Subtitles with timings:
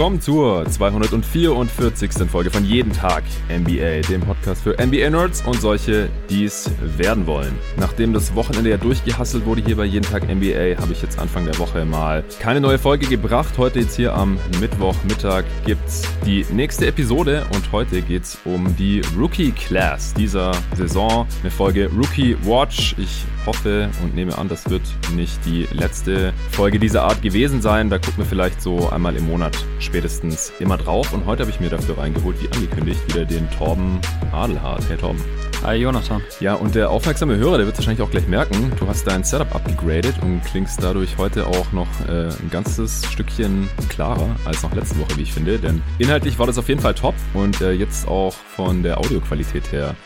[0.00, 2.10] willkommen zur 244.
[2.30, 7.52] Folge von Jeden Tag NBA, dem Podcast für NBA-Nerds und solche, die es werden wollen.
[7.76, 11.44] Nachdem das Wochenende ja durchgehasselt wurde hier bei Jeden Tag NBA, habe ich jetzt Anfang
[11.44, 13.58] der Woche mal keine neue Folge gebracht.
[13.58, 19.52] Heute jetzt hier am Mittwochmittag gibt's die nächste Episode und heute geht's um die Rookie
[19.52, 21.26] Class dieser Saison.
[21.42, 22.94] Eine Folge Rookie Watch.
[22.96, 24.82] Ich hoffe und nehme an, das wird
[25.14, 27.90] nicht die letzte Folge dieser Art gewesen sein.
[27.90, 29.56] Da gucken wir vielleicht so einmal im Monat
[29.90, 31.12] spätestens immer drauf.
[31.12, 34.00] Und heute habe ich mir dafür reingeholt, wie angekündigt, wieder den Torben
[34.30, 34.88] Adelhardt.
[34.88, 35.20] Hey Torben.
[35.64, 36.22] Hi Jonathan.
[36.38, 39.52] Ja, und der aufmerksame Hörer, der wird wahrscheinlich auch gleich merken, du hast dein Setup
[39.54, 44.98] abgegradet und klingst dadurch heute auch noch äh, ein ganzes Stückchen klarer als noch letzte
[45.00, 45.58] Woche, wie ich finde.
[45.58, 49.72] Denn inhaltlich war das auf jeden Fall top und äh, jetzt auch von der Audioqualität
[49.72, 49.96] her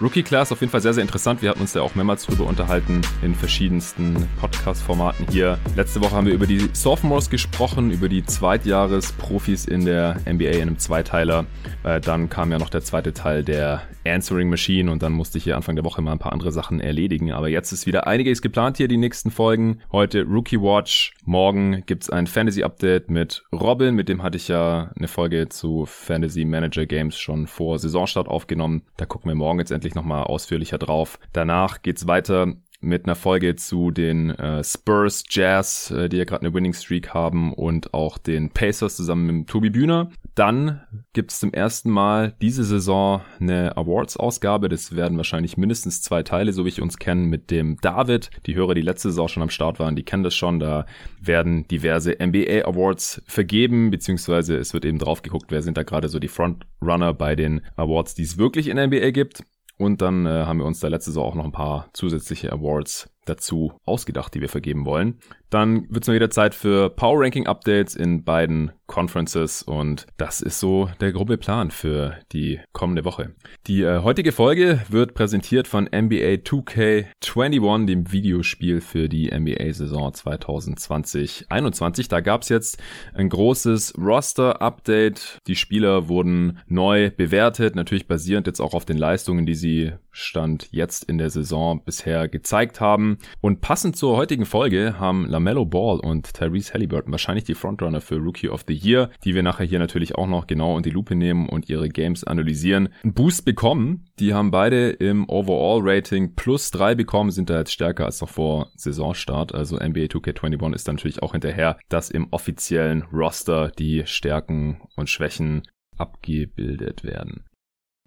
[0.00, 1.42] Rookie Class auf jeden Fall sehr, sehr interessant.
[1.42, 5.58] Wir hatten uns ja auch mehrmals drüber unterhalten in verschiedensten Podcast-Formaten hier.
[5.76, 10.62] Letzte Woche haben wir über die Sophomores gesprochen, über die Zweitjahres-Profis in der NBA in
[10.62, 11.44] einem Zweiteiler.
[11.84, 15.44] Äh, dann kam ja noch der zweite Teil der Answering Machine und dann musste ich
[15.44, 17.32] hier Anfang der Woche mal ein paar andere Sachen erledigen.
[17.32, 19.80] Aber jetzt ist wieder einiges geplant hier, die nächsten Folgen.
[19.92, 21.12] Heute Rookie Watch.
[21.24, 23.94] Morgen gibt's ein Fantasy Update mit Robin.
[23.94, 28.82] Mit dem hatte ich ja eine Folge zu Fantasy Manager Games schon vor Saisonstart aufgenommen.
[28.96, 31.18] Da gucken wir morgen jetzt endlich nochmal ausführlicher drauf.
[31.32, 36.46] Danach geht's weiter mit einer Folge zu den äh, Spurs Jazz, äh, die ja gerade
[36.46, 40.10] eine Winning Streak haben und auch den Pacers zusammen mit Tobi Bühner.
[40.34, 40.80] Dann
[41.12, 44.68] gibt es zum ersten Mal diese Saison eine Awards-Ausgabe.
[44.70, 48.30] Das werden wahrscheinlich mindestens zwei Teile, so wie ich uns kenne, mit dem David.
[48.46, 50.58] Die Hörer, die letzte Saison schon am Start waren, die kennen das schon.
[50.58, 50.86] Da
[51.20, 56.08] werden diverse NBA Awards vergeben, beziehungsweise es wird eben drauf geguckt, wer sind da gerade
[56.08, 59.42] so die Frontrunner bei den Awards, die es wirklich in NBA gibt.
[59.80, 63.08] Und dann äh, haben wir uns da letzte Saison auch noch ein paar zusätzliche Awards
[63.30, 65.18] dazu ausgedacht, die wir vergeben wollen.
[65.50, 70.40] Dann wird es mal wieder Zeit für Power Ranking Updates in beiden Conferences und das
[70.40, 73.34] ist so der grobe Plan für die kommende Woche.
[73.66, 82.08] Die äh, heutige Folge wird präsentiert von NBA 2K21, dem Videospiel für die NBA-Saison 2020-21.
[82.08, 82.82] Da gab es jetzt
[83.14, 85.38] ein großes Roster-Update.
[85.46, 90.68] Die Spieler wurden neu bewertet, natürlich basierend jetzt auch auf den Leistungen, die sie Stand
[90.70, 93.18] jetzt in der Saison bisher gezeigt haben.
[93.40, 98.16] Und passend zur heutigen Folge haben LaMelo Ball und Tyrese Halliburton wahrscheinlich die Frontrunner für
[98.16, 101.14] Rookie of the Year, die wir nachher hier natürlich auch noch genau in die Lupe
[101.14, 104.06] nehmen und ihre Games analysieren, einen Boost bekommen.
[104.18, 108.70] Die haben beide im Overall-Rating plus drei bekommen, sind da jetzt stärker als noch vor
[108.76, 109.54] Saisonstart.
[109.54, 115.62] Also NBA 2K21 ist natürlich auch hinterher, dass im offiziellen Roster die Stärken und Schwächen
[115.96, 117.44] abgebildet werden.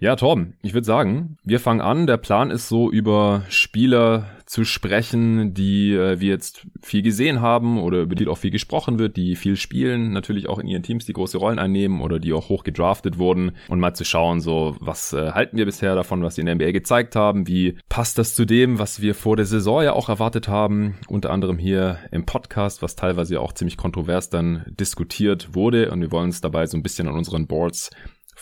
[0.03, 2.07] Ja, Torben, ich würde sagen, wir fangen an.
[2.07, 7.79] Der Plan ist so über Spieler zu sprechen, die äh, wir jetzt viel gesehen haben
[7.79, 11.05] oder über die auch viel gesprochen wird, die viel spielen, natürlich auch in ihren Teams
[11.05, 13.53] die große Rollen einnehmen oder die auch hoch gedraftet wurden.
[13.69, 16.55] Und mal zu schauen, so was äh, halten wir bisher davon, was sie in der
[16.55, 20.09] NBA gezeigt haben, wie passt das zu dem, was wir vor der Saison ja auch
[20.09, 25.91] erwartet haben, unter anderem hier im Podcast, was teilweise auch ziemlich kontrovers dann diskutiert wurde.
[25.91, 27.89] Und wir wollen uns dabei so ein bisschen an unseren Boards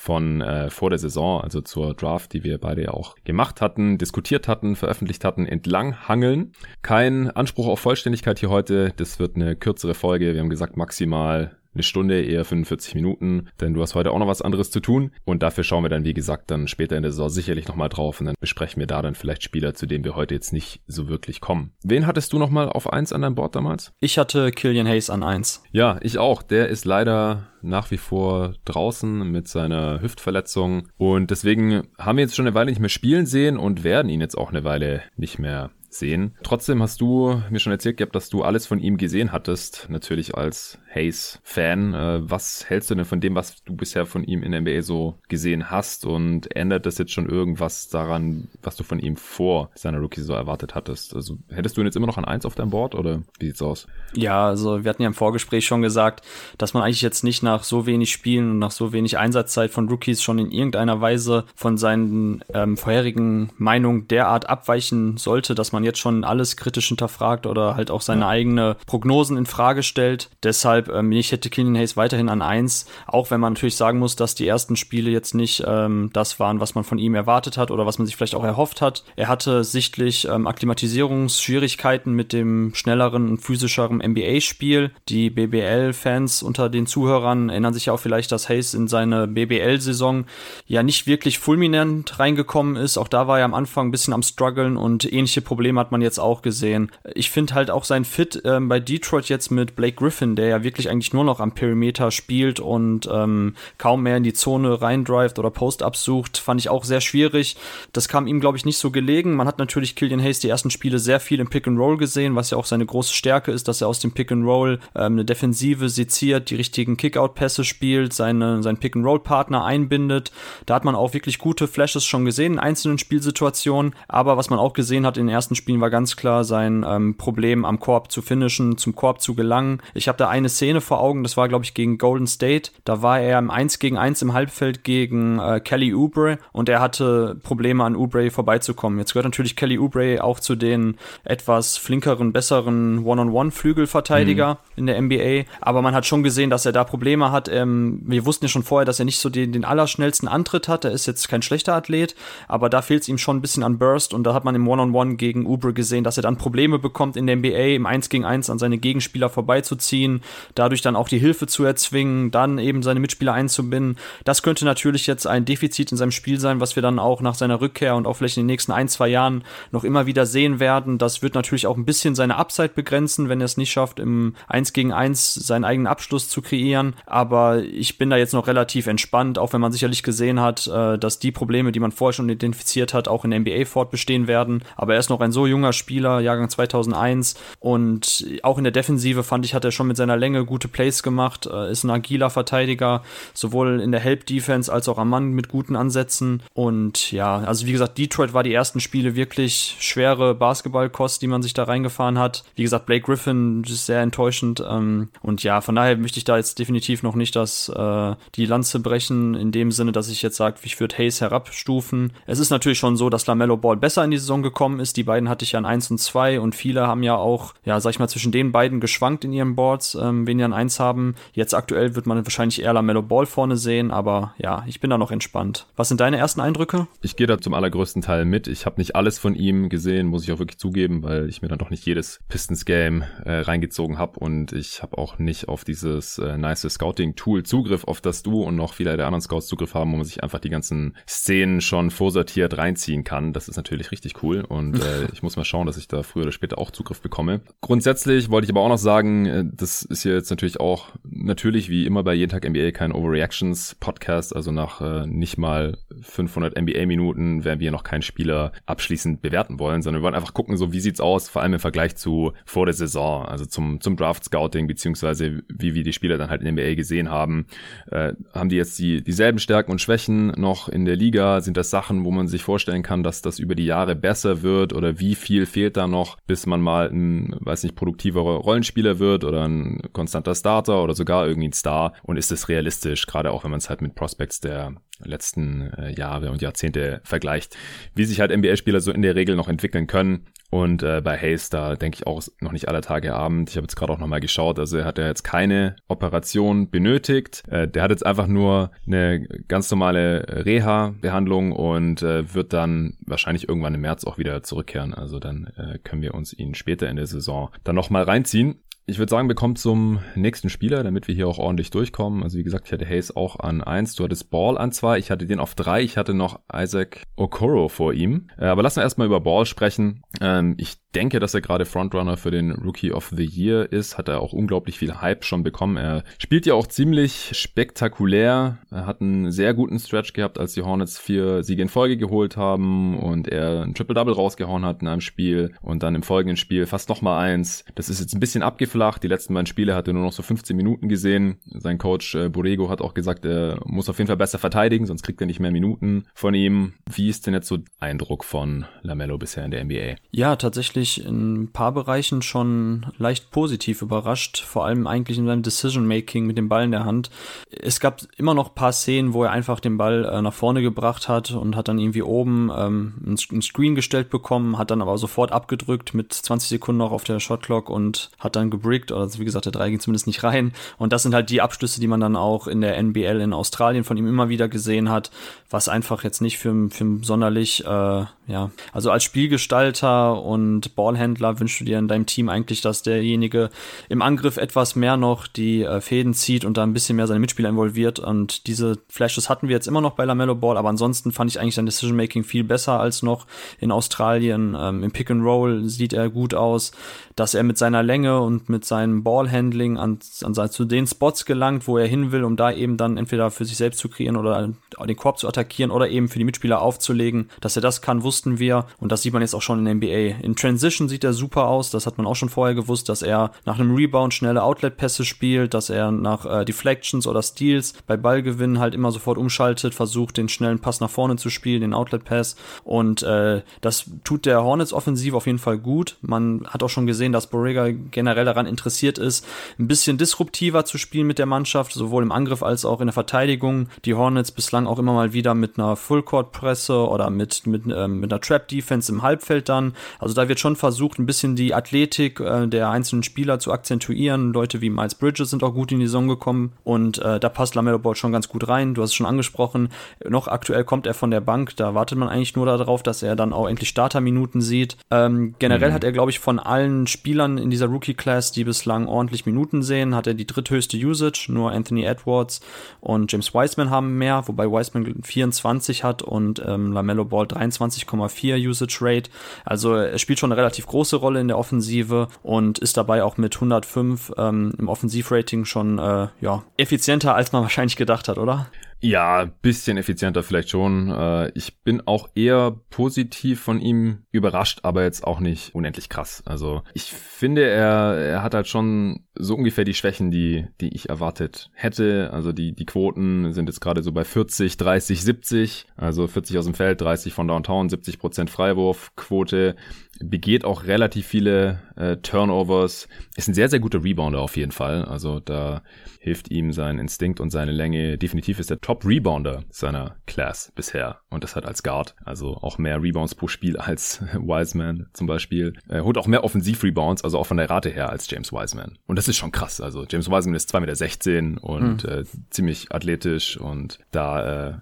[0.02, 4.48] von äh, vor der Saison, also zur Draft, die wir beide auch gemacht hatten, diskutiert
[4.48, 6.54] hatten, veröffentlicht hatten, entlang hangeln.
[6.82, 8.94] Kein Anspruch auf Vollständigkeit hier heute.
[8.98, 10.34] Das wird eine kürzere Folge.
[10.34, 14.28] Wir haben gesagt maximal eine Stunde, eher 45 Minuten, denn du hast heute auch noch
[14.28, 15.12] was anderes zu tun.
[15.26, 18.20] Und dafür schauen wir dann, wie gesagt, dann später in der Saison sicherlich nochmal drauf
[18.20, 21.08] und dann besprechen wir da dann vielleicht Spieler, zu denen wir heute jetzt nicht so
[21.08, 21.74] wirklich kommen.
[21.84, 23.94] Wen hattest du nochmal auf eins an deinem Board damals?
[24.00, 25.64] Ich hatte Killian Hayes an eins.
[25.72, 26.42] Ja, ich auch.
[26.44, 32.36] Der ist leider nach wie vor draußen mit seiner Hüftverletzung und deswegen haben wir jetzt
[32.36, 35.40] schon eine Weile nicht mehr spielen sehen und werden ihn jetzt auch eine Weile nicht
[35.40, 36.36] mehr sehen.
[36.44, 40.36] Trotzdem hast du mir schon erzählt gehabt, dass du alles von ihm gesehen hattest, natürlich
[40.36, 41.94] als Hayes-Fan.
[41.94, 44.82] Äh, was hältst du denn von dem, was du bisher von ihm in der NBA
[44.82, 46.06] so gesehen hast?
[46.06, 50.34] Und ändert das jetzt schon irgendwas daran, was du von ihm vor seiner Rookie so
[50.34, 51.16] erwartet hattest?
[51.16, 53.62] Also hättest du ihn jetzt immer noch an eins auf deinem Board oder wie sieht's
[53.62, 53.88] aus?
[54.14, 56.26] Ja, also wir hatten ja im Vorgespräch schon gesagt,
[56.58, 59.90] dass man eigentlich jetzt nicht nach so wenig Spielen und nach so wenig Einsatzzeit von
[59.90, 65.84] Rookies schon in irgendeiner Weise von seinen ähm, vorherigen Meinungen derart abweichen sollte, dass man
[65.84, 68.28] jetzt schon alles kritisch hinterfragt oder halt auch seine ja.
[68.28, 70.30] eigene Prognosen in Frage stellt.
[70.44, 74.16] Deshalb, ähm, ich hätte Killian Hayes weiterhin an eins, auch wenn man natürlich sagen muss,
[74.16, 77.72] dass die ersten Spiele jetzt nicht ähm, das waren, was man von ihm erwartet hat
[77.72, 79.04] oder was man sich vielleicht auch erhofft hat.
[79.16, 84.92] Er hatte sichtlich ähm, Akklimatisierungsschwierigkeiten mit dem schnelleren und physischeren NBA-Spiel.
[85.10, 90.26] Die BBL-Fans unter den Zuhörern erinnern sich ja auch vielleicht, dass Hayes in seine BBL-Saison
[90.66, 92.98] ja nicht wirklich fulminant reingekommen ist.
[92.98, 95.92] Auch da war er am Anfang ein bisschen am struggeln und ähnliche Probleme Problem hat
[95.92, 96.92] man jetzt auch gesehen.
[97.14, 100.64] Ich finde halt auch sein Fit ähm, bei Detroit jetzt mit Blake Griffin, der ja
[100.64, 104.82] wirklich wirklich eigentlich nur noch am Perimeter spielt und ähm, kaum mehr in die Zone
[104.82, 107.58] reindrivet oder Post-Ups sucht, fand ich auch sehr schwierig.
[107.92, 109.36] Das kam ihm, glaube ich, nicht so gelegen.
[109.36, 112.36] Man hat natürlich Killian Hayes die ersten Spiele sehr viel im Pick and Roll gesehen,
[112.36, 115.14] was ja auch seine große Stärke ist, dass er aus dem Pick and Roll ähm,
[115.14, 120.32] eine Defensive seziert, die richtigen Kickout-Pässe spielt, seine, seinen Pick and Roll-Partner einbindet.
[120.66, 123.94] Da hat man auch wirklich gute Flashes schon gesehen in einzelnen Spielsituationen.
[124.08, 127.18] Aber was man auch gesehen hat in den ersten Spielen war ganz klar sein ähm,
[127.18, 129.82] Problem am Korb zu finishen, zum Korb zu gelangen.
[129.94, 132.72] Ich habe da eine Szene vor Augen, das war glaube ich gegen Golden State.
[132.86, 136.80] Da war er im 1 gegen 1 im Halbfeld gegen äh, Kelly Oubre und er
[136.80, 139.00] hatte Probleme an Oubre vorbeizukommen.
[139.00, 144.58] Jetzt gehört natürlich Kelly Oubre auch zu den etwas flinkeren, besseren One-on-One-Flügelverteidiger mhm.
[144.76, 145.52] in der NBA.
[145.62, 147.50] Aber man hat schon gesehen, dass er da Probleme hat.
[147.50, 150.86] Ähm, wir wussten ja schon vorher, dass er nicht so den, den allerschnellsten Antritt hat.
[150.86, 152.16] Er ist jetzt kein schlechter Athlet,
[152.48, 154.68] aber da fehlt es ihm schon ein bisschen an Burst und da hat man im
[154.68, 158.26] One-on-One gegen Oubre gesehen, dass er dann Probleme bekommt in der NBA im 1 gegen
[158.26, 160.22] 1 an seine Gegenspieler vorbeizuziehen,
[160.56, 163.98] dadurch dann auch die Hilfe zu erzwingen, dann eben seine Mitspieler einzubinden.
[164.24, 167.36] Das könnte natürlich jetzt ein Defizit in seinem Spiel sein, was wir dann auch nach
[167.36, 170.60] seiner Rückkehr und auch vielleicht in den nächsten ein, zwei Jahren noch immer wieder sehen
[170.60, 170.98] werden.
[170.98, 174.36] Das wird natürlich auch ein bisschen seine Upside begrenzen, wenn er es nicht schafft, im
[174.48, 176.96] 1 gegen 1 seinen eigenen Abschluss zu kreieren.
[177.06, 180.98] Aber ich bin da jetzt noch relativ entspannt, auch wenn man sicherlich gesehen hat, äh,
[180.98, 184.64] dass die Probleme, die man vorher schon identifiziert hat, auch in der NBA fortbestehen werden.
[184.76, 189.24] Aber er ist noch ein so junger Spieler, Jahrgang 2001 und auch in der Defensive
[189.24, 192.30] fand ich, hat er schon mit seiner Länge gute Plays gemacht, äh, ist ein agiler
[192.30, 193.04] Verteidiger,
[193.34, 197.66] sowohl in der Help Defense als auch am Mann mit guten Ansätzen und ja, also
[197.66, 202.20] wie gesagt, Detroit war die ersten Spiele wirklich schwere Basketballkost, die man sich da reingefahren
[202.20, 202.44] hat.
[202.56, 206.38] Wie gesagt, Blake Griffin ist sehr enttäuschend ähm, und ja, von daher möchte ich da
[206.38, 210.38] jetzt definitiv noch nicht das äh, die Lanze brechen in dem Sinne, dass ich jetzt
[210.38, 212.14] sage, ich würde Hayes herabstufen.
[212.26, 214.98] Es ist natürlich schon so, dass LaMelo Ball besser in die Saison gekommen ist.
[214.98, 217.80] Die beiden hatte ich ja an 1 und 2 und viele haben ja auch, ja,
[217.80, 220.80] sag ich mal, zwischen den beiden geschwankt in ihren Boards, ähm, wen die an 1
[220.80, 221.16] haben.
[221.34, 224.98] Jetzt aktuell wird man wahrscheinlich eher LaMelo Ball vorne sehen, aber ja, ich bin da
[224.98, 225.68] noch entspannt.
[225.76, 226.88] Was sind deine ersten Eindrücke?
[227.02, 228.48] Ich gehe da zum allergrößten Teil mit.
[228.48, 231.50] Ich habe nicht alles von ihm gesehen, muss ich auch wirklich zugeben, weil ich mir
[231.50, 236.18] dann doch nicht jedes Pistons-Game äh, reingezogen habe und ich habe auch nicht auf dieses
[236.18, 239.92] äh, nice Scouting-Tool Zugriff, auf das du und noch viele der anderen Scouts Zugriff haben,
[239.92, 243.34] wo man sich einfach die ganzen Szenen schon vorsortiert reinziehen kann.
[243.34, 246.24] Das ist natürlich richtig cool und äh, ich muss mal schauen, dass ich da früher
[246.24, 247.42] oder später auch Zugriff bekomme.
[247.60, 251.70] Grundsätzlich wollte ich aber auch noch sagen, äh, das ist hier jetzt natürlich auch natürlich
[251.70, 256.60] wie immer bei jeden Tag NBA kein Overreactions Podcast, also nach äh, nicht mal 500
[256.60, 260.58] NBA Minuten werden wir noch keinen Spieler abschließend bewerten wollen, sondern wir wollen einfach gucken,
[260.58, 263.98] so wie sieht's aus, vor allem im Vergleich zu vor der Saison, also zum zum
[263.98, 267.48] Draft Scouting beziehungsweise wie wir die Spieler dann halt in NBA gesehen haben,
[267.92, 271.42] äh, haben die jetzt die dieselben Stärken und Schwächen noch in der Liga?
[271.42, 274.74] Sind das Sachen, wo man sich vorstellen kann, dass das über die Jahre besser wird
[274.74, 279.24] oder wie viel fehlt da noch, bis man mal ein, weiß nicht, produktiverer Rollenspieler wird
[279.24, 281.94] oder ein konstanter Starter oder sogar irgendwie ein Star?
[282.04, 284.76] Und ist es realistisch, gerade auch wenn man es halt mit Prospects der
[285.06, 287.58] letzten äh, Jahre und Jahrzehnte vergleicht,
[287.96, 290.28] wie sich halt NBA-Spieler so in der Regel noch entwickeln können.
[290.50, 293.50] Und äh, bei Hayes, da denke ich auch noch nicht alle Tage Abend.
[293.50, 297.44] Ich habe jetzt gerade auch nochmal geschaut, also er hat ja jetzt keine Operation benötigt.
[297.48, 303.48] Äh, der hat jetzt einfach nur eine ganz normale Reha-Behandlung und äh, wird dann wahrscheinlich
[303.48, 304.94] irgendwann im März auch wieder zurückkehren.
[304.94, 308.60] Also dann äh, können wir uns ihn später in der Saison dann nochmal reinziehen.
[308.88, 312.24] Ich würde sagen, wir kommen zum nächsten Spieler, damit wir hier auch ordentlich durchkommen.
[312.24, 315.12] Also wie gesagt, ich hatte Hayes auch an eins, du hattest Ball an zwei, ich
[315.12, 318.28] hatte den auf drei, ich hatte noch Isaac Okoro vor ihm.
[318.38, 320.02] Äh, aber lassen wir erstmal über Ball sprechen.
[320.20, 324.10] Ähm, ich denke, dass er gerade Frontrunner für den Rookie of the Year ist, hat
[324.10, 325.78] er auch unglaublich viel Hype schon bekommen.
[325.78, 328.58] Er spielt ja auch ziemlich spektakulär.
[328.72, 332.36] Er hat einen sehr guten Stretch gehabt, als die Hornets vier Siege in Folge geholt
[332.36, 336.66] haben und er ein Triple-Double rausgehauen hat in einem Spiel und dann im folgenden Spiel
[336.66, 337.64] fast nochmal eins.
[337.76, 339.04] Das ist jetzt ein bisschen abgeflacht.
[339.04, 341.38] Die letzten beiden Spiele hat er nur noch so 15 Minuten gesehen.
[341.46, 345.04] Sein Coach äh, Borrego hat auch gesagt, er muss auf jeden Fall besser verteidigen, sonst
[345.04, 346.74] kriegt er nicht mehr Minuten von ihm.
[346.90, 349.96] Wie ist denn jetzt so Eindruck von Lamello bisher in der NBA?
[350.12, 355.44] Ja, tatsächlich in ein paar Bereichen schon leicht positiv überrascht, vor allem eigentlich in seinem
[355.44, 357.10] Decision-Making mit dem Ball in der Hand.
[357.50, 360.62] Es gab immer noch ein paar Szenen, wo er einfach den Ball äh, nach vorne
[360.62, 364.98] gebracht hat und hat dann irgendwie oben ähm, einen Screen gestellt bekommen, hat dann aber
[364.98, 369.26] sofort abgedrückt mit 20 Sekunden noch auf der Shotclock und hat dann gebrickt, also wie
[369.26, 370.54] gesagt, der 3 ging zumindest nicht rein.
[370.78, 373.84] Und das sind halt die Abschlüsse, die man dann auch in der NBL in Australien
[373.84, 375.12] von ihm immer wieder gesehen hat,
[375.50, 381.60] was einfach jetzt nicht für, für sonderlich, äh, ja, also als Spielgestalter und Ballhändler wünschst
[381.60, 383.50] du dir in deinem Team eigentlich, dass derjenige
[383.90, 387.20] im Angriff etwas mehr noch die äh, Fäden zieht und da ein bisschen mehr seine
[387.20, 388.00] Mitspieler involviert.
[388.00, 391.40] Und diese Flashes hatten wir jetzt immer noch bei LaMelo Ball, aber ansonsten fand ich
[391.40, 393.28] eigentlich sein Decision Making viel besser als noch
[393.60, 394.56] in Australien.
[394.58, 396.72] Ähm, Im Pick and Roll sieht er gut aus,
[397.16, 401.68] dass er mit seiner Länge und mit seinem Ballhandling an, an zu den Spots gelangt,
[401.68, 404.54] wo er hin will, um da eben dann entweder für sich selbst zu kreieren oder
[404.86, 407.30] den Korb zu attackieren oder eben für die Mitspieler aufzulegen.
[407.40, 409.76] Dass er das kann, wussten wir und das sieht man jetzt auch schon in der
[409.76, 410.24] NBA.
[410.24, 413.32] In Transition sieht er super aus, das hat man auch schon vorher gewusst, dass er
[413.46, 418.60] nach einem Rebound schnelle Outlet-Pässe spielt, dass er nach äh, Deflections oder Steals bei Ballgewinn
[418.60, 423.04] halt immer sofort umschaltet, versucht den schnellen Pass nach vorne zu spielen, den Outlet-Pass und
[423.04, 425.98] äh, das tut der Hornets-Offensive auf jeden Fall gut.
[426.02, 429.26] Man hat auch schon gesehen, dass Borrega generell daran interessiert ist,
[429.60, 432.94] ein bisschen disruptiver zu spielen mit der Mannschaft, sowohl im Angriff als auch in der
[432.94, 433.68] Verteidigung.
[433.86, 438.12] Die Hornets bislang auch immer mal wieder mit einer Full-Court-Presse oder mit, mit, ähm, mit
[438.12, 439.74] einer Trap-Defense im Halbfeld dann.
[440.00, 444.34] Also da wird schon versucht, ein bisschen die Athletik äh, der einzelnen Spieler zu akzentuieren.
[444.34, 447.56] Leute wie Miles Bridges sind auch gut in die Saison gekommen und äh, da passt
[447.56, 448.74] Lamello Ball schon ganz gut rein.
[448.74, 449.70] Du hast es schon angesprochen.
[450.08, 451.56] Noch aktuell kommt er von der Bank.
[451.56, 454.78] Da wartet man eigentlich nur darauf, dass er dann auch endlich Starterminuten sieht.
[454.90, 455.74] Ähm, generell mhm.
[455.74, 459.96] hat er, glaube ich, von allen Spielern in dieser Rookie-Class, die bislang ordentlich Minuten sehen,
[459.96, 461.28] hat er die dritthöchste Usage.
[461.30, 462.42] Nur Anthony Edwards
[462.80, 468.78] und James Wiseman haben mehr, wobei Wiseman 24 hat und ähm, Lamello Ball 23,4 Usage
[468.82, 469.10] Rate.
[469.46, 473.18] Also er spielt schon eine relativ große Rolle in der Offensive und ist dabei auch
[473.18, 478.48] mit 105 ähm, im Offensivrating schon äh, ja, effizienter, als man wahrscheinlich gedacht hat, oder?
[478.84, 480.90] Ja, bisschen effizienter vielleicht schon.
[480.90, 486.24] Äh, ich bin auch eher positiv von ihm überrascht, aber jetzt auch nicht unendlich krass.
[486.26, 490.90] Also ich finde, er, er hat halt schon so ungefähr die Schwächen, die, die ich
[490.90, 492.10] erwartet hätte.
[492.12, 495.68] Also die, die Quoten sind jetzt gerade so bei 40, 30, 70.
[495.76, 499.56] Also 40 aus dem Feld, 30 von Downtown, 70 Prozent Freiwurfquote
[500.04, 504.86] begeht auch relativ viele äh, Turnovers, ist ein sehr, sehr guter Rebounder auf jeden Fall.
[504.86, 505.64] Also da
[506.00, 507.98] hilft ihm sein Instinkt und seine Länge.
[507.98, 511.96] Definitiv ist der Top-Rebounder seiner Class bisher und das hat als Guard.
[512.04, 515.54] Also auch mehr Rebounds pro Spiel als Wiseman zum Beispiel.
[515.70, 518.78] Er holt auch mehr Offensiv-Rebounds, also auch von der Rate her als James Wiseman.
[518.88, 519.62] Und das ist schon krass.
[519.62, 521.90] Also James Wiseman ist 2,16 Meter und mhm.
[521.90, 524.54] äh, ziemlich athletisch und da äh,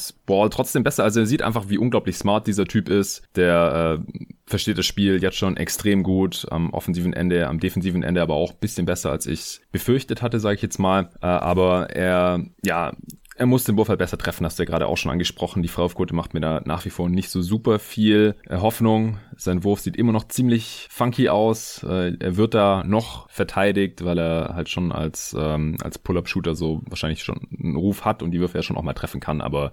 [0.00, 1.04] ist Ball trotzdem besser.
[1.04, 3.22] Also er sieht einfach, wie unglaublich smart dieser Typ ist.
[3.34, 8.22] Der äh, versteht das Spiel jetzt schon extrem gut am offensiven Ende, am defensiven Ende
[8.22, 11.10] aber auch bisschen besser, als ich befürchtet hatte, sage ich jetzt mal.
[11.22, 12.92] Äh, aber er, ja,
[13.38, 15.62] er muss den Wurf halt besser treffen, hast du ja gerade auch schon angesprochen.
[15.62, 19.18] Die Freiwurfquote macht mir da nach wie vor nicht so super viel Hoffnung.
[19.36, 21.82] Sein Wurf sieht immer noch ziemlich funky aus.
[21.82, 26.82] Äh, er wird da noch verteidigt, weil er halt schon als, ähm, als Pull-Up-Shooter so
[26.86, 29.72] wahrscheinlich schon einen Ruf hat und die Würfe ja schon auch mal treffen kann, aber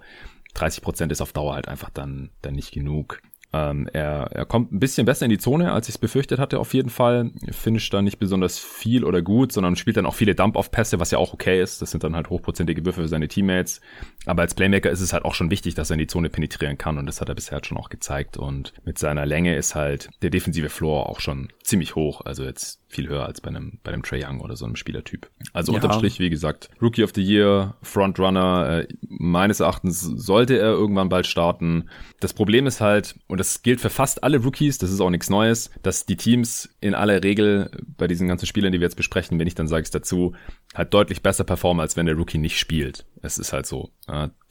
[0.54, 3.20] 30 Prozent ist auf Dauer halt einfach dann, dann nicht genug.
[3.54, 6.58] Ähm, er, er kommt ein bisschen besser in die Zone, als ich es befürchtet hatte,
[6.58, 7.30] auf jeden Fall.
[7.52, 11.18] Finisht da nicht besonders viel oder gut, sondern spielt dann auch viele Dump-Off-Pässe, was ja
[11.18, 11.80] auch okay ist.
[11.80, 13.80] Das sind dann halt hochprozentige Würfe für seine Teammates.
[14.26, 16.78] Aber als Playmaker ist es halt auch schon wichtig, dass er in die Zone penetrieren
[16.78, 18.36] kann und das hat er bisher halt schon auch gezeigt.
[18.36, 22.22] Und mit seiner Länge ist halt der defensive Floor auch schon ziemlich hoch.
[22.22, 25.28] Also jetzt viel höher als bei einem, bei einem Trey Young oder so einem Spielertyp.
[25.52, 25.76] Also ja.
[25.76, 31.08] unterm Strich, wie gesagt, Rookie of the Year, Frontrunner, äh, meines Erachtens sollte er irgendwann
[31.08, 31.88] bald starten.
[32.20, 35.30] Das Problem ist halt, und das gilt für fast alle Rookies, das ist auch nichts
[35.30, 39.38] Neues, dass die Teams in aller Regel bei diesen ganzen Spielern, die wir jetzt besprechen,
[39.38, 40.34] wenn ich dann sage es dazu,
[40.74, 43.06] halt deutlich besser performen, als wenn der Rookie nicht spielt.
[43.22, 43.90] Es ist halt so.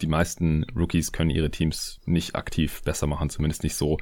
[0.01, 3.99] Die meisten Rookies können ihre Teams nicht aktiv besser machen, zumindest nicht so,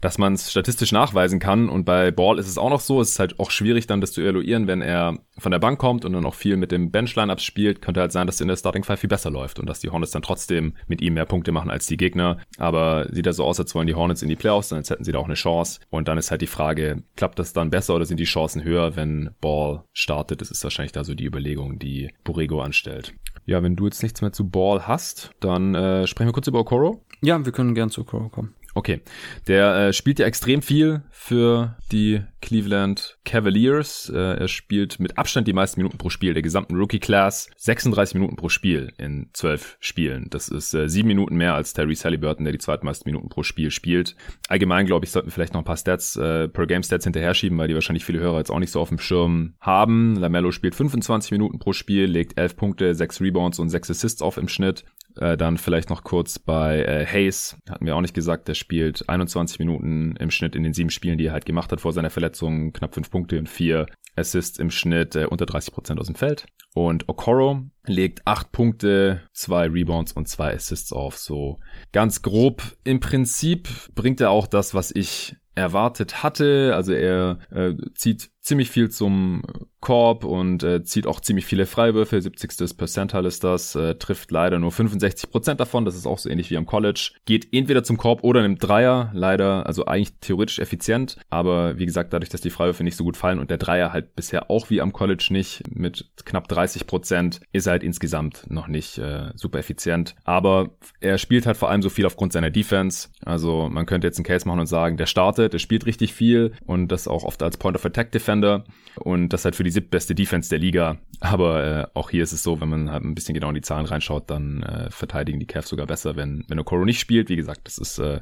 [0.00, 1.68] dass man es statistisch nachweisen kann.
[1.68, 4.12] Und bei Ball ist es auch noch so, es ist halt auch schwierig dann das
[4.12, 7.42] zu evaluieren, wenn er von der Bank kommt und dann auch viel mit dem Bench-Lineups
[7.42, 9.90] spielt, könnte halt sein, dass in der Starting Five viel besser läuft und dass die
[9.90, 12.38] Hornets dann trotzdem mit ihm mehr Punkte machen als die Gegner.
[12.58, 15.10] Aber sieht ja so aus, als wollen die Hornets in die Playoffs, dann hätten sie
[15.12, 15.80] da auch eine Chance.
[15.90, 18.94] Und dann ist halt die Frage, klappt das dann besser oder sind die Chancen höher,
[18.94, 20.40] wenn Ball startet?
[20.40, 23.14] Das ist wahrscheinlich da so die Überlegung, die Borrego anstellt.
[23.44, 26.60] Ja, wenn du jetzt nichts mehr zu Ball hast, dann äh, sprechen wir kurz über
[26.60, 27.02] Okoro.
[27.22, 28.54] Ja, wir können gern zu Okoro kommen.
[28.74, 29.02] Okay,
[29.48, 34.10] der äh, spielt ja extrem viel für die Cleveland Cavaliers.
[34.12, 37.50] Äh, er spielt mit Abstand die meisten Minuten pro Spiel der gesamten Rookie-Class.
[37.56, 40.28] 36 Minuten pro Spiel in 12 Spielen.
[40.30, 43.70] Das ist äh, sieben Minuten mehr als Terry Halliburton, der die zweitmeisten Minuten pro Spiel
[43.70, 44.16] spielt.
[44.48, 47.68] Allgemein, glaube ich, sollten wir vielleicht noch ein paar Stats, äh, Per-Game-Stats hinterher schieben, weil
[47.68, 50.16] die wahrscheinlich viele Hörer jetzt auch nicht so auf dem Schirm haben.
[50.16, 54.38] Lamello spielt 25 Minuten pro Spiel, legt 11 Punkte, 6 Rebounds und 6 Assists auf
[54.38, 54.84] im Schnitt.
[55.16, 59.08] Äh, dann vielleicht noch kurz bei äh, Hayes, hatten wir auch nicht gesagt, der spielt
[59.08, 62.10] 21 Minuten im Schnitt in den sieben Spielen, die er halt gemacht hat vor seiner
[62.10, 66.14] Verletzung, knapp fünf Punkte und vier Assists im Schnitt äh, unter 30 Prozent aus dem
[66.14, 66.46] Feld.
[66.74, 71.18] Und Okoro legt acht Punkte, zwei Rebounds und zwei Assists auf.
[71.18, 71.58] So
[71.92, 72.62] ganz grob.
[72.84, 76.72] Im Prinzip bringt er auch das, was ich erwartet hatte.
[76.74, 79.42] Also er äh, zieht ziemlich viel zum
[79.82, 82.20] Korb und äh, zieht auch ziemlich viele Freiwürfe.
[82.20, 82.76] 70.
[82.76, 85.84] Percentile ist das, äh, trifft leider nur 65% davon.
[85.84, 87.12] Das ist auch so ähnlich wie am College.
[87.24, 89.10] Geht entweder zum Korb oder nimmt Dreier.
[89.12, 91.16] Leider, also eigentlich theoretisch effizient.
[91.30, 94.14] Aber wie gesagt, dadurch, dass die Freiwürfe nicht so gut fallen und der Dreier halt
[94.14, 98.98] bisher auch wie am College nicht mit knapp 30%, ist er halt insgesamt noch nicht
[98.98, 100.14] äh, super effizient.
[100.22, 100.70] Aber
[101.00, 103.08] er spielt halt vor allem so viel aufgrund seiner Defense.
[103.24, 106.52] Also man könnte jetzt einen Case machen und sagen, der startet, der spielt richtig viel
[106.66, 108.64] und das auch oft als Point of Attack Defender
[108.96, 110.98] und das halt für die siebtbeste Defense der Liga.
[111.20, 113.60] Aber äh, auch hier ist es so, wenn man halt ein bisschen genau in die
[113.60, 117.28] Zahlen reinschaut, dann äh, verteidigen die Cavs sogar besser, wenn, wenn Okoro nicht spielt.
[117.28, 118.20] Wie gesagt, das ist äh,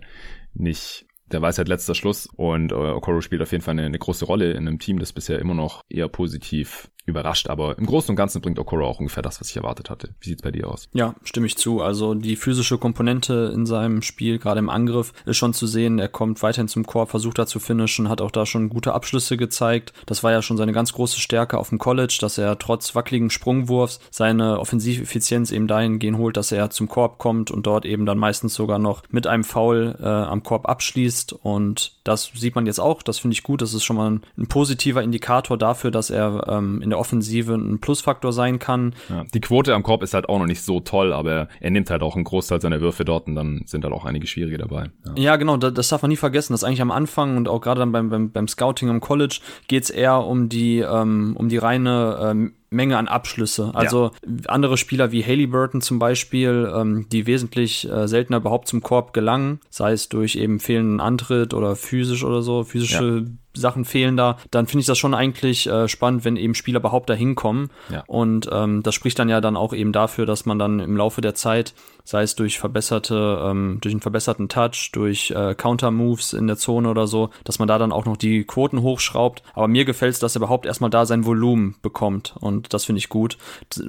[0.55, 4.25] nicht der Weisheit letzter Schluss und äh, Okoro spielt auf jeden Fall eine, eine große
[4.25, 8.17] Rolle in einem Team, das bisher immer noch eher positiv überrascht, aber im Großen und
[8.17, 10.11] Ganzen bringt Okoro auch ungefähr das, was ich erwartet hatte.
[10.21, 10.89] Wie sieht's bei dir aus?
[10.93, 11.83] Ja, stimme ich zu.
[11.83, 15.99] Also die physische Komponente in seinem Spiel, gerade im Angriff, ist schon zu sehen.
[15.99, 19.37] Er kommt weiterhin zum Korb, versucht da zu finishen, hat auch da schon gute Abschlüsse
[19.37, 19.93] gezeigt.
[20.07, 23.31] Das war ja schon seine ganz große Stärke auf dem College, dass er trotz wackeligen
[23.31, 28.19] Sprungwurfs seine Offensiveffizienz eben dahingehend holt, dass er zum Korb kommt und dort eben dann
[28.19, 31.33] meistens sogar noch mit einem Foul äh, am Korb abschließt.
[31.33, 33.03] Und das sieht man jetzt auch.
[33.03, 33.63] Das finde ich gut.
[33.63, 37.55] Das ist schon mal ein, ein positiver Indikator dafür, dass er ähm, in der Offensive
[37.55, 38.95] ein Plusfaktor sein kann.
[39.09, 41.91] Ja, die Quote am Korb ist halt auch noch nicht so toll, aber er nimmt
[41.91, 44.91] halt auch einen Großteil seiner Würfe dort und dann sind halt auch einige schwierige dabei.
[45.07, 47.61] Ja, ja genau, das, das, darf man nie vergessen, dass eigentlich am Anfang und auch
[47.61, 51.49] gerade dann beim, beim, beim Scouting am College geht es eher um die, ähm, um
[51.49, 53.73] die reine ähm, Menge an Abschlüsse.
[53.75, 54.33] Also ja.
[54.47, 59.13] andere Spieler wie Haley Burton zum Beispiel, ähm, die wesentlich äh, seltener überhaupt zum Korb
[59.13, 63.61] gelangen, sei es durch eben fehlenden Antritt oder physisch oder so, physische ja.
[63.61, 67.11] Sachen fehlen da, dann finde ich das schon eigentlich äh, spannend, wenn eben Spieler überhaupt
[67.11, 67.71] da hinkommen.
[67.91, 68.05] Ja.
[68.07, 71.21] Und ähm, das spricht dann ja dann auch eben dafür, dass man dann im Laufe
[71.21, 76.47] der Zeit, sei es durch verbesserte, ähm, durch einen verbesserten Touch, durch äh, Counter-Moves in
[76.47, 79.43] der Zone oder so, dass man da dann auch noch die Quoten hochschraubt.
[79.55, 82.35] Aber mir gefällt es, dass er überhaupt erstmal da sein Volumen bekommt.
[82.41, 83.37] Und das finde ich gut.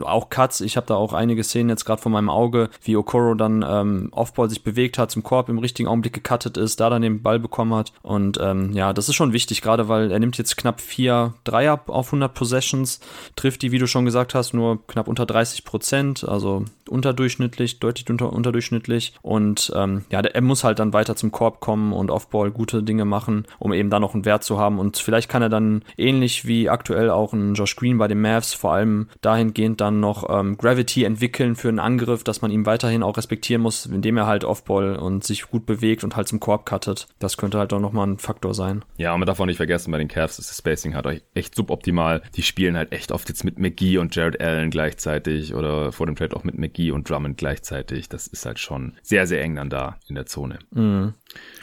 [0.01, 3.35] Auch Cuts, ich habe da auch einige Szenen jetzt gerade vor meinem Auge, wie Okoro
[3.35, 7.01] dann ähm, Offball sich bewegt hat, zum Korb im richtigen Augenblick gecuttet ist, da dann
[7.01, 7.93] den Ball bekommen hat.
[8.01, 11.79] Und ähm, ja, das ist schon wichtig gerade weil er nimmt jetzt knapp vier Dreier
[11.87, 12.99] auf 100 Possessions,
[13.35, 18.09] trifft die, wie du schon gesagt hast, nur knapp unter 30 Prozent, also unterdurchschnittlich, deutlich
[18.09, 19.13] unter, unterdurchschnittlich.
[19.21, 23.05] Und ähm, ja, er muss halt dann weiter zum Korb kommen und Offball gute Dinge
[23.05, 24.79] machen, um eben da noch einen Wert zu haben.
[24.79, 28.53] Und vielleicht kann er dann ähnlich wie aktuell auch ein Josh Green bei den Mavs
[28.53, 33.03] vor allem dahingehend dann noch ähm, Gravity entwickeln für einen Angriff, dass man ihm weiterhin
[33.03, 36.65] auch respektieren muss, indem er halt Offball und sich gut bewegt und halt zum Korb
[36.65, 37.07] cuttet.
[37.19, 38.83] Das könnte halt auch nochmal ein Faktor sein.
[38.97, 41.55] Ja, und man darf auch nicht vergessen, bei den Cavs ist das Spacing halt echt
[41.55, 42.21] suboptimal.
[42.35, 46.15] Die spielen halt echt oft jetzt mit McGee und Jared Allen gleichzeitig oder vor dem
[46.15, 48.09] Trade auch mit McGee und Drummond gleichzeitig.
[48.09, 50.57] Das ist halt schon sehr, sehr eng dann da in der Zone.
[50.71, 51.13] Mhm.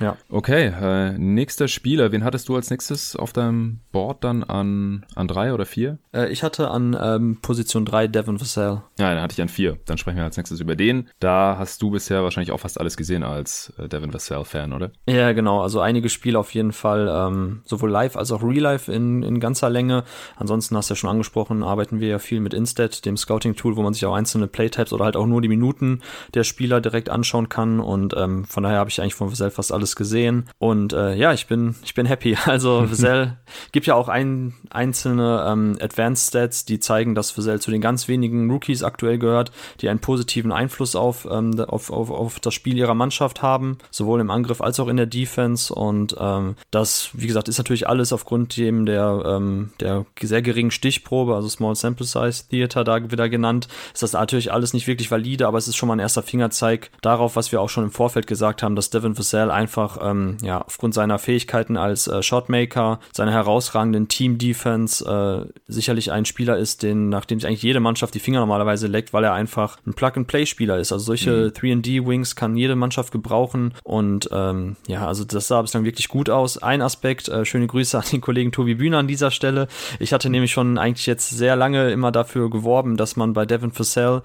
[0.00, 0.16] Ja.
[0.30, 2.12] Okay, äh, nächster Spieler.
[2.12, 5.98] Wen hattest du als nächstes auf deinem Board dann an, an drei oder vier?
[6.14, 8.82] Äh, ich hatte an ähm, Position drei Devin Vassell.
[8.98, 9.78] Ja, dann hatte ich an vier.
[9.86, 11.08] Dann sprechen wir als nächstes über den.
[11.20, 14.92] Da hast du bisher wahrscheinlich auch fast alles gesehen als äh, Devin Vassell-Fan, oder?
[15.06, 15.62] Ja, genau.
[15.62, 19.40] Also einige Spiele auf jeden Fall, ähm, sowohl live als auch real life in, in
[19.40, 20.04] ganzer Länge.
[20.36, 23.82] Ansonsten hast du ja schon angesprochen, arbeiten wir ja viel mit Instat, dem Scouting-Tool, wo
[23.82, 26.00] man sich auch einzelne Playtypes oder halt auch nur die Minuten
[26.34, 27.80] der Spieler direkt anschauen kann.
[27.80, 30.48] Und ähm, von daher habe ich eigentlich von Vassell fast alles gesehen.
[30.58, 32.36] Und äh, ja, ich bin, ich bin happy.
[32.48, 33.36] Also Vassell
[33.72, 38.08] gibt ja auch ein, einzelne ähm, Advanced Stats, die zeigen, dass Vassell zu den ganz
[38.08, 42.76] wenigen Rookies aktuell gehört, die einen positiven Einfluss auf, ähm, auf, auf, auf das Spiel
[42.76, 45.74] ihrer Mannschaft haben, sowohl im Angriff als auch in der Defense.
[45.74, 50.70] Und ähm, das, wie gesagt, ist natürlich alles aufgrund dem der, ähm, der sehr geringen
[50.70, 54.97] Stichprobe, also Small Sample Size Theater da wieder genannt, ist das natürlich alles nicht wirklich
[55.10, 57.90] valide, aber es ist schon mal ein erster Fingerzeig darauf, was wir auch schon im
[57.90, 63.00] Vorfeld gesagt haben, dass Devin Vassell einfach ähm, ja aufgrund seiner Fähigkeiten als äh, Shotmaker,
[63.12, 68.14] seiner herausragenden Team Defense äh, sicherlich ein Spieler ist, den nachdem sich eigentlich jede Mannschaft
[68.14, 70.92] die Finger normalerweise leckt, weil er einfach ein Plug-and-Play-Spieler ist.
[70.92, 71.48] Also solche mhm.
[71.50, 76.58] 3D-Wings kann jede Mannschaft gebrauchen und ähm, ja, also das sah bislang wirklich gut aus.
[76.58, 79.68] Ein Aspekt, äh, schöne Grüße an den Kollegen Tobi Bühner an dieser Stelle.
[79.98, 83.76] Ich hatte nämlich schon eigentlich jetzt sehr lange immer dafür geworben, dass man bei Devin
[83.76, 84.22] Vassell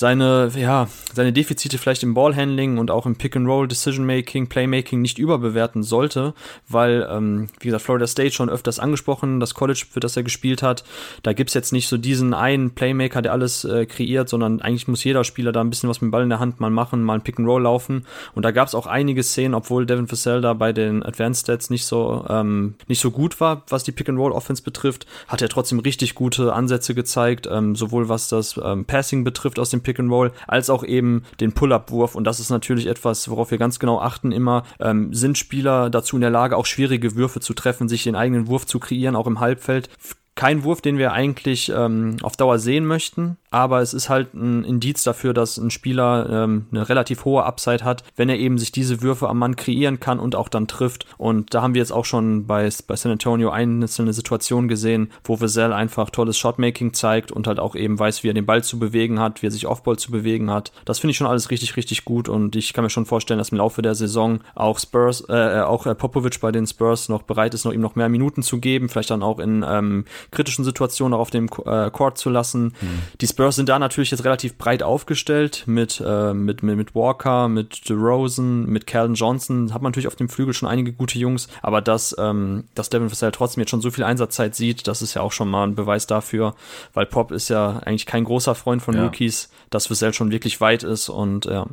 [0.00, 5.82] seine, ja, seine Defizite vielleicht im Ballhandling und auch im Pick-and-Roll Decision-Making, Playmaking nicht überbewerten
[5.82, 6.32] sollte,
[6.66, 10.62] weil, ähm, wie gesagt, Florida State schon öfters angesprochen, das College, für das er gespielt
[10.62, 10.84] hat,
[11.22, 15.04] da gibt's jetzt nicht so diesen einen Playmaker, der alles äh, kreiert, sondern eigentlich muss
[15.04, 17.16] jeder Spieler da ein bisschen was mit dem Ball in der Hand mal machen, mal
[17.16, 18.06] ein Pick-and-Roll laufen.
[18.34, 21.84] Und da gab's auch einige Szenen, obwohl Devin Vassell da bei den Advanced Stats nicht
[21.84, 26.54] so, ähm, nicht so gut war, was die Pick-and-Roll-Offense betrifft, hat er trotzdem richtig gute
[26.54, 30.30] Ansätze gezeigt, ähm, sowohl was das ähm, Passing betrifft aus dem Pick Pick and Roll,
[30.46, 32.14] als auch eben den Pull-Up-Wurf.
[32.14, 34.62] Und das ist natürlich etwas, worauf wir ganz genau achten immer.
[34.78, 38.46] Ähm, sind Spieler dazu in der Lage, auch schwierige Würfe zu treffen, sich den eigenen
[38.46, 39.90] Wurf zu kreieren, auch im Halbfeld?
[40.36, 44.64] Kein Wurf, den wir eigentlich ähm, auf Dauer sehen möchten, aber es ist halt ein
[44.64, 48.70] Indiz dafür, dass ein Spieler ähm, eine relativ hohe Upside hat, wenn er eben sich
[48.70, 51.06] diese Würfe am Mann kreieren kann und auch dann trifft.
[51.18, 55.40] Und da haben wir jetzt auch schon bei, bei San Antonio einzelne Situationen gesehen, wo
[55.40, 58.78] Vassell einfach tolles Shotmaking zeigt und halt auch eben weiß, wie er den Ball zu
[58.78, 60.70] bewegen hat, wie er sich Offball zu bewegen hat.
[60.84, 63.50] Das finde ich schon alles richtig, richtig gut und ich kann mir schon vorstellen, dass
[63.50, 67.22] im Laufe der Saison auch Spurs, äh, äh auch äh, Popovic bei den Spurs noch
[67.22, 70.64] bereit ist, noch ihm noch mehr Minuten zu geben, vielleicht dann auch in ähm, kritischen
[70.64, 72.74] Situationen auch auf dem äh, Court zu lassen.
[72.80, 73.02] Mhm.
[73.20, 77.48] Die Spurs sind da natürlich jetzt relativ breit aufgestellt mit, äh, mit, mit, mit Walker,
[77.48, 79.72] mit DeRozan, mit Calvin Johnson.
[79.72, 83.10] Hat man natürlich auf dem Flügel schon einige gute Jungs, aber dass, ähm, dass Devin
[83.10, 85.74] Vassell trotzdem jetzt schon so viel Einsatzzeit sieht, das ist ja auch schon mal ein
[85.74, 86.54] Beweis dafür,
[86.92, 89.04] weil Pop ist ja eigentlich kein großer Freund von ja.
[89.04, 91.66] Rookies, dass Vassell schon wirklich weit ist und ja.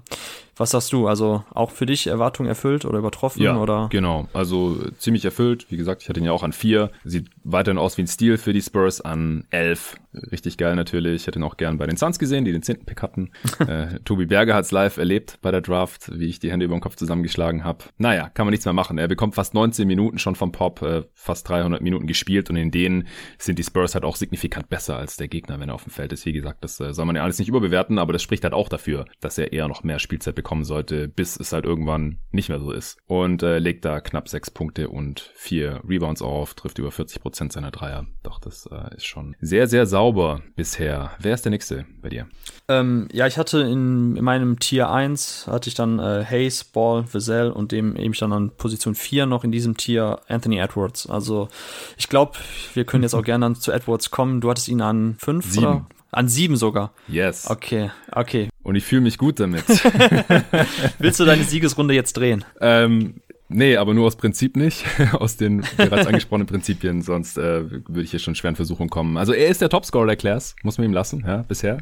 [0.58, 1.08] Was sagst du?
[1.08, 3.42] Also auch für dich Erwartungen erfüllt oder übertroffen?
[3.42, 3.88] Ja, oder?
[3.92, 4.28] genau.
[4.34, 5.68] Also ziemlich erfüllt.
[5.70, 6.92] Wie gesagt, ich hatte ihn ja auch an vier.
[7.04, 9.98] Sieht weiterhin aus wie ein Stil für die Spurs an elf.
[10.32, 11.22] Richtig geil natürlich.
[11.22, 13.32] Ich hätte ihn auch gern bei den Suns gesehen, die den zehnten Pick hatten.
[13.60, 16.82] äh, Tobi Berger hat's live erlebt bei der Draft, wie ich die Hände über den
[16.82, 17.86] Kopf zusammengeschlagen habe.
[17.98, 18.98] Naja, kann man nichts mehr machen.
[18.98, 22.72] Er bekommt fast 19 Minuten schon vom Pop, äh, fast 300 Minuten gespielt und in
[22.72, 25.92] denen sind die Spurs halt auch signifikant besser als der Gegner, wenn er auf dem
[25.92, 26.26] Feld ist.
[26.26, 28.70] Wie gesagt, das äh, soll man ja alles nicht überbewerten, aber das spricht halt auch
[28.70, 32.48] dafür, dass er eher noch mehr Spielzeit bekommt kommen sollte, bis es halt irgendwann nicht
[32.48, 32.98] mehr so ist.
[33.06, 37.52] Und äh, legt da knapp sechs Punkte und vier Rebounds auf, trifft über 40 Prozent
[37.52, 38.06] seiner Dreier.
[38.24, 41.12] Doch, das äh, ist schon sehr, sehr sauber bisher.
[41.20, 42.28] Wer ist der nächste bei dir?
[42.70, 47.04] Ähm, ja, ich hatte in, in, meinem Tier 1 hatte ich dann äh, Hayes, Ball,
[47.12, 51.10] Vassell und dem eben dann an Position 4 noch in diesem Tier Anthony Edwards.
[51.10, 51.50] Also
[51.98, 52.38] ich glaube,
[52.74, 54.40] wir können jetzt auch gerne dann zu Edwards kommen.
[54.40, 55.88] Du hattest ihn an 5 oder?
[56.10, 56.94] An sieben sogar.
[57.10, 57.50] Yes.
[57.50, 58.48] Okay, okay.
[58.68, 59.64] Und ich fühle mich gut damit.
[61.00, 62.44] Willst du deine Siegesrunde jetzt drehen?
[62.60, 68.02] Ähm, Nee, aber nur aus Prinzip nicht, aus den bereits angesprochenen Prinzipien, sonst äh, würde
[68.02, 69.18] ich hier schon schwer in Versuchung kommen.
[69.18, 71.80] Also er ist der Topscorer der Class, muss man ihm lassen, ja, bisher.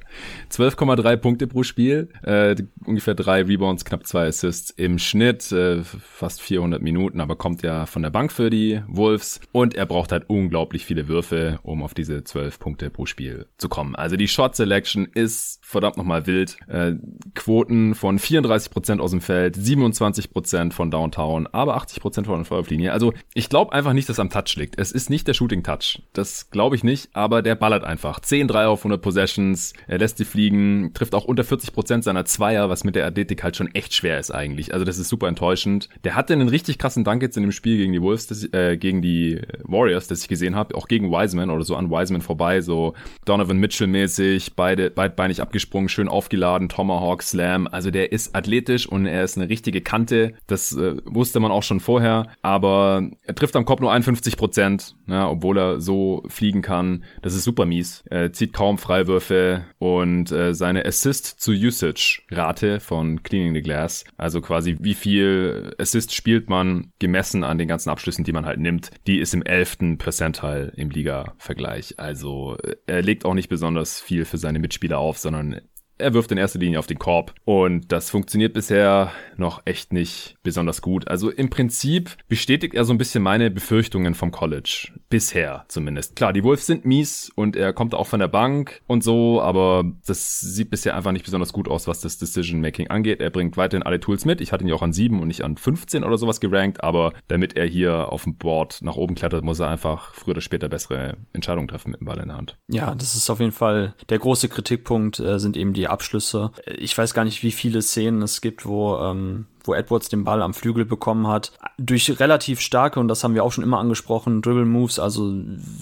[0.51, 6.41] 12,3 Punkte pro Spiel, äh, ungefähr drei Rebounds, knapp zwei Assists im Schnitt, äh, fast
[6.41, 10.25] 400 Minuten, aber kommt ja von der Bank für die Wolves und er braucht halt
[10.27, 13.95] unglaublich viele Würfe, um auf diese 12 Punkte pro Spiel zu kommen.
[13.95, 16.57] Also die Shot Selection ist verdammt nochmal wild.
[16.67, 16.93] Äh,
[17.33, 22.91] Quoten von 34% aus dem Feld, 27% von Downtown, aber 80% von der Feuerlinie.
[22.91, 24.79] Also ich glaube einfach nicht, dass er am Touch liegt.
[24.79, 26.01] Es ist nicht der Shooting Touch.
[26.13, 28.19] Das glaube ich nicht, aber der ballert einfach.
[28.19, 32.69] 10 3 auf 100 Possessions, er lässt sie fliegen, trifft auch unter 40% seiner Zweier,
[32.69, 34.73] was mit der Athletik halt schon echt schwer ist eigentlich.
[34.73, 35.89] Also das ist super enttäuschend.
[36.03, 38.77] Der hatte einen richtig krassen Dank jetzt in dem Spiel gegen die Wolves, das, äh,
[38.77, 42.61] gegen die Warriors, das ich gesehen habe, auch gegen Wiseman oder so an Wiseman vorbei,
[42.61, 42.93] so
[43.25, 47.67] Donovan Mitchell mäßig, beide beidbeinig abgesprungen, schön aufgeladen, Tomahawk, Slam.
[47.67, 50.33] Also der ist athletisch und er ist eine richtige Kante.
[50.47, 54.95] Das äh, wusste man auch schon vorher, aber er trifft am Kopf nur 51 Prozent,
[55.07, 57.03] ja, obwohl er so fliegen kann.
[57.21, 58.03] Das ist super mies.
[58.09, 64.05] Er zieht kaum Freiwürfe und äh, seine Assist zu Usage Rate von Cleaning the Glass,
[64.17, 68.59] also quasi wie viel Assist spielt man gemessen an den ganzen Abschlüssen, die man halt
[68.59, 69.97] nimmt, die ist im 11.
[69.97, 71.95] Percentile im Liga-Vergleich.
[71.97, 75.61] Also äh, er legt auch nicht besonders viel für seine Mitspieler auf, sondern
[75.97, 80.37] er wirft in erster Linie auf den Korb und das funktioniert bisher noch echt nicht
[80.43, 81.07] besonders gut.
[81.07, 84.89] Also im Prinzip bestätigt er so ein bisschen meine Befürchtungen vom College.
[85.09, 86.15] Bisher zumindest.
[86.15, 89.83] Klar, die Wolves sind mies und er kommt auch von der Bank und so, aber
[90.05, 93.21] das sieht bisher einfach nicht besonders gut aus, was das Decision Making angeht.
[93.21, 94.41] Er bringt weiterhin alle Tools mit.
[94.41, 97.13] Ich hatte ihn ja auch an 7 und nicht an 15 oder sowas gerankt, aber
[97.27, 100.67] damit er hier auf dem Board nach oben klettert, muss er einfach früher oder später
[100.67, 102.57] bessere Entscheidungen treffen mit dem Ball in der Hand.
[102.67, 106.51] Ja, das ist auf jeden Fall der große Kritikpunkt, äh, sind eben die Abschlüsse.
[106.65, 110.41] Ich weiß gar nicht, wie viele Szenen es gibt, wo ähm, wo Edwards den Ball
[110.41, 111.51] am Flügel bekommen hat.
[111.77, 115.33] Durch relativ starke, und das haben wir auch schon immer angesprochen, Dribble Moves, also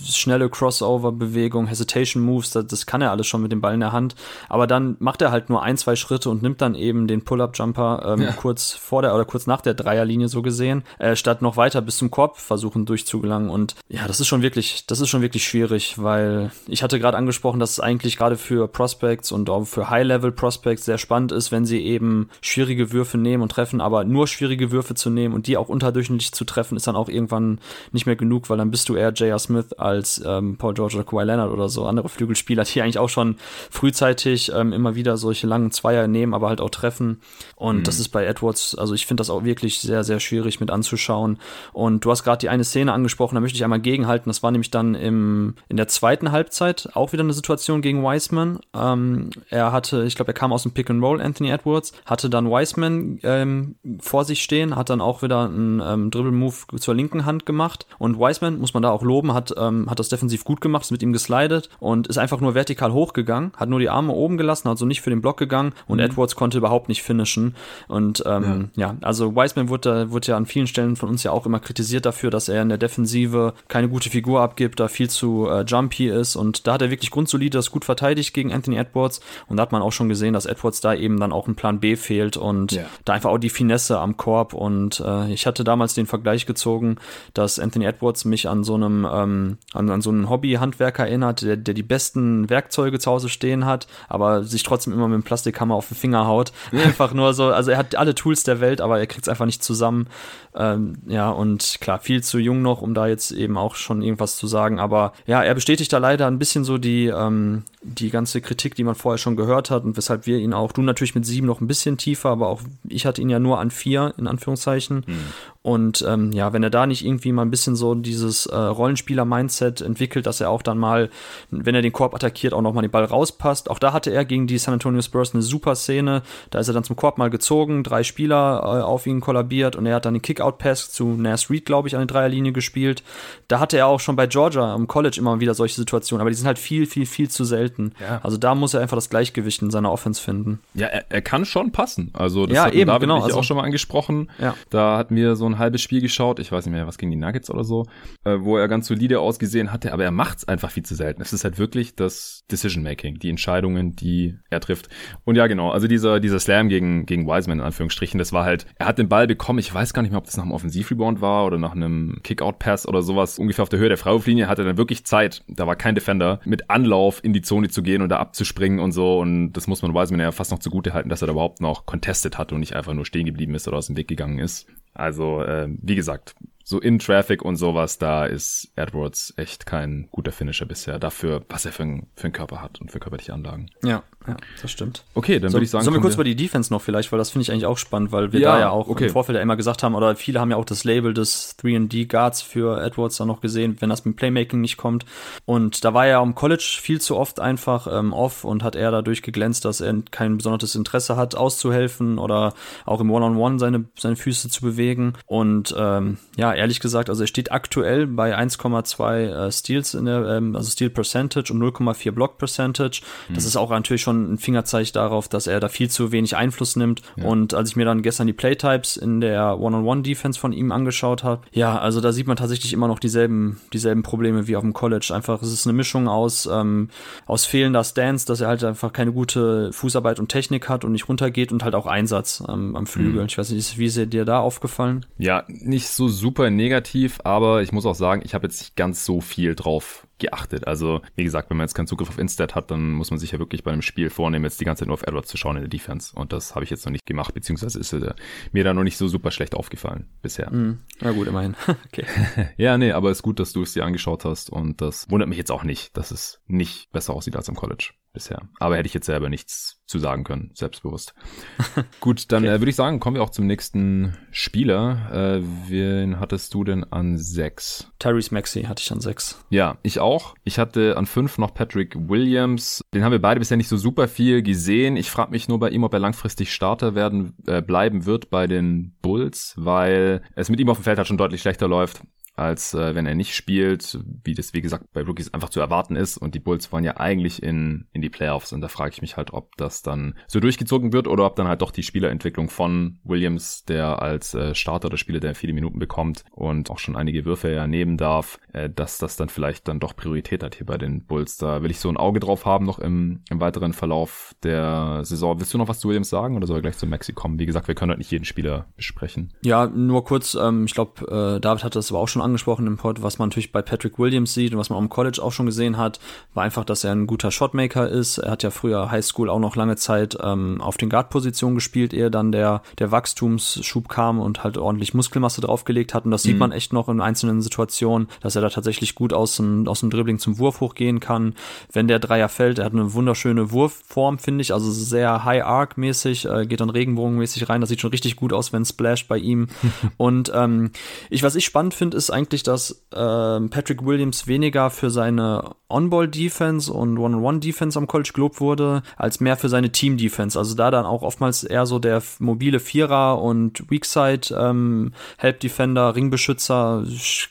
[0.06, 3.92] schnelle Crossover-Bewegung, Hesitation Moves, das, das, kann er alles schon mit dem Ball in der
[3.92, 4.16] Hand.
[4.50, 8.14] Aber dann macht er halt nur ein, zwei Schritte und nimmt dann eben den Pull-Up-Jumper
[8.14, 8.32] ähm, ja.
[8.32, 11.98] kurz vor der oder kurz nach der Dreierlinie so gesehen, äh, statt noch weiter bis
[11.98, 13.50] zum Korb versuchen durchzugelangen.
[13.50, 17.18] Und ja, das ist schon wirklich, das ist schon wirklich schwierig, weil ich hatte gerade
[17.18, 21.66] angesprochen, dass es eigentlich gerade für Prospects und auch für High-Level-Prospects sehr spannend ist, wenn
[21.66, 25.48] sie eben schwierige Würfe nehmen und treffen treffen, aber nur schwierige Würfe zu nehmen und
[25.48, 27.60] die auch unterdurchschnittlich zu treffen, ist dann auch irgendwann
[27.92, 29.40] nicht mehr genug, weil dann bist du eher J.R.
[29.40, 33.10] Smith als ähm, Paul George oder Kawhi Leonard oder so andere Flügelspieler, die eigentlich auch
[33.10, 33.38] schon
[33.70, 37.20] frühzeitig ähm, immer wieder solche langen Zweier nehmen, aber halt auch treffen.
[37.56, 37.84] Und mhm.
[37.84, 41.38] das ist bei Edwards, also ich finde das auch wirklich sehr, sehr schwierig mit anzuschauen.
[41.72, 44.30] Und du hast gerade die eine Szene angesprochen, da möchte ich einmal gegenhalten.
[44.30, 48.60] Das war nämlich dann im, in der zweiten Halbzeit auch wieder eine Situation gegen Wiseman.
[48.74, 52.30] Ähm, er hatte, ich glaube, er kam aus dem Pick and Roll, Anthony Edwards, hatte
[52.30, 53.63] dann Wiseman ähm,
[54.00, 57.86] vor sich stehen, hat dann auch wieder einen ähm, Dribble-Move zur linken Hand gemacht.
[57.98, 60.92] Und Wiseman, muss man da auch loben, hat, ähm, hat das defensiv gut gemacht, ist
[60.92, 64.68] mit ihm geslidet und ist einfach nur vertikal hochgegangen, hat nur die Arme oben gelassen,
[64.68, 66.06] also nicht für den Block gegangen und mhm.
[66.06, 67.56] Edwards konnte überhaupt nicht finishen.
[67.88, 68.88] Und ähm, ja.
[68.88, 68.98] ja.
[69.02, 72.30] also Wiseman wurde, wurde ja an vielen Stellen von uns ja auch immer kritisiert dafür,
[72.30, 76.36] dass er in der Defensive keine gute Figur abgibt, da viel zu äh, jumpy ist
[76.36, 79.72] und da hat er wirklich grundsolide das gut verteidigt gegen Anthony Edwards und da hat
[79.72, 82.74] man auch schon gesehen, dass Edwards da eben dann auch ein Plan B fehlt und
[82.74, 82.84] ja.
[83.06, 86.98] da einfach auch die Finesse am Korb und äh, ich hatte damals den Vergleich gezogen,
[87.34, 91.56] dass Anthony Edwards mich an so einem ähm, an, an so einen Hobbyhandwerker erinnert, der,
[91.58, 95.76] der die besten Werkzeuge zu Hause stehen hat, aber sich trotzdem immer mit dem Plastikhammer
[95.76, 96.52] auf den Finger haut.
[96.72, 99.46] Einfach nur so, also er hat alle Tools der Welt, aber er kriegt es einfach
[99.46, 100.08] nicht zusammen.
[100.56, 104.38] Ähm, ja, und klar, viel zu jung noch, um da jetzt eben auch schon irgendwas
[104.38, 104.80] zu sagen.
[104.80, 108.84] Aber ja, er bestätigt da leider ein bisschen so die, ähm, die ganze Kritik, die
[108.84, 111.62] man vorher schon gehört hat und weshalb wir ihn auch, du natürlich mit sieben noch
[111.62, 115.04] ein bisschen tiefer, aber auch ich hatte ihn ja nur an vier, in Anführungszeichen.
[115.06, 115.20] Mhm.
[115.64, 119.80] Und ähm, ja, wenn er da nicht irgendwie mal ein bisschen so dieses äh, Rollenspieler-Mindset
[119.80, 121.10] entwickelt, dass er auch dann mal,
[121.52, 123.72] wenn er den Korb attackiert, auch nochmal den Ball rauspasst.
[123.72, 126.22] Auch da hatte er gegen die San Antonio Spurs eine super Szene.
[126.50, 129.86] Da ist er dann zum Korb mal gezogen, drei Spieler äh, auf ihn kollabiert und
[129.86, 133.02] er hat dann den Kick-Out-Pass zu Nas Reed, glaube ich, an der Dreierlinie gespielt.
[133.48, 136.36] Da hatte er auch schon bei Georgia im College immer wieder solche Situationen, aber die
[136.36, 137.94] sind halt viel, viel, viel zu selten.
[138.02, 138.20] Ja.
[138.22, 140.60] Also da muss er einfach das Gleichgewicht in seiner Offense finden.
[140.74, 142.12] Ja, er, er kann schon passen.
[142.12, 144.30] Also das ja, hat eben, David genau, also, auch schon mal angesprochen.
[144.40, 144.56] Ja.
[144.70, 147.12] Da hat mir so ein ein halbes Spiel geschaut, ich weiß nicht mehr, was gegen
[147.12, 147.86] die Nuggets oder so,
[148.24, 151.22] äh, wo er ganz solide ausgesehen hatte, aber er macht es einfach viel zu selten.
[151.22, 154.90] Es ist halt wirklich das Decision-Making, die Entscheidungen, die er trifft.
[155.24, 158.66] Und ja, genau, also dieser, dieser Slam gegen, gegen Wiseman in Anführungsstrichen, das war halt,
[158.78, 161.22] er hat den Ball bekommen, ich weiß gar nicht mehr, ob das nach einem Offensivrebound
[161.22, 164.66] war oder nach einem Kick-Out-Pass oder sowas, ungefähr auf der Höhe der Freiwurflinie, hatte er
[164.66, 168.10] dann wirklich Zeit, da war kein Defender, mit Anlauf in die Zone zu gehen und
[168.10, 171.22] da abzuspringen und so und das muss man Wiseman ja fast noch zugute halten, dass
[171.22, 173.88] er da überhaupt noch contested hat und nicht einfach nur stehen geblieben ist oder aus
[173.88, 174.68] dem Weg gegangen ist.
[174.94, 180.32] Also, äh, wie gesagt, so in Traffic und sowas, da ist Edwards echt kein guter
[180.32, 180.98] Finisher bisher.
[180.98, 183.70] Dafür, was er für, ein, für einen Körper hat und für körperliche Anlagen.
[183.84, 185.04] Ja, ja, das stimmt.
[185.14, 185.84] Okay, dann so, würde ich sagen.
[185.84, 188.12] Sollen wir kurz über die Defense noch vielleicht, weil das finde ich eigentlich auch spannend,
[188.12, 189.06] weil wir ja, da ja auch okay.
[189.06, 192.08] im Vorfeld ja immer gesagt haben, oder viele haben ja auch das Label des 3D
[192.08, 195.06] Guards für Edwards dann noch gesehen, wenn das mit Playmaking nicht kommt.
[195.46, 198.92] Und da war er am College viel zu oft einfach ähm, off und hat er
[198.92, 202.54] dadurch geglänzt, dass er kein besonderes Interesse hat, auszuhelfen oder
[202.86, 205.14] auch im One-on-One -on -One seine, seine Füße zu bewegen.
[205.26, 210.26] Und ähm, ja, ehrlich gesagt, also er steht aktuell bei 1,2 äh, Steals in der,
[210.28, 213.02] ähm, also Steal Percentage und 0,4 Block Percentage.
[213.30, 213.36] Mhm.
[213.36, 216.36] Das ist auch natürlich schon schon ein Fingerzeichen darauf, dass er da viel zu wenig
[216.36, 217.02] Einfluss nimmt.
[217.16, 217.26] Ja.
[217.26, 221.42] Und als ich mir dann gestern die Playtypes in der One-on-One-Defense von ihm angeschaut habe,
[221.52, 225.12] ja, also da sieht man tatsächlich immer noch dieselben, dieselben Probleme wie auf dem College.
[225.14, 226.90] Einfach, es ist eine Mischung aus, ähm,
[227.26, 231.10] aus fehlender Stance, dass er halt einfach keine gute Fußarbeit und Technik hat und nicht
[231.10, 233.22] runtergeht und halt auch Einsatz ähm, am Flügel.
[233.22, 233.28] Mhm.
[233.28, 235.06] Ich weiß nicht, wie ist dir da aufgefallen?
[235.18, 239.06] Ja, nicht so super negativ, aber ich muss auch sagen, ich habe jetzt nicht ganz
[239.06, 240.68] so viel drauf geachtet.
[240.68, 243.32] Also, wie gesagt, wenn man jetzt keinen Zugriff auf Instat hat, dann muss man sich
[243.32, 245.58] ja wirklich bei einem Spiel vornehmen, jetzt die ganze Zeit nur auf Edwards zu schauen
[245.58, 246.16] in der Defense.
[246.16, 248.14] Und das habe ich jetzt noch nicht gemacht, beziehungsweise ist äh,
[248.52, 250.52] mir da noch nicht so super schlecht aufgefallen bisher.
[250.52, 251.56] Mm, na gut, immerhin.
[251.86, 252.06] okay.
[252.58, 255.30] ja, nee, aber es ist gut, dass du es dir angeschaut hast und das wundert
[255.30, 258.42] mich jetzt auch nicht, dass es nicht besser aussieht als im College bisher.
[258.60, 261.14] Aber hätte ich jetzt selber nichts zu sagen können, selbstbewusst.
[262.00, 262.56] Gut, dann okay.
[262.56, 265.12] äh, würde ich sagen, kommen wir auch zum nächsten Spieler.
[265.12, 267.92] Äh, wen hattest du denn an sechs?
[268.00, 269.44] Tyrese Maxey hatte ich an sechs.
[269.50, 270.36] Ja, ich auch.
[270.44, 272.82] Ich hatte an fünf noch Patrick Williams.
[272.94, 274.96] Den haben wir beide bisher nicht so super viel gesehen.
[274.96, 278.48] Ich frage mich nur bei ihm, ob er langfristig Starter werden äh, bleiben wird bei
[278.48, 282.02] den Bulls, weil es mit ihm auf dem Feld halt schon deutlich schlechter läuft
[282.36, 285.96] als äh, wenn er nicht spielt, wie das wie gesagt bei Rookies einfach zu erwarten
[285.96, 289.02] ist und die Bulls wollen ja eigentlich in in die Playoffs und da frage ich
[289.02, 292.50] mich halt, ob das dann so durchgezogen wird oder ob dann halt doch die Spielerentwicklung
[292.50, 296.96] von Williams, der als äh, Starter der Spieler, der viele Minuten bekommt und auch schon
[296.96, 300.66] einige Würfe ja nehmen darf, äh, dass das dann vielleicht dann doch Priorität hat hier
[300.66, 301.38] bei den Bulls.
[301.38, 305.40] Da will ich so ein Auge drauf haben noch im, im weiteren Verlauf der Saison.
[305.40, 307.40] Willst du noch was zu Williams sagen oder soll er gleich zu Maxi kommen?
[307.40, 309.34] Wie gesagt, wir können halt nicht jeden Spieler besprechen.
[309.44, 312.78] Ja, nur kurz, ähm, ich glaube, äh, David hat das aber auch schon angesprochen im
[312.78, 315.46] Pod, was man natürlich bei Patrick Williams sieht und was man am College auch schon
[315.46, 316.00] gesehen hat,
[316.34, 318.18] war einfach, dass er ein guter Shotmaker ist.
[318.18, 322.10] Er hat ja früher Highschool auch noch lange Zeit ähm, auf den Guard-Positionen gespielt, ehe
[322.10, 326.06] dann der, der Wachstumsschub kam und halt ordentlich Muskelmasse draufgelegt hat.
[326.06, 326.30] Und das mhm.
[326.30, 329.82] sieht man echt noch in einzelnen Situationen, dass er da tatsächlich gut aus dem, aus
[329.82, 331.36] dem Dribbling zum Wurf hochgehen kann.
[331.72, 336.46] Wenn der Dreier fällt, er hat eine wunderschöne Wurfform, finde ich, also sehr High-Arc-mäßig, äh,
[336.46, 337.62] geht dann Regenbogenmäßig rein.
[337.62, 339.48] Das sieht schon richtig gut aus, wenn Splash bei ihm.
[339.98, 340.72] und ähm,
[341.10, 346.72] ich, was ich spannend finde, ist eigentlich, dass äh, Patrick Williams weniger für seine On-Ball-Defense
[346.72, 350.38] und One-on-One-Defense am College gelobt wurde, als mehr für seine Team-Defense.
[350.38, 356.84] Also da dann auch oftmals eher so der mobile Vierer und Weakside ähm, Help-Defender, Ringbeschützer,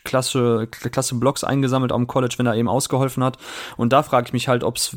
[0.05, 3.38] klasse, klasse Blocks eingesammelt am College, wenn er eben ausgeholfen hat.
[3.77, 4.97] Und da frage ich mich halt, ob es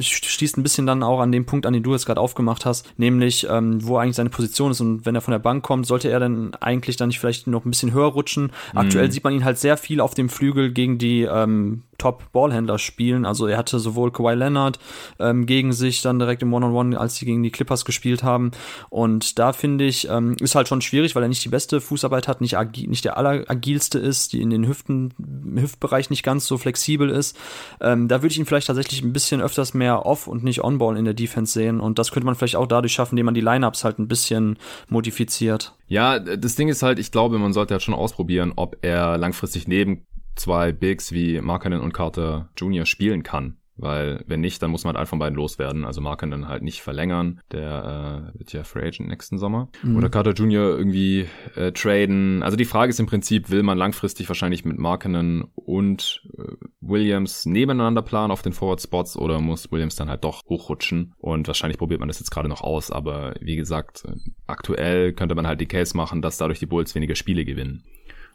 [0.00, 2.98] schließt ein bisschen dann auch an dem Punkt an, den du jetzt gerade aufgemacht hast,
[2.98, 6.08] nämlich ähm, wo eigentlich seine Position ist und wenn er von der Bank kommt, sollte
[6.08, 8.52] er dann eigentlich dann nicht vielleicht noch ein bisschen höher rutschen.
[8.74, 9.10] Aktuell mhm.
[9.12, 13.24] sieht man ihn halt sehr viel auf dem Flügel gegen die ähm, Top-Ballhändler spielen.
[13.24, 14.78] Also er hatte sowohl Kawhi Leonard
[15.18, 18.22] ähm, gegen sich dann direkt im One-on-One, -on -One, als sie gegen die Clippers gespielt
[18.22, 18.50] haben.
[18.90, 22.28] Und da finde ich, ähm, ist halt schon schwierig, weil er nicht die beste Fußarbeit
[22.28, 25.14] hat, nicht, agi nicht der alleragilste ist, die in den Hüften,
[25.56, 27.36] Hüftbereich nicht ganz so flexibel ist.
[27.80, 30.96] Ähm, da würde ich ihn vielleicht tatsächlich ein bisschen öfters mehr off und nicht on-ball
[30.96, 31.80] in der Defense sehen.
[31.80, 34.58] Und das könnte man vielleicht auch dadurch schaffen, indem man die Lineups halt ein bisschen
[34.88, 35.74] modifiziert.
[35.88, 39.68] Ja, das Ding ist halt, ich glaube, man sollte halt schon ausprobieren, ob er langfristig
[39.68, 40.04] neben
[40.36, 42.86] zwei Bigs wie Markkanen und Carter Jr.
[42.86, 43.56] spielen kann.
[43.78, 45.84] Weil wenn nicht, dann muss man halt einen von beiden loswerden.
[45.84, 47.40] Also Markkanen halt nicht verlängern.
[47.52, 49.68] Der äh, wird ja Free Agent nächsten Sommer.
[49.82, 49.96] Mhm.
[49.96, 50.76] Oder Carter Jr.
[50.78, 52.42] irgendwie äh, traden.
[52.42, 57.44] Also die Frage ist im Prinzip, will man langfristig wahrscheinlich mit Markkanen und äh, Williams
[57.44, 61.14] nebeneinander planen auf den Forward Spots oder muss Williams dann halt doch hochrutschen?
[61.18, 62.90] Und wahrscheinlich probiert man das jetzt gerade noch aus.
[62.90, 64.04] Aber wie gesagt,
[64.46, 67.84] aktuell könnte man halt die Case machen, dass dadurch die Bulls weniger Spiele gewinnen.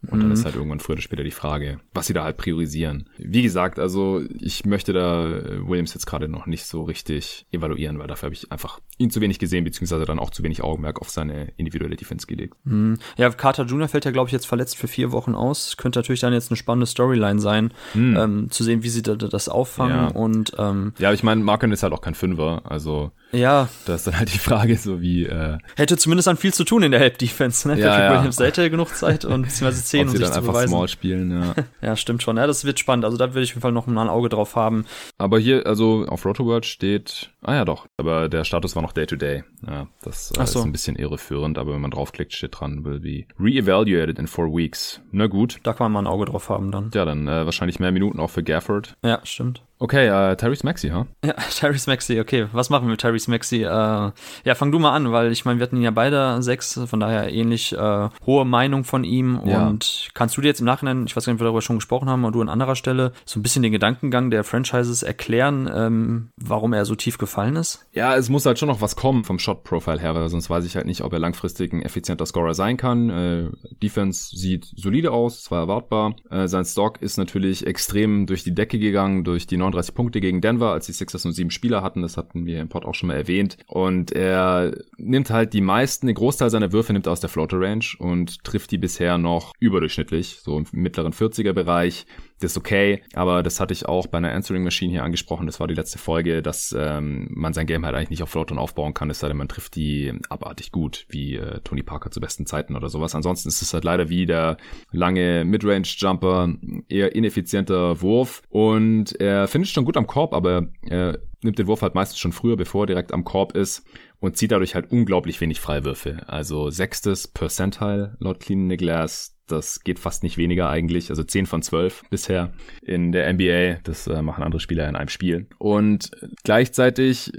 [0.07, 0.21] Und mhm.
[0.23, 3.07] dann ist halt irgendwann früher oder später die Frage, was sie da halt priorisieren.
[3.17, 7.99] Wie gesagt, also ich möchte da äh, Williams jetzt gerade noch nicht so richtig evaluieren,
[7.99, 11.01] weil dafür habe ich einfach ihn zu wenig gesehen, beziehungsweise dann auch zu wenig Augenmerk
[11.01, 12.55] auf seine individuelle Defense gelegt.
[12.63, 12.97] Mhm.
[13.17, 13.87] Ja, Carter Jr.
[13.87, 15.77] fällt ja, glaube ich, jetzt verletzt für vier Wochen aus.
[15.77, 18.17] Könnte natürlich dann jetzt eine spannende Storyline sein, mhm.
[18.17, 19.95] ähm, zu sehen, wie sie da, das auffangen.
[19.95, 20.07] Ja.
[20.07, 23.69] Und ähm, ja, ich meine, Marken ist halt auch kein Fünfer, also ja.
[23.85, 25.25] Da ist dann halt die Frage so wie.
[25.25, 27.79] Äh, hätte zumindest dann viel zu tun in der Help-Defense, ne?
[27.79, 28.17] Ja, Patrick ja.
[28.17, 30.69] Williams hätte genug Zeit und beziehungsweise 10, um sich dann zu einfach beweisen.
[30.69, 31.55] Small spielen, ja.
[31.81, 32.37] ja, stimmt schon.
[32.37, 33.05] Ja, das wird spannend.
[33.05, 34.85] Also da würde ich auf jeden Fall noch ein Auge drauf haben.
[35.17, 39.39] Aber hier, also auf Rotoworld steht, ah ja doch, aber der Status war noch Day-to-Day.
[39.39, 39.71] -Day.
[39.71, 40.59] Ja, das äh, so.
[40.59, 44.47] ist ein bisschen irreführend, aber wenn man draufklickt, steht dran, will be re-evaluated in four
[44.47, 45.01] weeks.
[45.11, 45.59] Na gut.
[45.63, 46.91] Da kann man mal ein Auge drauf haben dann.
[46.93, 48.95] Ja, dann äh, wahrscheinlich mehr Minuten auch für Gafford.
[49.03, 49.63] Ja, stimmt.
[49.81, 50.99] Okay, äh, Tyrese Maxi, ha?
[50.99, 51.05] Huh?
[51.25, 52.45] Ja, Tyrese Maxi, okay.
[52.51, 53.63] Was machen wir mit Tyrese Maxi?
[53.63, 56.79] Äh, ja, fang du mal an, weil ich meine, wir hatten ihn ja beide sechs,
[56.85, 59.41] von daher ähnlich äh, hohe Meinung von ihm.
[59.43, 59.67] Ja.
[59.67, 61.77] Und kannst du dir jetzt im Nachhinein, ich weiß gar nicht, ob wir darüber schon
[61.77, 65.67] gesprochen haben, oder du an anderer Stelle, so ein bisschen den Gedankengang der Franchises erklären,
[65.73, 67.87] ähm, warum er so tief gefallen ist?
[67.91, 70.75] Ja, es muss halt schon noch was kommen vom Shot-Profile her, weil sonst weiß ich
[70.75, 73.09] halt nicht, ob er langfristig ein effizienter Scorer sein kann.
[73.09, 73.49] Äh,
[73.81, 76.13] Defense sieht solide aus, es war erwartbar.
[76.29, 80.41] Äh, sein Stock ist natürlich extrem durch die Decke gegangen, durch die 39 Punkte gegen
[80.41, 82.01] Denver, als die Sixers nur sieben Spieler hatten.
[82.01, 83.57] Das hatten wir im Pod auch schon mal erwähnt.
[83.67, 87.59] Und er nimmt halt die meisten, den Großteil seiner Würfe nimmt er aus der Floater
[87.59, 92.05] Range und trifft die bisher noch überdurchschnittlich, so im mittleren 40er Bereich.
[92.41, 95.45] Das ist okay, aber das hatte ich auch bei einer Answering Machine hier angesprochen.
[95.45, 98.57] Das war die letzte Folge, dass ähm, man sein Game halt eigentlich nicht auf Floatern
[98.57, 102.19] aufbauen kann, es sei denn, man trifft die abartig gut, wie äh, Tony Parker zu
[102.19, 103.13] besten Zeiten oder sowas.
[103.13, 104.57] Ansonsten ist es halt leider wie der
[104.91, 106.55] lange Midrange-Jumper,
[106.89, 111.83] eher ineffizienter Wurf und er findet schon gut am Korb, aber er nimmt den Wurf
[111.83, 113.85] halt meistens schon früher, bevor er direkt am Korb ist
[114.19, 116.23] und zieht dadurch halt unglaublich wenig Freiwürfe.
[116.27, 121.09] Also sechstes Percentile laut Clean the Glass das geht fast nicht weniger eigentlich.
[121.09, 123.79] Also 10 von 12 bisher in der NBA.
[123.83, 125.47] Das äh, machen andere Spieler in einem Spiel.
[125.57, 126.11] Und
[126.43, 127.31] gleichzeitig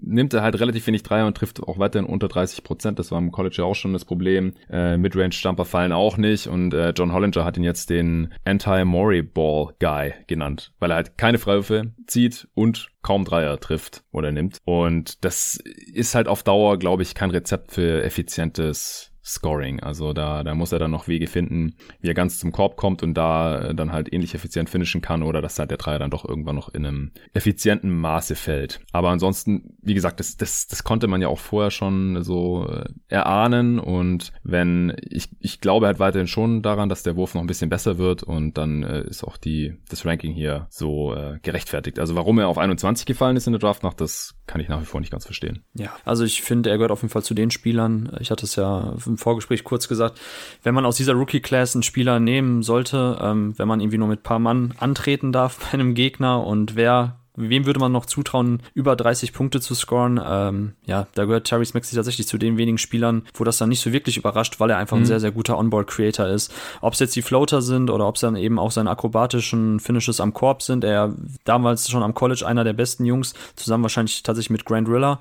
[0.00, 2.98] nimmt er halt relativ wenig Dreier und trifft auch weiterhin unter 30 Prozent.
[2.98, 4.54] Das war im College ja auch schon das Problem.
[4.70, 6.46] Äh, Midrange-Jumper fallen auch nicht.
[6.46, 11.92] Und äh, John Hollinger hat ihn jetzt den Anti-Mori-Ball-Guy genannt, weil er halt keine Freiwürfe
[12.06, 14.58] zieht und kaum Dreier trifft oder nimmt.
[14.64, 15.56] Und das
[15.92, 19.80] ist halt auf Dauer, glaube ich, kein Rezept für effizientes Scoring.
[19.80, 23.02] Also da, da muss er dann noch Wege finden, wie er ganz zum Korb kommt
[23.02, 26.10] und da äh, dann halt ähnlich effizient finishen kann oder dass halt der Dreier dann
[26.10, 28.80] doch irgendwann noch in einem effizienten Maße fällt.
[28.92, 32.88] Aber ansonsten, wie gesagt, das, das, das konnte man ja auch vorher schon so äh,
[33.08, 37.46] erahnen und wenn, ich, ich glaube halt weiterhin schon daran, dass der Wurf noch ein
[37.46, 42.00] bisschen besser wird und dann äh, ist auch die, das Ranking hier so äh, gerechtfertigt.
[42.00, 44.82] Also warum er auf 21 gefallen ist in der Draft noch, das kann ich nach
[44.82, 45.62] wie vor nicht ganz verstehen.
[45.72, 48.14] Ja, also ich finde, er gehört auf jeden Fall zu den Spielern.
[48.20, 50.20] Ich hatte es ja im Vorgespräch kurz gesagt,
[50.62, 54.22] wenn man aus dieser Rookie-Class einen Spieler nehmen sollte, ähm, wenn man irgendwie nur mit
[54.22, 58.94] paar Mann antreten darf bei einem Gegner und wer Wem würde man noch zutrauen, über
[58.94, 60.20] 30 Punkte zu scoren?
[60.22, 63.80] Ähm, ja, da gehört Terry Maxey tatsächlich zu den wenigen Spielern, wo das dann nicht
[63.80, 65.04] so wirklich überrascht, weil er einfach mhm.
[65.04, 66.52] ein sehr, sehr guter Onboard-Creator ist.
[66.82, 70.20] Ob es jetzt die Floater sind oder ob es dann eben auch seine akrobatischen Finishes
[70.20, 70.84] am Korb sind.
[70.84, 71.14] Er
[71.44, 75.20] damals schon am College einer der besten Jungs, zusammen wahrscheinlich tatsächlich mit Grant Riller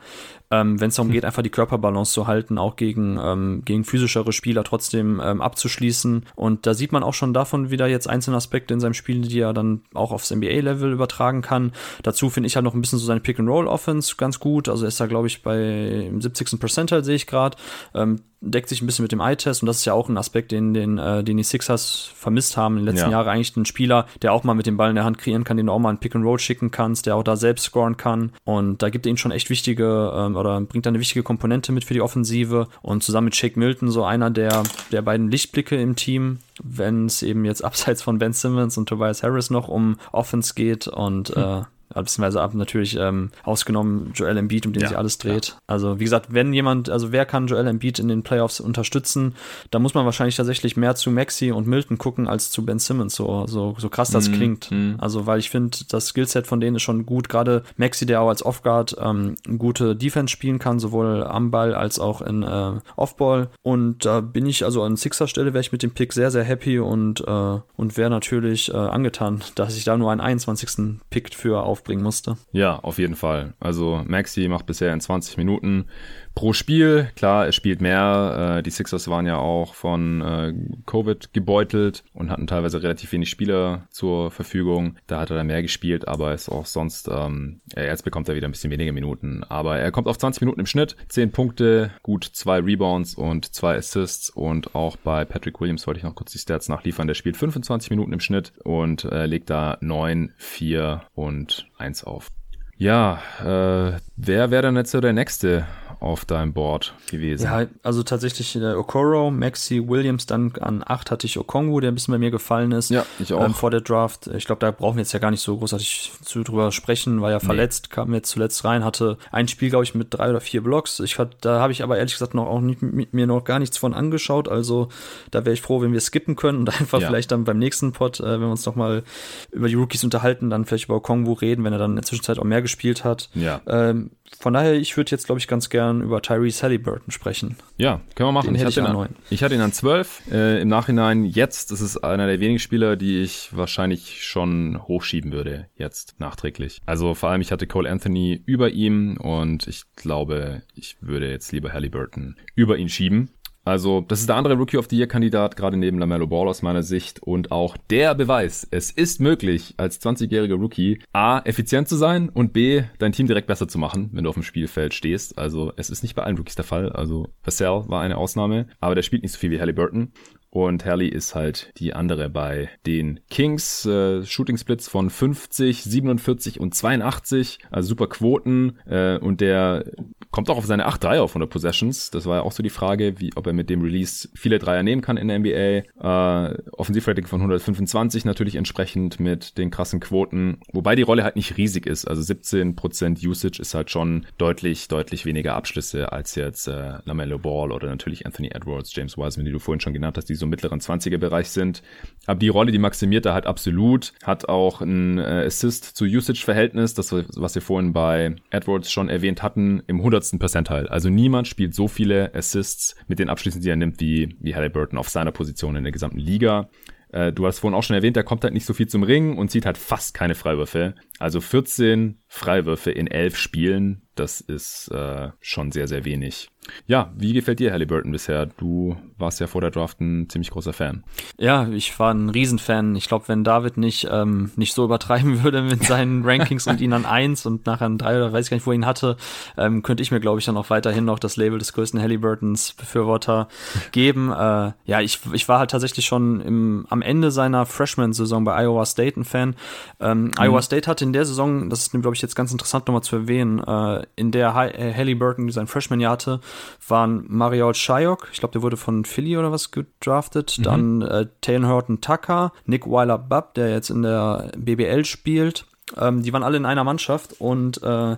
[0.52, 4.34] ähm, wenn es darum geht, einfach die Körperbalance zu halten, auch gegen, ähm, gegen physischere
[4.34, 6.26] Spieler trotzdem ähm, abzuschließen.
[6.36, 9.39] Und da sieht man auch schon davon wieder jetzt einzelne Aspekte in seinem Spiel, die
[9.39, 11.72] er dann auch aufs NBA-Level übertragen kann.
[12.04, 14.68] Dazu finde ich halt noch ein bisschen so seine Pick-and-Roll-Offense ganz gut.
[14.68, 16.60] Also ist da, glaube ich, bei 70.
[16.60, 17.58] Percentile sehe ich gerade.
[17.93, 20.52] Ähm, deckt sich ein bisschen mit dem Eye-Test und das ist ja auch ein Aspekt,
[20.52, 23.18] den, den, äh, den die Sixers vermisst haben in den letzten ja.
[23.20, 23.28] Jahren.
[23.28, 25.68] Eigentlich ein Spieler, der auch mal mit dem Ball in der Hand kreieren kann, den
[25.68, 28.32] du auch mal ein Pick-and-Roll schicken kannst, der auch da selbst scoren kann.
[28.44, 31.72] Und da gibt er ihnen schon echt wichtige ähm, oder bringt da eine wichtige Komponente
[31.72, 32.68] mit für die Offensive.
[32.82, 37.22] Und zusammen mit Shake Milton so einer der, der beiden Lichtblicke im Team, wenn es
[37.22, 41.44] eben jetzt abseits von Ben Simmons und Tobias Harris noch um Offense geht und hm.
[41.44, 41.62] äh,
[41.94, 45.48] beziehungsweise ab natürlich ähm, ausgenommen Joel Embiid, um den ja, sich alles dreht.
[45.48, 45.54] Ja.
[45.68, 49.36] Also wie gesagt, wenn jemand, also wer kann Joel Embiid in den Playoffs unterstützen,
[49.70, 53.16] da muss man wahrscheinlich tatsächlich mehr zu Maxi und Milton gucken als zu Ben Simmons,
[53.16, 54.72] so, so, so krass das mm, klingt.
[54.72, 54.94] Mm.
[54.98, 58.30] Also weil ich finde, das Skillset von denen ist schon gut, gerade Maxi, der auch
[58.30, 63.50] als Offguard ähm, gute Defense spielen kann, sowohl am Ball als auch in äh, Offball
[63.64, 66.44] und da bin ich, also an Sixer Stelle wäre ich mit dem Pick sehr, sehr
[66.44, 71.00] happy und, äh, und wäre natürlich äh, angetan, dass ich da nur einen 21.
[71.10, 72.38] Pick für auf aufbringen musste.
[72.51, 73.53] Ja, auf jeden Fall.
[73.59, 75.88] Also Maxi macht bisher in 20 Minuten
[76.36, 77.09] pro Spiel.
[77.15, 78.57] Klar, er spielt mehr.
[78.57, 80.53] Äh, die Sixers waren ja auch von äh,
[80.86, 84.97] Covid gebeutelt und hatten teilweise relativ wenig Spieler zur Verfügung.
[85.07, 88.47] Da hat er dann mehr gespielt, aber ist auch sonst, ähm, jetzt bekommt er wieder
[88.47, 89.43] ein bisschen weniger Minuten.
[89.43, 93.75] Aber er kommt auf 20 Minuten im Schnitt, 10 Punkte, gut zwei Rebounds und zwei
[93.75, 97.07] Assists und auch bei Patrick Williams wollte ich noch kurz die Stats nachliefern.
[97.07, 102.29] Der spielt 25 Minuten im Schnitt und äh, legt da 9, 4 und 1 auf.
[102.77, 105.67] Ja, äh, wer wäre dann jetzt so der Nächste
[106.02, 107.43] auf deinem Board gewesen?
[107.43, 111.93] Ja, also tatsächlich äh, Okoro, Maxi, Williams, dann an 8 hatte ich Okongu, der ein
[111.93, 112.89] bisschen bei mir gefallen ist.
[112.89, 113.45] Ja, ich auch.
[113.45, 114.28] Ähm, vor der Draft.
[114.28, 117.30] Ich glaube, da brauchen wir jetzt ja gar nicht so großartig zu drüber sprechen, war
[117.30, 117.95] ja verletzt, nee.
[117.95, 120.99] kam jetzt zuletzt rein, hatte ein Spiel, glaube ich, mit drei oder vier Blocks.
[120.99, 123.60] Ich hat, da habe ich aber ehrlich gesagt noch auch nicht, mit mir noch gar
[123.60, 124.49] nichts von angeschaut.
[124.49, 124.89] Also
[125.30, 127.08] da wäre ich froh, wenn wir skippen können und einfach ja.
[127.08, 129.04] vielleicht dann beim nächsten Pod, äh, wenn wir uns noch mal
[129.52, 132.39] über die Rookies unterhalten, dann vielleicht über Okongu reden, wenn er dann in der Zwischenzeit
[132.39, 133.30] auch mehr gespielt hat.
[133.36, 133.62] Ja.
[133.68, 137.57] Ähm, von daher, ich würde jetzt, glaube ich, ganz gern über Tyrese Halliburton sprechen.
[137.77, 138.55] Ja, können wir machen.
[138.55, 140.32] Ich hatte, ich, an, ich hatte, ihn an 12.
[140.32, 145.32] Äh, Im Nachhinein jetzt, das ist einer der wenigen Spieler, die ich wahrscheinlich schon hochschieben
[145.32, 146.79] würde, jetzt nachträglich.
[146.86, 151.51] Also vor allem, ich hatte Cole Anthony über ihm und ich glaube, ich würde jetzt
[151.51, 153.29] lieber Halliburton über ihn schieben.
[153.64, 156.82] Also, das ist der andere Rookie of the Year-Kandidat, gerade neben LaMelo Ball aus meiner
[156.82, 157.22] Sicht.
[157.22, 162.53] Und auch der Beweis, es ist möglich, als 20-jähriger Rookie A, effizient zu sein und
[162.53, 165.38] B, dein Team direkt besser zu machen, wenn du auf dem Spielfeld stehst.
[165.38, 166.91] Also, es ist nicht bei allen Rookies der Fall.
[166.91, 170.12] Also, Vassell war eine Ausnahme, aber der spielt nicht so viel wie Halliburton.
[170.52, 173.86] Und Halley ist halt die andere bei den Kings.
[173.86, 177.60] Äh, Shooting Splits von 50, 47 und 82.
[177.72, 178.78] Also super Quoten.
[178.86, 179.86] Äh, und der
[180.30, 182.12] kommt auch auf seine 8 Dreier auf 100 Possessions.
[182.12, 184.84] Das war ja auch so die Frage, wie, ob er mit dem Release viele Dreier
[184.84, 186.49] nehmen kann in der NBA.
[186.49, 190.60] Äh, Offensivrating von 125 natürlich entsprechend mit den krassen Quoten.
[190.74, 192.06] Wobei die Rolle halt nicht riesig ist.
[192.06, 197.72] Also 17% Usage ist halt schon deutlich, deutlich weniger Abschlüsse als jetzt äh, LaMelo Ball
[197.72, 200.82] oder natürlich Anthony Edwards, James Wiseman, die du vorhin schon genannt hast, die so mittleren
[200.82, 201.82] 20er-Bereich sind.
[202.26, 206.94] Aber die Rolle, die maximiert er halt absolut, hat auch ein äh, Assist zu Usage-Verhältnis,
[206.94, 210.38] das, was wir vorhin bei Edwards schon erwähnt hatten, im 100.
[210.38, 210.92] Percentile.
[210.92, 215.00] Also niemand spielt so viele Assists mit den Abschlüssen, die er nimmt, wie, wie Halliburton
[215.00, 216.70] auf seiner Position in der gesamten Liga.
[217.12, 219.38] Äh, du hast vorhin auch schon erwähnt, er kommt halt nicht so viel zum Ringen
[219.38, 220.96] und sieht halt fast keine Freiwürfe.
[221.20, 226.49] Also 14 Freiwürfe in 11 Spielen, das ist äh, schon sehr, sehr wenig.
[226.86, 228.45] Ja, wie gefällt dir Halliburton bisher?
[228.45, 231.03] Du warst ja vor der Draft ein ziemlich großer Fan.
[231.38, 232.95] Ja, ich war ein Riesenfan.
[232.95, 236.93] Ich glaube, wenn David nicht, ähm, nicht so übertreiben würde mit seinen Rankings und ihn
[236.93, 239.17] an eins und nachher an drei oder weiß ich gar nicht, wo ihn hatte,
[239.57, 242.73] ähm, könnte ich mir, glaube ich, dann auch weiterhin noch das Label des größten Halliburtons
[242.73, 243.47] Befürworter
[243.91, 244.32] geben.
[244.32, 248.86] Äh, ja, ich, ich war halt tatsächlich schon im, am Ende seiner Freshman-Saison bei Iowa
[248.86, 249.55] State ein Fan.
[249.99, 250.32] Ähm, mhm.
[250.38, 253.15] Iowa State hatte in der Saison, das ist, glaube ich, jetzt ganz interessant nochmal zu
[253.15, 256.41] erwähnen, äh, in der äh, Halliburton sein Freshman-Jahr hatte,
[256.88, 260.63] waren Mariol Shayok, ich glaube, der wurde von Philly oder was gedraftet, mhm.
[260.63, 265.65] dann äh, Taylor Horton Tucker, Nick Weiler Bubb, der jetzt in der BBL spielt,
[266.00, 268.16] Ähm, die waren alle in einer Mannschaft und äh,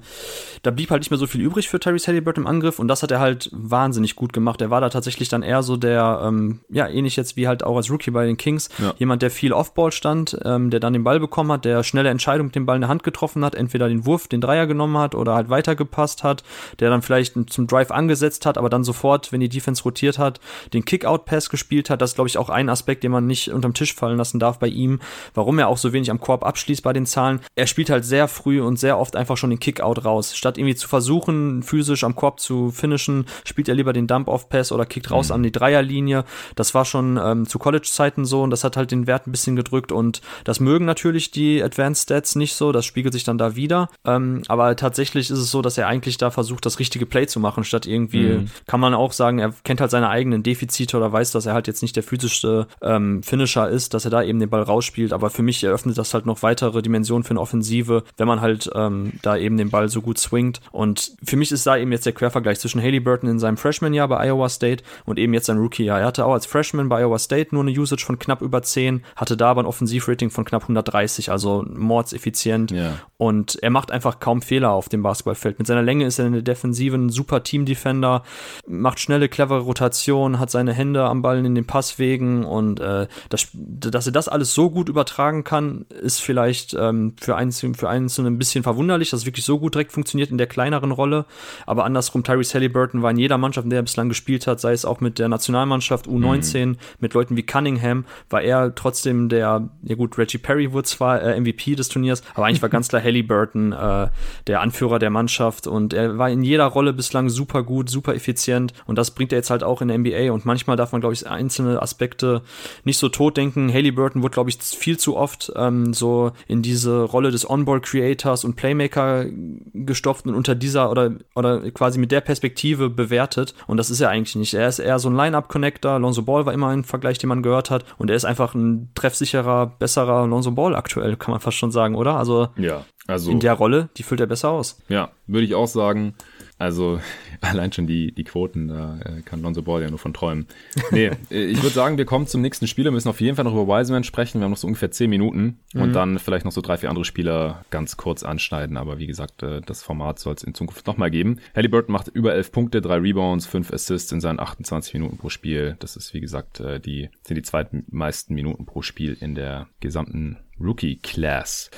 [0.61, 3.03] da blieb halt nicht mehr so viel übrig für Tyrese Halliburton im Angriff und das
[3.03, 4.61] hat er halt wahnsinnig gut gemacht.
[4.61, 7.75] Er war da tatsächlich dann eher so der, ähm, ja, ähnlich jetzt wie halt auch
[7.75, 8.93] als Rookie bei den Kings, ja.
[8.97, 12.47] jemand, der viel Offball stand, ähm, der dann den Ball bekommen hat, der schnelle Entscheidung
[12.47, 15.15] mit dem Ball in der Hand getroffen hat, entweder den Wurf, den Dreier genommen hat
[15.15, 16.43] oder halt weitergepasst hat,
[16.79, 20.39] der dann vielleicht zum Drive angesetzt hat, aber dann sofort, wenn die Defense rotiert hat,
[20.73, 22.01] den Kick-Out-Pass gespielt hat.
[22.01, 24.59] Das ist, glaube ich, auch ein Aspekt, den man nicht unterm Tisch fallen lassen darf
[24.59, 24.99] bei ihm,
[25.33, 27.39] warum er auch so wenig am Korb abschließt bei den Zahlen.
[27.55, 30.35] Er spielt halt sehr früh und sehr oft einfach schon den Kick-Out raus.
[30.35, 34.85] Statt irgendwie zu versuchen, physisch am Korb zu finishen, spielt er lieber den Dump-Off-Pass oder
[34.85, 35.35] kickt raus mhm.
[35.35, 36.25] an die Dreierlinie.
[36.55, 39.55] Das war schon ähm, zu College-Zeiten so und das hat halt den Wert ein bisschen
[39.55, 43.55] gedrückt und das mögen natürlich die Advanced Stats nicht so, das spiegelt sich dann da
[43.55, 43.89] wieder.
[44.05, 47.39] Ähm, aber tatsächlich ist es so, dass er eigentlich da versucht, das richtige Play zu
[47.39, 48.51] machen, statt irgendwie, mhm.
[48.67, 51.67] kann man auch sagen, er kennt halt seine eigenen Defizite oder weiß, dass er halt
[51.67, 55.13] jetzt nicht der physischste ähm, Finisher ist, dass er da eben den Ball rausspielt.
[55.13, 58.69] Aber für mich eröffnet das halt noch weitere Dimensionen für eine Offensive, wenn man halt
[58.73, 60.61] ähm, da eben den Ball so gut swingt.
[60.71, 64.07] Und für mich ist da eben jetzt der Quervergleich zwischen Haley Burton in seinem Freshman-Jahr
[64.07, 65.99] bei Iowa State und eben jetzt sein Rookie-Jahr.
[65.99, 69.03] Er hatte auch als Freshman bei Iowa State nur eine Usage von knapp über 10,
[69.17, 72.71] hatte da aber ein Offensivrating von knapp 130, also mordseffizient.
[72.71, 72.99] Yeah.
[73.17, 75.59] Und er macht einfach kaum Fehler auf dem Basketballfeld.
[75.59, 78.23] Mit seiner Länge ist er in der Defensive ein super Team-Defender,
[78.67, 83.47] macht schnelle, clevere Rotation, hat seine Hände am Ball in den Passwegen und äh, das,
[83.53, 88.29] dass er das alles so gut übertragen kann, ist vielleicht ähm, für Einzelne, für Einzelne
[88.29, 91.25] ein bisschen verwunderlich, dass es wirklich so gut direkt funktioniert in der kleineren Rolle.
[91.65, 94.73] Aber andersrum, Tyrese Halliburton war in jeder Mannschaft, in der er bislang gespielt hat, sei
[94.73, 96.77] es auch mit der Nationalmannschaft U19, mhm.
[96.99, 101.39] mit Leuten wie Cunningham, war er trotzdem der, ja gut, Reggie Perry wurde zwar äh,
[101.39, 104.07] MVP des Turniers, aber eigentlich war ganz klar Halliburton äh,
[104.47, 108.73] der Anführer der Mannschaft und er war in jeder Rolle bislang super gut, super effizient
[108.85, 111.13] und das bringt er jetzt halt auch in der NBA und manchmal darf man, glaube
[111.13, 112.41] ich, einzelne Aspekte
[112.83, 113.71] nicht so tot denken.
[113.71, 118.55] Halliburton wurde, glaube ich, viel zu oft ähm, so in diese Rolle des On-Ball-Creators und
[118.55, 119.25] Playmaker
[119.73, 124.09] gestopft und unter dieser oder, oder quasi mit der Perspektive bewertet und das ist er
[124.09, 124.53] eigentlich nicht.
[124.53, 125.99] Er ist eher so ein Line-Up-Connector.
[125.99, 128.89] Lonzo Ball war immer ein Vergleich, den man gehört hat und er ist einfach ein
[128.95, 132.15] treffsicherer, besserer Lonzo Ball aktuell, kann man fast schon sagen, oder?
[132.15, 134.81] Also, ja, also in der Rolle, die füllt er besser aus.
[134.87, 136.15] Ja, würde ich auch sagen.
[136.57, 136.99] Also
[137.51, 140.47] allein schon die, die Quoten, da äh, kann Lonzo Ball ja nur von träumen.
[140.91, 143.53] Nee, äh, ich würde sagen, wir kommen zum nächsten Spieler, müssen auf jeden Fall noch
[143.53, 144.39] über Wiseman sprechen.
[144.39, 145.81] Wir haben noch so ungefähr zehn Minuten mhm.
[145.81, 148.77] und dann vielleicht noch so drei, vier andere Spieler ganz kurz anschneiden.
[148.77, 151.39] Aber wie gesagt, äh, das Format soll es in Zukunft nochmal geben.
[151.55, 155.75] Halliburton macht über elf Punkte, drei Rebounds, fünf Assists in seinen 28 Minuten pro Spiel.
[155.79, 160.97] Das ist, wie gesagt, die, sind die zweitmeisten Minuten pro Spiel in der gesamten Rookie
[160.97, 161.69] Class.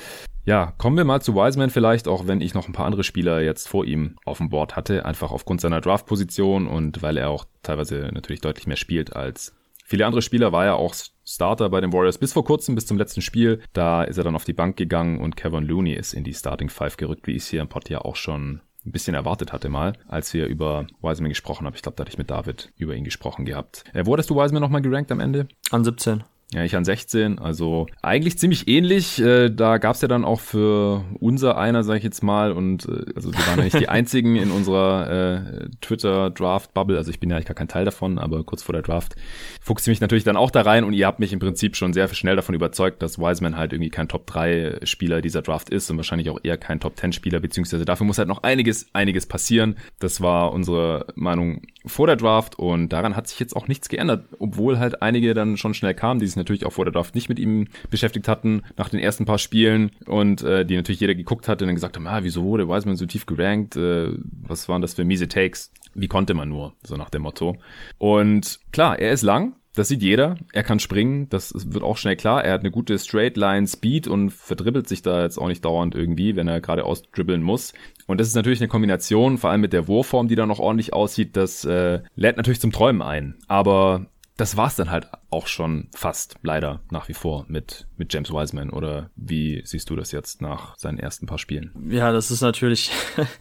[0.44, 3.40] Ja, kommen wir mal zu Wiseman vielleicht, auch wenn ich noch ein paar andere Spieler
[3.40, 7.46] jetzt vor ihm auf dem Board hatte, einfach aufgrund seiner Draft-Position und weil er auch
[7.62, 11.92] teilweise natürlich deutlich mehr spielt als viele andere Spieler, war er auch Starter bei den
[11.92, 13.60] Warriors bis vor kurzem, bis zum letzten Spiel.
[13.72, 16.68] Da ist er dann auf die Bank gegangen und Kevin Looney ist in die Starting
[16.68, 19.68] Five gerückt, wie ich es hier im Pod ja auch schon ein bisschen erwartet hatte
[19.68, 21.74] mal, als wir über Wiseman gesprochen haben.
[21.74, 23.84] Ich glaube, da hatte ich mit David über ihn gesprochen gehabt.
[23.92, 25.48] Äh, wo hattest du Wiseman nochmal gerankt am Ende?
[25.70, 26.22] An 17.
[26.54, 29.20] Ja, ich an 16, also eigentlich ziemlich ähnlich.
[29.20, 33.04] Äh, da gab's ja dann auch für unser einer, sage ich jetzt mal, und äh,
[33.16, 37.36] also wir waren ja nicht die einzigen in unserer äh, Twitter-Draft-Bubble, also ich bin ja
[37.36, 39.16] eigentlich gar kein Teil davon, aber kurz vor der Draft
[39.60, 42.06] fuchse mich natürlich dann auch da rein und ihr habt mich im Prinzip schon sehr
[42.14, 46.38] schnell davon überzeugt, dass Wiseman halt irgendwie kein Top-3-Spieler dieser Draft ist und wahrscheinlich auch
[46.44, 49.76] eher kein Top-10-Spieler, beziehungsweise dafür muss halt noch einiges, einiges passieren.
[49.98, 54.26] Das war unsere Meinung vor der Draft und daran hat sich jetzt auch nichts geändert,
[54.38, 57.28] obwohl halt einige dann schon schnell kamen, die sich natürlich auch vor der Draft nicht
[57.28, 61.48] mit ihm beschäftigt hatten, nach den ersten paar Spielen und äh, die natürlich jeder geguckt
[61.48, 64.12] hatte und dann gesagt haben, ah, wieso wurde Wiseman so tief gerankt, äh,
[64.42, 67.56] was waren das für miese Takes, wie konnte man nur, so nach dem Motto.
[67.98, 70.36] Und klar, er ist lang, das sieht jeder.
[70.52, 72.42] Er kann springen, das wird auch schnell klar.
[72.42, 75.94] Er hat eine gute Straight Line Speed und verdribbelt sich da jetzt auch nicht dauernd
[75.94, 77.74] irgendwie, wenn er geradeaus dribbeln muss.
[78.06, 80.94] Und das ist natürlich eine Kombination, vor allem mit der Wurfform, die da noch ordentlich
[80.94, 83.36] aussieht, das äh, lädt natürlich zum Träumen ein.
[83.48, 84.06] Aber
[84.36, 88.70] das war's dann halt auch schon fast, leider, nach wie vor mit, mit James Wiseman.
[88.70, 91.72] Oder wie siehst du das jetzt nach seinen ersten paar Spielen?
[91.88, 92.90] Ja, das ist natürlich,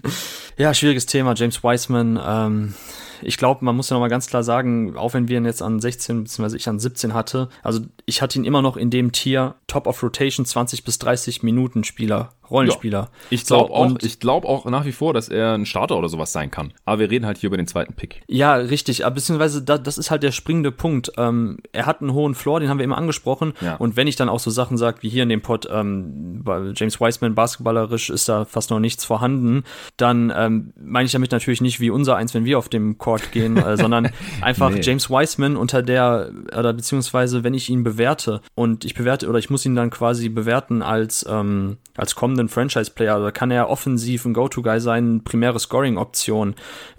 [0.57, 1.33] ja, schwieriges Thema.
[1.35, 2.73] James Wiseman, ähm,
[3.21, 5.79] ich glaube, man muss ja nochmal ganz klar sagen, auch wenn wir ihn jetzt an
[5.79, 6.55] 16 bzw.
[6.55, 10.01] ich an 17 hatte, also ich hatte ihn immer noch in dem Tier Top of
[10.03, 12.99] Rotation 20 bis 30 Minuten Spieler Rollenspieler.
[12.99, 15.97] Ja, ich glaube so, auch, ich glaube auch nach wie vor, dass er ein Starter
[15.97, 16.73] oder sowas sein kann.
[16.85, 18.23] Aber wir reden halt hier über den zweiten Pick.
[18.27, 19.03] Ja, richtig.
[19.03, 21.11] Beziehungsweise da, das ist halt der springende Punkt.
[21.17, 23.53] Ähm, er hat einen hohen Floor, den haben wir immer angesprochen.
[23.61, 23.75] Ja.
[23.75, 26.43] Und wenn ich dann auch so Sachen sagt, wie hier in dem Pod, ähm,
[26.75, 29.63] James Wiseman basketballerisch ist da fast noch nichts vorhanden,
[29.97, 33.31] dann ähm, meine ich damit natürlich nicht wie unser eins, wenn wir auf dem Court
[33.31, 34.09] gehen, äh, sondern
[34.41, 34.81] einfach nee.
[34.81, 39.49] James Wiseman unter der, oder beziehungsweise wenn ich ihn bewerte und ich bewerte, oder ich
[39.49, 44.33] muss ihn dann quasi bewerten als, ähm, als kommenden Franchise-Player, da kann er offensiv ein
[44.33, 46.55] Go-To-Guy sein, primäre Scoring-Option.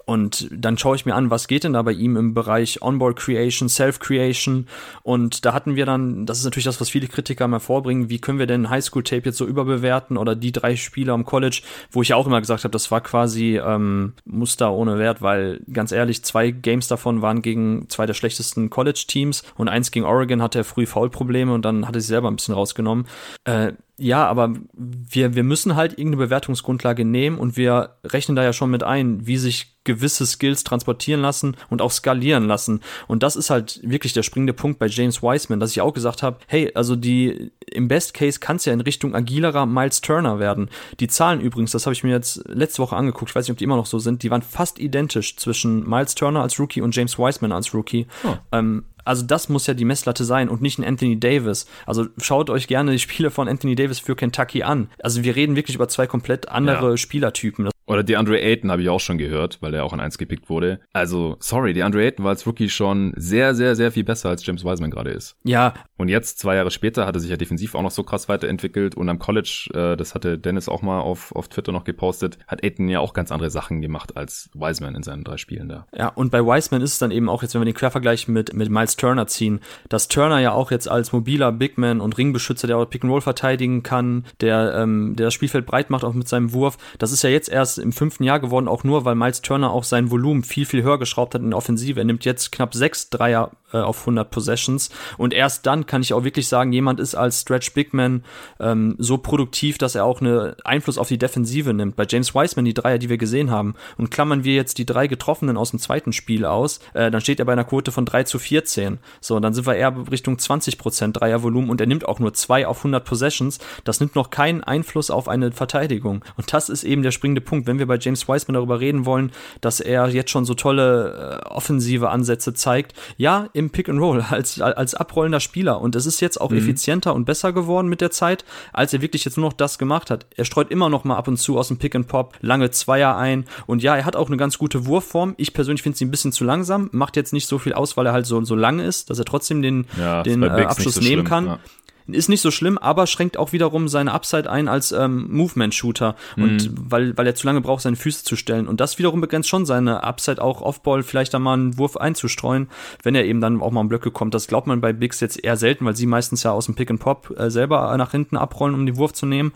[0.07, 3.17] Und dann schaue ich mir an, was geht denn da bei ihm im Bereich Onboard
[3.17, 4.65] Creation, Self-Creation.
[5.03, 8.19] Und da hatten wir dann, das ist natürlich das, was viele Kritiker mal vorbringen, wie
[8.19, 12.07] können wir denn Highschool-Tape jetzt so überbewerten oder die drei Spieler am College, wo ich
[12.09, 16.23] ja auch immer gesagt habe, das war quasi ähm, Muster ohne Wert, weil ganz ehrlich,
[16.23, 20.63] zwei Games davon waren gegen zwei der schlechtesten College-Teams und eins gegen Oregon hatte er
[20.63, 23.07] früh Foul-Probleme und dann hatte sie selber ein bisschen rausgenommen.
[23.43, 28.53] Äh, ja, aber wir, wir müssen halt irgendeine Bewertungsgrundlage nehmen und wir rechnen da ja
[28.53, 32.81] schon mit ein, wie sich gewisse Skills transportieren lassen und auch skalieren lassen.
[33.07, 36.21] Und das ist halt wirklich der springende Punkt bei James Wiseman, dass ich auch gesagt
[36.21, 40.37] habe, hey, also die im Best Case kann es ja in Richtung agilerer Miles Turner
[40.37, 40.69] werden.
[40.99, 43.57] Die Zahlen übrigens, das habe ich mir jetzt letzte Woche angeguckt, ich weiß nicht, ob
[43.57, 46.95] die immer noch so sind, die waren fast identisch zwischen Miles Turner als Rookie und
[46.95, 48.05] James Wiseman als Rookie.
[48.25, 48.35] Oh.
[48.51, 51.65] Ähm, also das muss ja die Messlatte sein und nicht ein Anthony Davis.
[51.85, 54.89] Also schaut euch gerne die Spiele von Anthony Davis für Kentucky an.
[55.01, 56.97] Also wir reden wirklich über zwei komplett andere ja.
[56.97, 57.69] Spielertypen.
[57.87, 60.49] Oder die Andre Ayton habe ich auch schon gehört, weil er auch an eins gepickt
[60.49, 60.81] wurde.
[60.91, 64.45] Also, sorry, die Andre Ayton war als Rookie schon sehr, sehr, sehr viel besser, als
[64.45, 65.37] James Wiseman gerade ist.
[65.43, 65.73] Ja.
[65.95, 68.95] Und jetzt, zwei Jahre später, hat er sich ja defensiv auch noch so krass weiterentwickelt.
[68.95, 72.61] Und am College, äh, das hatte Dennis auch mal auf, auf Twitter noch gepostet, hat
[72.61, 75.87] Ayton ja auch ganz andere Sachen gemacht als Wiseman in seinen drei Spielen da.
[75.95, 78.53] Ja, und bei Wiseman ist es dann eben auch, jetzt wenn wir den Quervergleich mit,
[78.53, 82.77] mit Miles Turner ziehen, dass Turner ja auch jetzt als mobiler Bigman und Ringbeschützer, der
[82.77, 86.27] auch Pick and Roll verteidigen kann, der, ähm, der das Spielfeld breit macht, auch mit
[86.27, 89.41] seinem Wurf, das ist ja jetzt erst im fünften Jahr geworden auch nur, weil Miles
[89.41, 91.99] Turner auch sein Volumen viel, viel höher geschraubt hat in der Offensive.
[91.99, 96.13] Er nimmt jetzt knapp sechs Dreier äh, auf 100 Possessions und erst dann kann ich
[96.13, 98.23] auch wirklich sagen, jemand ist als Stretch Bigman
[98.59, 101.95] ähm, so produktiv, dass er auch einen Einfluss auf die Defensive nimmt.
[101.95, 105.07] Bei James Wiseman, die Dreier, die wir gesehen haben, und klammern wir jetzt die drei
[105.07, 108.23] Getroffenen aus dem zweiten Spiel aus, äh, dann steht er bei einer Quote von 3
[108.23, 108.99] zu 14.
[109.21, 112.79] So, dann sind wir eher Richtung 20% Dreiervolumen und er nimmt auch nur zwei auf
[112.79, 113.59] 100 Possessions.
[113.83, 116.23] Das nimmt noch keinen Einfluss auf eine Verteidigung.
[116.37, 117.66] Und das ist eben der springende Punkt.
[117.67, 121.47] Wenn wir bei James Wiseman darüber reden wollen, dass er jetzt schon so tolle äh,
[121.47, 122.93] offensive Ansätze zeigt.
[123.17, 125.81] Ja, im Pick and Roll als, als abrollender Spieler.
[125.81, 126.57] Und es ist jetzt auch mhm.
[126.57, 130.09] effizienter und besser geworden mit der Zeit, als er wirklich jetzt nur noch das gemacht
[130.09, 130.25] hat.
[130.35, 133.15] Er streut immer noch mal ab und zu aus dem Pick and Pop lange Zweier
[133.17, 133.45] ein.
[133.65, 135.35] Und ja, er hat auch eine ganz gute Wurfform.
[135.37, 136.89] Ich persönlich finde sie ein bisschen zu langsam.
[136.91, 139.25] Macht jetzt nicht so viel aus, weil er halt so, so lang ist, dass er
[139.25, 141.45] trotzdem den, ja, den äh, Abschluss so nehmen schlimm, kann.
[141.45, 141.59] Ja.
[142.07, 146.15] Ist nicht so schlimm, aber schränkt auch wiederum seine Upside ein als ähm, Movement-Shooter.
[146.35, 146.75] Und mhm.
[146.89, 148.67] weil, weil er zu lange braucht, seine Füße zu stellen.
[148.67, 152.69] Und das wiederum begrenzt schon seine Upside auch Offball vielleicht da mal einen Wurf einzustreuen,
[153.03, 154.33] wenn er eben dann auch mal um Blöcke kommt.
[154.33, 156.89] Das glaubt man bei Bigs jetzt eher selten, weil sie meistens ja aus dem Pick
[156.89, 159.53] and Pop äh, selber nach hinten abrollen, um den Wurf zu nehmen.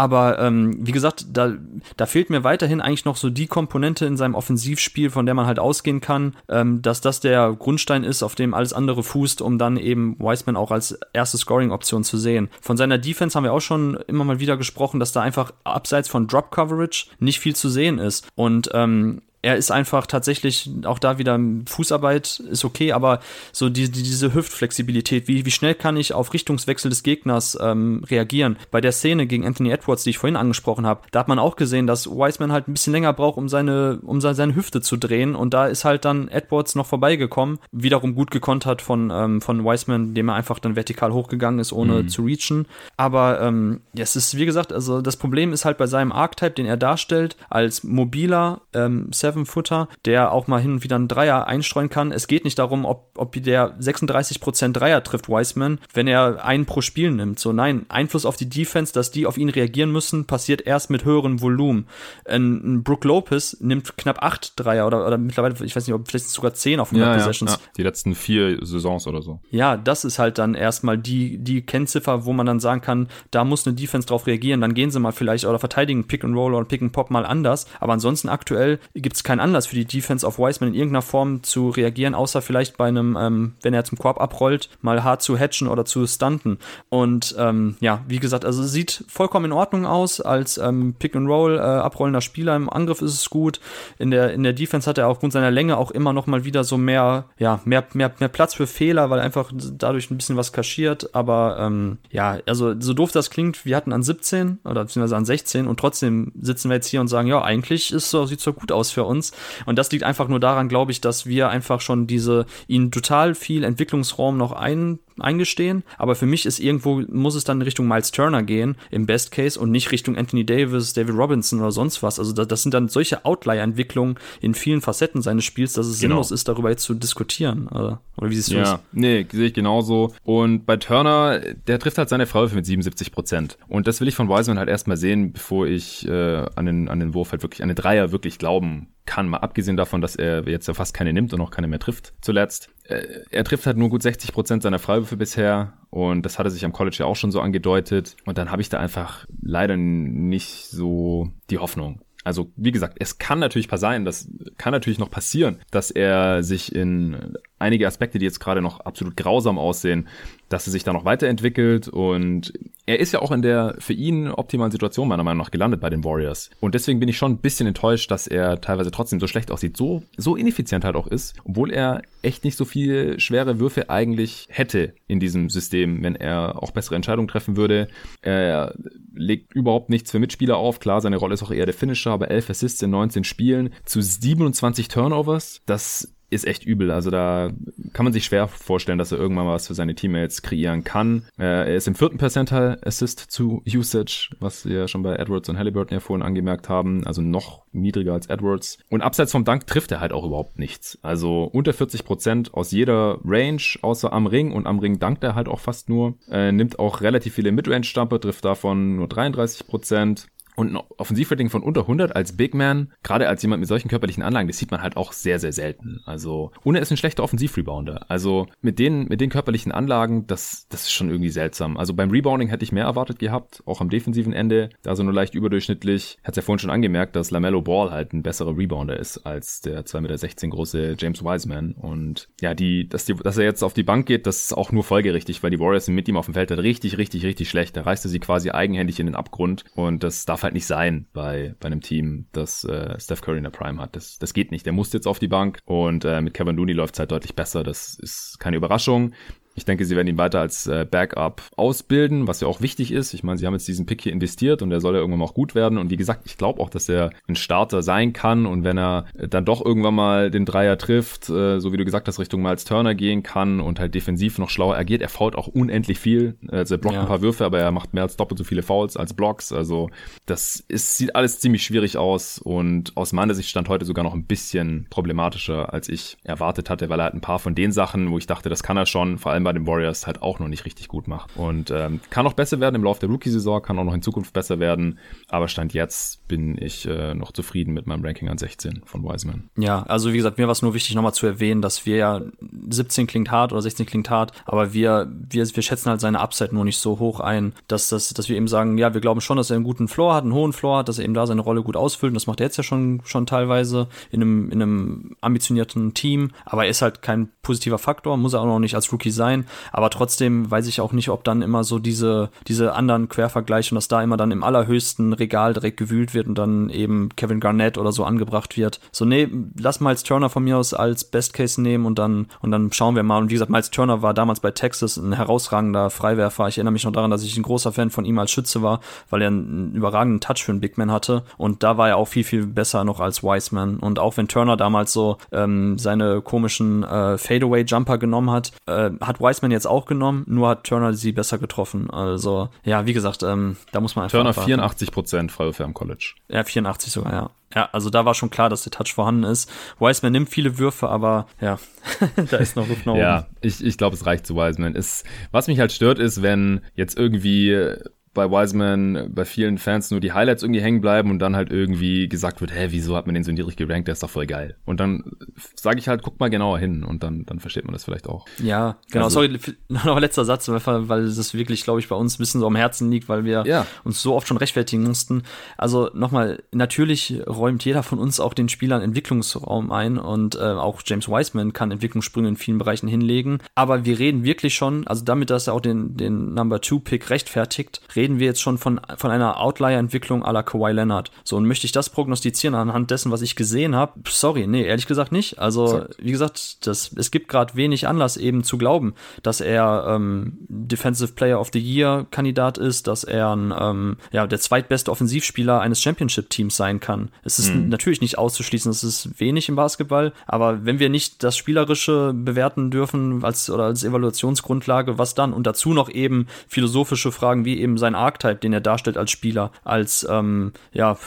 [0.00, 1.52] Aber ähm, wie gesagt, da,
[1.98, 5.44] da fehlt mir weiterhin eigentlich noch so die Komponente in seinem Offensivspiel, von der man
[5.44, 9.58] halt ausgehen kann, ähm, dass das der Grundstein ist, auf dem alles andere fußt, um
[9.58, 12.48] dann eben Wiseman auch als erste Scoring-Option zu sehen.
[12.62, 16.08] Von seiner Defense haben wir auch schon immer mal wieder gesprochen, dass da einfach abseits
[16.08, 18.26] von Drop Coverage nicht viel zu sehen ist.
[18.36, 23.20] Und ähm, er ist einfach tatsächlich auch da wieder Fußarbeit ist okay, aber
[23.52, 28.02] so die, die, diese Hüftflexibilität, wie, wie schnell kann ich auf Richtungswechsel des Gegners ähm,
[28.08, 28.56] reagieren?
[28.70, 31.56] Bei der Szene gegen Anthony Edwards, die ich vorhin angesprochen habe, da hat man auch
[31.56, 35.34] gesehen, dass Wiseman halt ein bisschen länger braucht, um seine, um seine Hüfte zu drehen
[35.34, 40.14] und da ist halt dann Edwards noch vorbeigekommen, wiederum gut gekontert von, ähm, von Wiseman,
[40.14, 42.08] dem er einfach dann vertikal hochgegangen ist, ohne mhm.
[42.08, 42.66] zu reachen.
[42.96, 46.52] Aber ähm, ja, es ist, wie gesagt, also das Problem ist halt bei seinem Archetype,
[46.52, 51.46] den er darstellt, als mobiler ähm, Seven-Footer, der auch mal hin und wieder einen Dreier
[51.46, 52.12] einstreuen kann.
[52.12, 56.80] Es geht nicht darum, ob, ob der 36% Dreier trifft, Wiseman, wenn er einen pro
[56.80, 57.38] Spiel nimmt.
[57.38, 61.04] So, nein, Einfluss auf die Defense, dass die auf ihn reagieren müssen, passiert erst mit
[61.04, 61.86] höherem Volumen.
[62.26, 66.08] Ein, ein Brook Lopez nimmt knapp acht Dreier oder, oder mittlerweile, ich weiß nicht, ob
[66.08, 67.52] vielleicht sogar zehn auf 100 ja, Possessions.
[67.52, 67.72] Ja, ja.
[67.76, 69.40] Die letzten vier Saisons oder so.
[69.50, 73.44] Ja, das ist halt dann erstmal die, die Kennziffer, wo man dann sagen kann, da
[73.44, 76.54] muss eine Defense drauf reagieren, dann gehen sie mal vielleicht oder verteidigen Pick and Roll
[76.54, 77.66] oder Pick and Pop mal anders.
[77.78, 81.02] Aber ansonsten aktuell gibt es es keinen Anlass für die Defense auf Wiseman in irgendeiner
[81.02, 85.22] Form zu reagieren, außer vielleicht bei einem, ähm, wenn er zum Korb abrollt, mal hart
[85.22, 86.58] zu hatchen oder zu stunten.
[86.88, 91.60] Und ähm, ja, wie gesagt, also sieht vollkommen in Ordnung aus als ähm, Pick-and-Roll äh,
[91.60, 92.56] abrollender Spieler.
[92.56, 93.60] Im Angriff ist es gut.
[93.98, 96.64] In der, in der Defense hat er aufgrund seiner Länge auch immer noch mal wieder
[96.64, 100.52] so mehr, ja, mehr, mehr, mehr Platz für Fehler, weil einfach dadurch ein bisschen was
[100.52, 101.14] kaschiert.
[101.14, 105.24] Aber ähm, ja, also so doof das klingt, wir hatten an 17 oder beziehungsweise an
[105.24, 108.52] 16 und trotzdem sitzen wir jetzt hier und sagen, ja, eigentlich ist so, sieht so
[108.52, 109.32] gut aus für uns.
[109.66, 113.34] Und das liegt einfach nur daran, glaube ich, dass wir einfach schon diese, ihnen total
[113.34, 117.86] viel Entwicklungsraum noch ein eingestehen, aber für mich ist irgendwo, muss es dann in Richtung
[117.88, 122.02] Miles Turner gehen, im Best Case, und nicht Richtung Anthony Davis, David Robinson oder sonst
[122.02, 122.18] was.
[122.18, 126.14] Also das, das sind dann solche Outlier-Entwicklungen in vielen Facetten seines Spiels, dass es genau.
[126.14, 127.68] sinnlos ist, darüber jetzt zu diskutieren.
[127.68, 128.80] Oder, oder wie siehst du ja, das?
[128.92, 130.12] Nee, sehe ich genauso.
[130.24, 133.58] Und bei Turner, der trifft halt seine Freiwürfe mit 77 Prozent.
[133.68, 137.00] Und das will ich von Wiseman halt erstmal sehen, bevor ich äh, an, den, an
[137.00, 140.48] den Wurf halt wirklich, an den Dreier wirklich glauben kann, mal abgesehen davon, dass er
[140.48, 142.70] jetzt ja fast keine nimmt und auch keine mehr trifft zuletzt.
[142.90, 146.64] Äh, er trifft halt nur gut 60 Prozent seiner Freiwürfe bisher und das hatte sich
[146.64, 150.68] am College ja auch schon so angedeutet und dann habe ich da einfach leider nicht
[150.68, 152.00] so die Hoffnung.
[152.22, 154.28] Also wie gesagt, es kann natürlich sein, das
[154.58, 159.16] kann natürlich noch passieren, dass er sich in einige Aspekte, die jetzt gerade noch absolut
[159.16, 160.08] grausam aussehen,
[160.48, 162.52] dass er sich da noch weiterentwickelt und
[162.86, 165.90] er ist ja auch in der für ihn optimalen Situation meiner Meinung nach gelandet bei
[165.90, 166.50] den Warriors.
[166.58, 169.76] Und deswegen bin ich schon ein bisschen enttäuscht, dass er teilweise trotzdem so schlecht aussieht,
[169.76, 174.48] so, so ineffizient halt auch ist, obwohl er echt nicht so viele schwere Würfe eigentlich
[174.50, 177.86] hätte in diesem System, wenn er auch bessere Entscheidungen treffen würde.
[178.22, 178.74] Er
[179.14, 180.80] legt überhaupt nichts für Mitspieler auf.
[180.80, 184.00] Klar, seine Rolle ist auch eher der Finisher, aber 11 Assists in 19 Spielen zu
[184.00, 185.62] 27 Turnovers.
[185.66, 186.90] Das ist echt übel.
[186.90, 187.50] Also da
[187.92, 191.24] kann man sich schwer vorstellen, dass er irgendwann mal was für seine Teammates kreieren kann.
[191.38, 195.58] Äh, er ist im vierten Percentile Assist zu Usage, was wir schon bei Edwards und
[195.58, 197.06] Halliburton ja vorhin angemerkt haben.
[197.06, 198.78] Also noch niedriger als Edwards.
[198.88, 200.98] Und abseits vom Dank trifft er halt auch überhaupt nichts.
[201.02, 204.52] Also unter 40 Prozent aus jeder Range, außer am Ring.
[204.52, 206.14] Und am Ring dankt er halt auch fast nur.
[206.30, 210.28] Äh, nimmt auch relativ viele Midrange-Stamper, trifft davon nur 33 Prozent.
[210.60, 214.22] Und ein Offensivrating von unter 100 als Big Man, gerade als jemand mit solchen körperlichen
[214.22, 216.02] Anlagen, das sieht man halt auch sehr, sehr selten.
[216.04, 218.10] Also, er ist ein schlechter Offensivrebounder.
[218.10, 221.78] Also, mit den, mit den körperlichen Anlagen, das, das ist schon irgendwie seltsam.
[221.78, 224.68] Also, beim Rebounding hätte ich mehr erwartet gehabt, auch am defensiven Ende.
[224.82, 226.18] Da so nur leicht überdurchschnittlich.
[226.24, 229.86] Hat's ja vorhin schon angemerkt, dass LaMelo Ball halt ein besserer Rebounder ist als der
[229.86, 231.72] 2,16 Meter große James Wiseman.
[231.72, 234.72] Und ja, die, dass, die, dass er jetzt auf die Bank geht, das ist auch
[234.72, 237.48] nur folgerichtig, weil die Warriors sind mit ihm auf dem Feld halt richtig, richtig, richtig
[237.48, 237.78] schlecht.
[237.78, 239.64] Da reißt er sie quasi eigenhändig in den Abgrund.
[239.74, 243.38] Und das darf halt halt nicht sein bei, bei einem Team, das äh, Steph Curry
[243.38, 243.94] in der Prime hat.
[243.94, 244.66] Das, das geht nicht.
[244.66, 247.34] Der muss jetzt auf die Bank und äh, mit Kevin Looney läuft es halt deutlich
[247.34, 247.62] besser.
[247.62, 249.12] Das ist keine Überraschung.
[249.54, 253.14] Ich denke, sie werden ihn weiter als äh, Backup ausbilden, was ja auch wichtig ist.
[253.14, 255.26] Ich meine, sie haben jetzt diesen Pick hier investiert und der soll ja irgendwann mal
[255.26, 255.78] auch gut werden.
[255.78, 258.46] Und wie gesagt, ich glaube auch, dass er ein Starter sein kann.
[258.46, 262.08] Und wenn er dann doch irgendwann mal den Dreier trifft, äh, so wie du gesagt
[262.08, 265.48] hast, Richtung Miles Turner gehen kann und halt defensiv noch schlauer agiert, er fault auch
[265.48, 266.36] unendlich viel.
[266.48, 267.02] Also er blockt ja.
[267.02, 269.52] ein paar Würfe, aber er macht mehr als doppelt so viele Fouls als Blocks.
[269.52, 269.90] Also
[270.26, 274.14] das ist, sieht alles ziemlich schwierig aus und aus meiner Sicht stand heute sogar noch
[274.14, 278.10] ein bisschen problematischer, als ich erwartet hatte, weil er halt ein paar von den Sachen,
[278.10, 280.38] wo ich dachte, das kann er schon, vor allem allem bei den Warriors halt auch
[280.38, 281.36] noch nicht richtig gut macht.
[281.36, 284.32] Und ähm, kann auch besser werden im Laufe der Rookie-Saison, kann auch noch in Zukunft
[284.32, 284.98] besser werden.
[285.28, 289.50] Aber Stand jetzt bin ich äh, noch zufrieden mit meinem Ranking an 16 von Wiseman.
[289.56, 292.20] Ja, also wie gesagt, mir war es nur wichtig, nochmal zu erwähnen, dass wir ja
[292.68, 296.54] 17 klingt hart oder 16 klingt hart, aber wir, wir, wir schätzen halt seine Upside
[296.54, 299.36] nur nicht so hoch ein, dass, das, dass wir eben sagen, ja, wir glauben schon,
[299.36, 301.40] dass er einen guten Floor hat, einen hohen Floor hat, dass er eben da seine
[301.40, 302.10] Rolle gut ausfüllt.
[302.10, 306.30] Und das macht er jetzt ja schon, schon teilweise in einem, in einem ambitionierten Team.
[306.44, 309.29] Aber er ist halt kein positiver Faktor, muss er auch noch nicht als Rookie sein
[309.30, 309.46] sein.
[309.72, 313.76] Aber trotzdem weiß ich auch nicht, ob dann immer so diese, diese anderen Quervergleiche und
[313.76, 317.78] dass da immer dann im allerhöchsten Regal direkt gewühlt wird und dann eben Kevin Garnett
[317.78, 318.80] oder so angebracht wird.
[318.92, 319.28] So, nee,
[319.58, 322.96] lass Miles Turner von mir aus als Best Case nehmen und dann, und dann schauen
[322.96, 323.18] wir mal.
[323.18, 326.48] Und wie gesagt, Miles Turner war damals bei Texas ein herausragender Freiwerfer.
[326.48, 328.80] Ich erinnere mich noch daran, dass ich ein großer Fan von ihm als Schütze war,
[329.08, 331.22] weil er einen überragenden Touch für einen Big Man hatte.
[331.36, 333.78] Und da war er auch viel, viel besser noch als Wiseman.
[333.78, 339.19] Und auch wenn Turner damals so ähm, seine komischen äh, Fadeaway-Jumper genommen hat, äh, hat
[339.20, 341.90] Wiseman jetzt auch genommen, nur hat Turner sie besser getroffen.
[341.90, 344.18] Also, ja, wie gesagt, ähm, da muss man einfach.
[344.18, 344.48] Turner abwarten.
[344.48, 346.14] 84 Prozent Freiwürfe am College.
[346.28, 347.30] Ja, 84 sogar, ja.
[347.54, 349.50] Ja, also da war schon klar, dass der Touch vorhanden ist.
[349.80, 351.58] Wiseman nimmt viele Würfe, aber ja,
[352.30, 353.02] da ist noch Luft nach oben.
[353.02, 354.76] Ja, ich, ich glaube, es reicht zu Wiseman.
[354.76, 357.74] Ist, was mich halt stört, ist, wenn jetzt irgendwie
[358.12, 362.08] bei Wiseman bei vielen Fans nur die Highlights irgendwie hängen bleiben und dann halt irgendwie
[362.08, 364.56] gesagt wird, hä, wieso hat man den so niedrig gerankt, der ist doch voll geil.
[364.64, 365.12] Und dann
[365.54, 368.26] sage ich halt, guck mal genauer hin und dann, dann versteht man das vielleicht auch.
[368.42, 369.38] Ja, genau, also, sorry,
[369.68, 372.56] noch ein letzter Satz, weil das wirklich, glaube ich, bei uns ein bisschen so am
[372.56, 373.66] Herzen liegt, weil wir ja.
[373.84, 375.22] uns so oft schon rechtfertigen mussten.
[375.56, 380.82] Also nochmal, natürlich räumt jeder von uns auch den Spielern Entwicklungsraum ein und äh, auch
[380.84, 385.30] James Wiseman kann Entwicklungssprünge in vielen Bereichen hinlegen, aber wir reden wirklich schon, also damit,
[385.30, 389.10] dass er auch den, den Number Two Pick rechtfertigt, reden wir jetzt schon von, von
[389.10, 391.10] einer Outlier-Entwicklung à la Kawhi Leonard.
[391.24, 394.00] So, und möchte ich das prognostizieren anhand dessen, was ich gesehen habe?
[394.08, 395.38] Sorry, nee, ehrlich gesagt nicht.
[395.38, 395.84] Also, so.
[395.98, 401.12] wie gesagt, das, es gibt gerade wenig Anlass eben zu glauben, dass er ähm, Defensive
[401.12, 405.82] Player of the Year Kandidat ist, dass er ein, ähm, ja, der zweitbeste Offensivspieler eines
[405.82, 407.10] Championship-Teams sein kann.
[407.22, 407.68] Es ist hm.
[407.68, 412.70] natürlich nicht auszuschließen, es ist wenig im Basketball, aber wenn wir nicht das Spielerische bewerten
[412.70, 415.32] dürfen als, oder als Evaluationsgrundlage, was dann?
[415.32, 419.52] Und dazu noch eben philosophische Fragen wie eben sein Archetype, den er darstellt als Spieler,
[419.64, 420.98] als ähm, ja,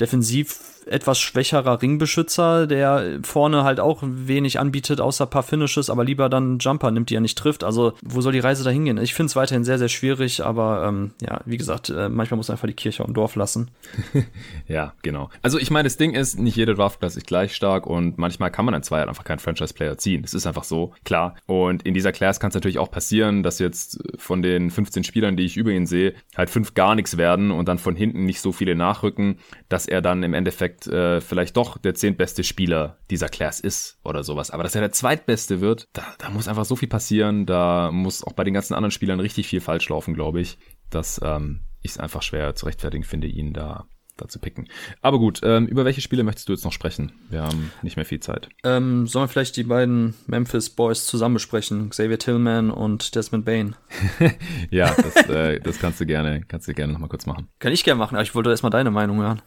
[0.00, 6.28] defensiv etwas schwächerer Ringbeschützer, der vorne halt auch wenig anbietet, außer paar Finishes, aber lieber
[6.28, 7.64] dann Jumper nimmt, die er nicht trifft.
[7.64, 8.98] Also, wo soll die Reise da hingehen?
[8.98, 12.48] Ich finde es weiterhin sehr, sehr schwierig, aber ähm, ja, wie gesagt, äh, manchmal muss
[12.48, 13.70] man einfach die Kirche im Dorf lassen.
[14.68, 15.30] ja, genau.
[15.42, 18.64] Also, ich meine, das Ding ist, nicht jede Draftklasse ist gleich stark und manchmal kann
[18.64, 20.22] man in zwei Jahren einfach keinen Franchise-Player ziehen.
[20.22, 21.36] Das ist einfach so, klar.
[21.46, 25.36] Und in dieser Class kann es natürlich auch passieren, dass jetzt von den 15 Spielern,
[25.36, 28.40] die ich über ihn sehe, halt fünf gar nichts werden und dann von hinten nicht
[28.40, 32.98] so viele nachrücken, dass er dann im Endeffekt Endeffekt äh, vielleicht doch der zehntbeste Spieler
[33.10, 34.50] dieser Class ist oder sowas.
[34.50, 37.46] Aber dass er der zweitbeste wird, da, da muss einfach so viel passieren.
[37.46, 40.58] Da muss auch bei den ganzen anderen Spielern richtig viel falsch laufen, glaube ich,
[40.90, 43.86] dass ähm, ich es einfach schwer zu rechtfertigen finde, ihn da
[44.16, 44.68] dazu picken.
[45.02, 47.12] Aber gut, ähm, über welche Spiele möchtest du jetzt noch sprechen?
[47.30, 48.48] Wir haben nicht mehr viel Zeit.
[48.64, 51.90] Ähm, sollen wir vielleicht die beiden Memphis Boys zusammen besprechen?
[51.90, 53.76] Xavier Tillman und Desmond Bain.
[54.70, 57.48] ja, das, äh, das kannst du gerne, kannst du gerne nochmal kurz machen.
[57.58, 59.42] Kann ich gerne machen, aber ich wollte erstmal deine Meinung hören.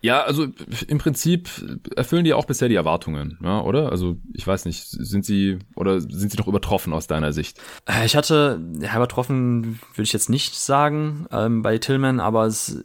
[0.00, 0.46] Ja, also
[0.86, 1.48] im Prinzip
[1.96, 3.90] erfüllen die auch bisher die Erwartungen, ja, oder?
[3.90, 7.60] Also ich weiß nicht, sind sie oder sind sie noch übertroffen aus deiner Sicht?
[7.86, 12.82] Äh, ich hatte, ja, übertroffen würde ich jetzt nicht sagen ähm, bei Tillman, aber es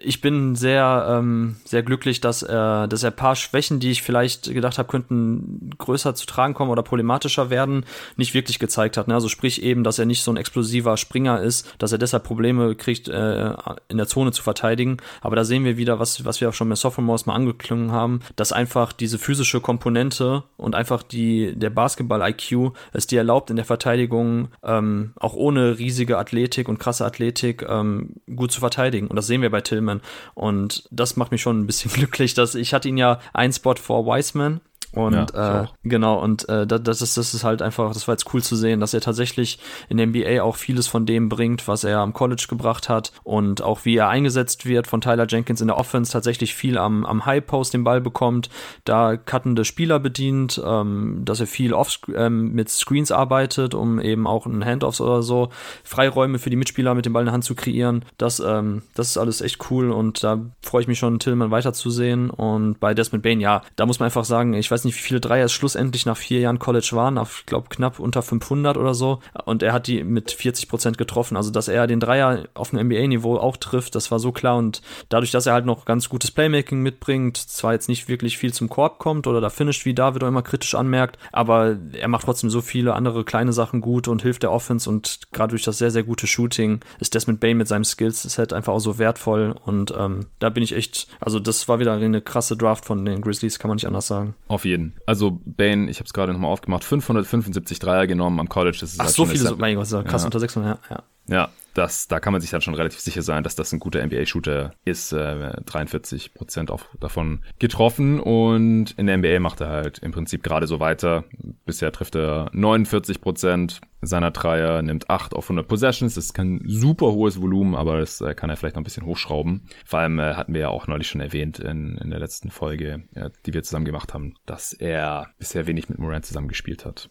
[0.00, 4.02] ich bin sehr, ähm, sehr glücklich, dass er, dass er ein paar Schwächen, die ich
[4.02, 7.84] vielleicht gedacht habe, könnten größer zu tragen kommen oder problematischer werden,
[8.16, 9.08] nicht wirklich gezeigt hat.
[9.08, 9.14] Ne?
[9.14, 12.74] Also sprich eben, dass er nicht so ein explosiver Springer ist, dass er deshalb Probleme
[12.74, 13.52] kriegt, äh,
[13.88, 14.96] in der Zone zu verteidigen.
[15.20, 18.20] Aber da sehen wir wieder, was, was wir auch schon mit Sophomores mal angeklungen haben,
[18.36, 23.64] dass einfach diese physische Komponente und einfach die, der Basketball-IQ es dir erlaubt, in der
[23.64, 29.08] Verteidigung ähm, auch ohne riesige Athletik und krasse Athletik ähm, gut zu verteidigen.
[29.08, 30.00] Und das sehen wir bei Till Tillman.
[30.34, 33.74] Und das macht mich schon ein bisschen glücklich, dass ich hatte ihn ja ein Spot
[33.74, 34.60] vor Wiseman
[34.92, 38.32] und ja, äh, genau, und äh, das, ist, das ist halt einfach, das war jetzt
[38.34, 41.84] cool zu sehen, dass er tatsächlich in der NBA auch vieles von dem bringt, was
[41.84, 45.68] er am College gebracht hat und auch wie er eingesetzt wird von Tyler Jenkins in
[45.68, 48.50] der Offense, tatsächlich viel am, am High Post den Ball bekommt,
[48.84, 54.26] da cuttende Spieler bedient, ähm, dass er viel off ähm, mit Screens arbeitet, um eben
[54.26, 55.48] auch ein Handoffs oder so
[55.84, 58.04] Freiräume für die Mitspieler mit dem Ball in der Hand zu kreieren.
[58.18, 62.30] Das, ähm, das ist alles echt cool und da freue ich mich schon, Tillman weiterzusehen.
[62.30, 65.06] Und bei Desmond Bain, ja, da muss man einfach sagen, ich weiß weiß nicht, wie
[65.06, 68.76] viele Dreier es schlussendlich nach vier Jahren College waren, auf, ich glaube, knapp unter 500
[68.76, 69.20] oder so.
[69.44, 71.36] Und er hat die mit 40 Prozent getroffen.
[71.36, 74.56] Also, dass er den Dreier auf dem NBA-Niveau auch trifft, das war so klar.
[74.56, 78.52] Und dadurch, dass er halt noch ganz gutes Playmaking mitbringt, zwar jetzt nicht wirklich viel
[78.52, 82.24] zum Korb kommt oder da finisht, wie David auch immer kritisch anmerkt, aber er macht
[82.24, 84.88] trotzdem so viele andere kleine Sachen gut und hilft der Offense.
[84.88, 88.72] Und gerade durch das sehr, sehr gute Shooting ist Desmond Bain mit seinem Skills-Set einfach
[88.72, 89.54] auch so wertvoll.
[89.64, 93.20] Und ähm, da bin ich echt, also das war wieder eine krasse Draft von den
[93.20, 94.34] Grizzlies, kann man nicht anders sagen.
[94.48, 94.94] Auf jeden jeden.
[95.06, 98.78] Also Bane, ich habe es gerade nochmal aufgemacht, 575 Dreier genommen am College.
[98.80, 100.26] Das ist Ach, halt so viele, so, mein Gott, krass ja.
[100.26, 100.96] unter 600, ja.
[100.96, 101.02] ja.
[101.28, 104.04] Ja, das, da kann man sich dann schon relativ sicher sein, dass das ein guter
[104.04, 105.12] NBA-Shooter ist.
[105.12, 106.70] Äh, 43 Prozent
[107.00, 111.24] davon getroffen und in der NBA macht er halt im Prinzip gerade so weiter.
[111.64, 116.14] Bisher trifft er 49 Prozent seiner Dreier, nimmt 8 auf 100 Possessions.
[116.14, 119.06] Das ist kein super hohes Volumen, aber das äh, kann er vielleicht noch ein bisschen
[119.06, 119.62] hochschrauben.
[119.86, 123.04] Vor allem äh, hatten wir ja auch neulich schon erwähnt in, in der letzten Folge,
[123.14, 127.08] ja, die wir zusammen gemacht haben, dass er bisher wenig mit Morant zusammengespielt hat.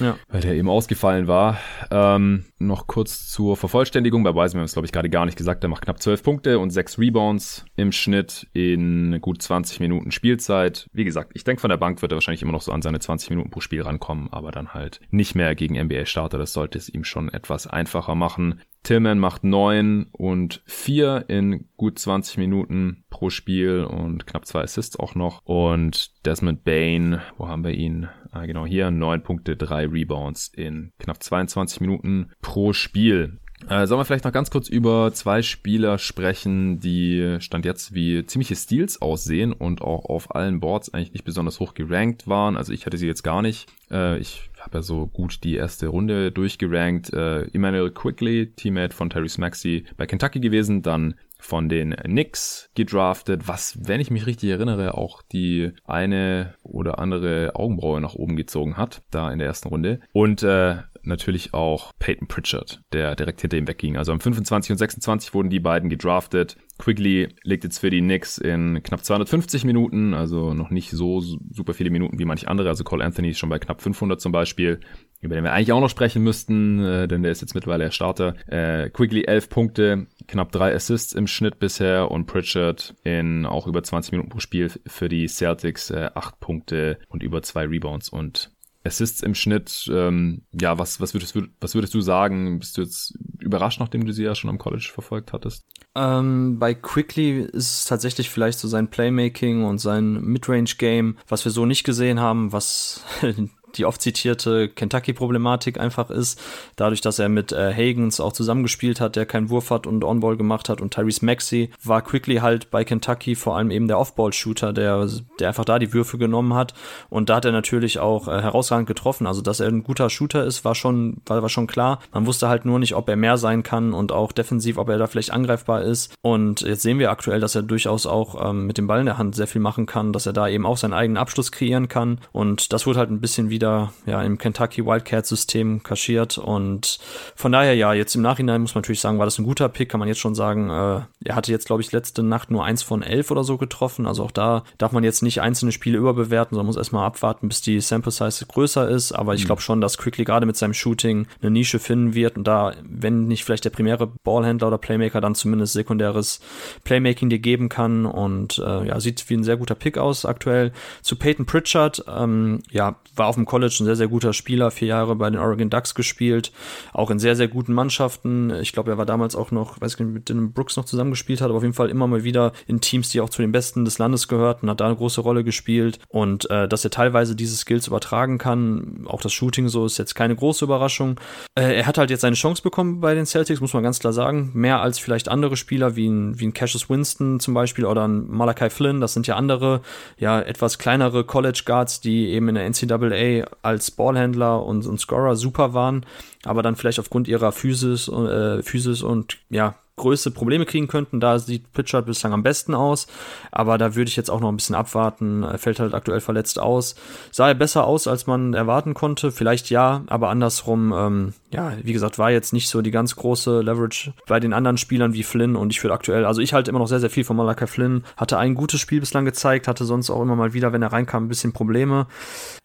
[0.00, 0.18] Ja.
[0.28, 1.58] Weil der eben ausgefallen war.
[1.90, 4.24] Ähm, noch kurz zur Vervollständigung.
[4.24, 5.62] Bei Wiseman haben es, glaube ich, gerade gar nicht gesagt.
[5.62, 10.88] Er macht knapp 12 Punkte und 6 Rebounds im Schnitt in gut 20 Minuten Spielzeit.
[10.92, 12.98] Wie gesagt, ich denke, von der Bank wird er wahrscheinlich immer noch so an seine
[12.98, 16.38] 20 Minuten pro Spiel rankommen, aber dann halt nicht mehr gegen NBA-Starter.
[16.38, 18.60] Das sollte es ihm schon etwas einfacher machen.
[18.84, 24.98] Tillman macht 9 und 4 in gut 20 Minuten pro Spiel und knapp zwei Assists
[24.98, 25.40] auch noch.
[25.44, 28.08] Und Desmond Bain, wo haben wir ihn?
[28.30, 33.40] Ah, genau hier, 9 Punkte, 3 Rebounds in knapp 22 Minuten pro Spiel.
[33.68, 38.26] Äh, sollen wir vielleicht noch ganz kurz über zwei Spieler sprechen, die Stand jetzt wie
[38.26, 42.56] ziemliche Steals aussehen und auch auf allen Boards eigentlich nicht besonders hoch gerankt waren.
[42.56, 43.66] Also ich hatte sie jetzt gar nicht.
[43.90, 47.12] Äh, ich habe ja so gut die erste Runde durchgerankt.
[47.12, 53.46] Äh, Emmanuel Quickly, Teammate von Terry Maxey bei Kentucky gewesen, dann von den Knicks gedraftet,
[53.46, 58.78] was, wenn ich mich richtig erinnere, auch die eine oder andere Augenbraue nach oben gezogen
[58.78, 60.00] hat, da in der ersten Runde.
[60.12, 60.76] Und äh,
[61.06, 63.96] natürlich auch Peyton Pritchard, der direkt hinter ihm wegging.
[63.96, 66.56] Also am 25 und 26 wurden die beiden gedraftet.
[66.78, 71.72] Quigley legt jetzt für die Knicks in knapp 250 Minuten, also noch nicht so super
[71.72, 72.68] viele Minuten wie manche andere.
[72.68, 74.80] Also Cole Anthony ist schon bei knapp 500 zum Beispiel,
[75.20, 77.90] über den wir eigentlich auch noch sprechen müssten, äh, denn der ist jetzt mittlerweile der
[77.92, 78.34] Starter.
[78.46, 83.82] Äh, Quigley 11 Punkte, knapp drei Assists im Schnitt bisher und Pritchard in auch über
[83.82, 88.53] 20 Minuten pro Spiel für die Celtics äh, 8 Punkte und über zwei Rebounds und
[88.84, 92.58] Assists im Schnitt, ähm, ja, was, was, würdest, was würdest du sagen?
[92.58, 95.64] Bist du jetzt überrascht, nachdem du sie ja schon am College verfolgt hattest?
[95.94, 101.52] Ähm, bei Quickly ist es tatsächlich vielleicht so sein Playmaking und sein Midrange-Game, was wir
[101.52, 103.04] so nicht gesehen haben, was
[103.78, 106.40] die oft zitierte Kentucky-Problematik einfach ist.
[106.76, 110.36] Dadurch, dass er mit äh, Hagens auch zusammengespielt hat, der keinen Wurf hat und On-Ball
[110.36, 114.72] gemacht hat und Tyrese Maxey war Quickly halt bei Kentucky vor allem eben der Off-Ball-Shooter,
[114.72, 115.08] der,
[115.38, 116.74] der einfach da die Würfe genommen hat.
[117.10, 119.26] Und da hat er natürlich auch äh, herausragend getroffen.
[119.26, 122.00] Also, dass er ein guter Shooter ist, war schon, war, war schon klar.
[122.12, 124.98] Man wusste halt nur nicht, ob er mehr sein kann und auch defensiv, ob er
[124.98, 126.14] da vielleicht angreifbar ist.
[126.22, 129.18] Und jetzt sehen wir aktuell, dass er durchaus auch ähm, mit dem Ball in der
[129.18, 132.18] Hand sehr viel machen kann, dass er da eben auch seinen eigenen Abschluss kreieren kann.
[132.32, 136.36] Und das wurde halt ein bisschen wieder wieder ja im Kentucky Wildcat-System kaschiert.
[136.36, 136.98] Und
[137.34, 139.88] von daher, ja, jetzt im Nachhinein muss man natürlich sagen, war das ein guter Pick,
[139.88, 140.68] kann man jetzt schon sagen.
[140.68, 144.06] Äh, er hatte jetzt, glaube ich, letzte Nacht nur eins von elf oder so getroffen.
[144.06, 147.62] Also auch da darf man jetzt nicht einzelne Spiele überbewerten, sondern muss erstmal abwarten, bis
[147.62, 149.12] die Sample Size größer ist.
[149.12, 149.46] Aber ich mhm.
[149.46, 153.26] glaube schon, dass Quickly gerade mit seinem Shooting eine Nische finden wird und da, wenn
[153.26, 156.40] nicht vielleicht der primäre Ballhändler oder Playmaker, dann zumindest sekundäres
[156.84, 158.04] Playmaking dir geben kann.
[158.04, 160.72] Und äh, ja, sieht wie ein sehr guter Pick aus aktuell.
[161.00, 164.88] Zu Peyton Pritchard, ähm, ja, war auf dem College ein sehr, sehr guter Spieler, vier
[164.88, 166.50] Jahre bei den Oregon Ducks gespielt,
[166.92, 168.50] auch in sehr, sehr guten Mannschaften.
[168.60, 171.40] Ich glaube, er war damals auch noch, weiß ich nicht, mit den Brooks noch zusammengespielt
[171.40, 173.84] hat, aber auf jeden Fall immer mal wieder in Teams, die auch zu den Besten
[173.84, 177.54] des Landes gehörten, hat da eine große Rolle gespielt und äh, dass er teilweise diese
[177.54, 181.20] Skills übertragen kann, auch das Shooting so, ist jetzt keine große Überraschung.
[181.54, 184.12] Äh, er hat halt jetzt seine Chance bekommen bei den Celtics, muss man ganz klar
[184.12, 188.08] sagen, mehr als vielleicht andere Spieler wie ein, wie ein Cassius Winston zum Beispiel oder
[188.08, 189.80] ein Malachi Flynn, das sind ja andere,
[190.18, 195.36] ja, etwas kleinere College Guards, die eben in der NCAA als Ballhändler und, und Scorer
[195.36, 196.06] super waren,
[196.44, 201.20] aber dann vielleicht aufgrund ihrer Physis, äh, Physis und ja, Größe Probleme kriegen könnten.
[201.20, 203.06] Da sieht Pritchard bislang am besten aus.
[203.52, 205.44] Aber da würde ich jetzt auch noch ein bisschen abwarten.
[205.44, 206.96] Er fällt halt aktuell verletzt aus.
[207.30, 209.30] Sah er besser aus, als man erwarten konnte?
[209.30, 213.60] Vielleicht ja, aber andersrum, ähm, ja, wie gesagt, war jetzt nicht so die ganz große
[213.60, 215.54] Leverage bei den anderen Spielern wie Flynn.
[215.54, 218.02] Und ich würde aktuell, also ich halte immer noch sehr, sehr viel von Malakai Flynn.
[218.16, 221.26] Hatte ein gutes Spiel bislang gezeigt, hatte sonst auch immer mal wieder, wenn er reinkam,
[221.26, 222.08] ein bisschen Probleme.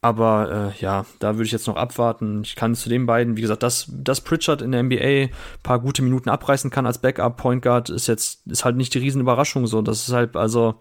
[0.02, 2.42] Aber äh, ja, da würde ich jetzt noch abwarten.
[2.44, 6.02] Ich kann zu den beiden, wie gesagt, dass, dass Pritchard in der NBA paar gute
[6.02, 9.68] Minuten abreißen kann als Backup Backup Point Guard ist jetzt ist halt nicht die Riesenüberraschung
[9.68, 9.82] so.
[9.82, 10.76] Das ist halt also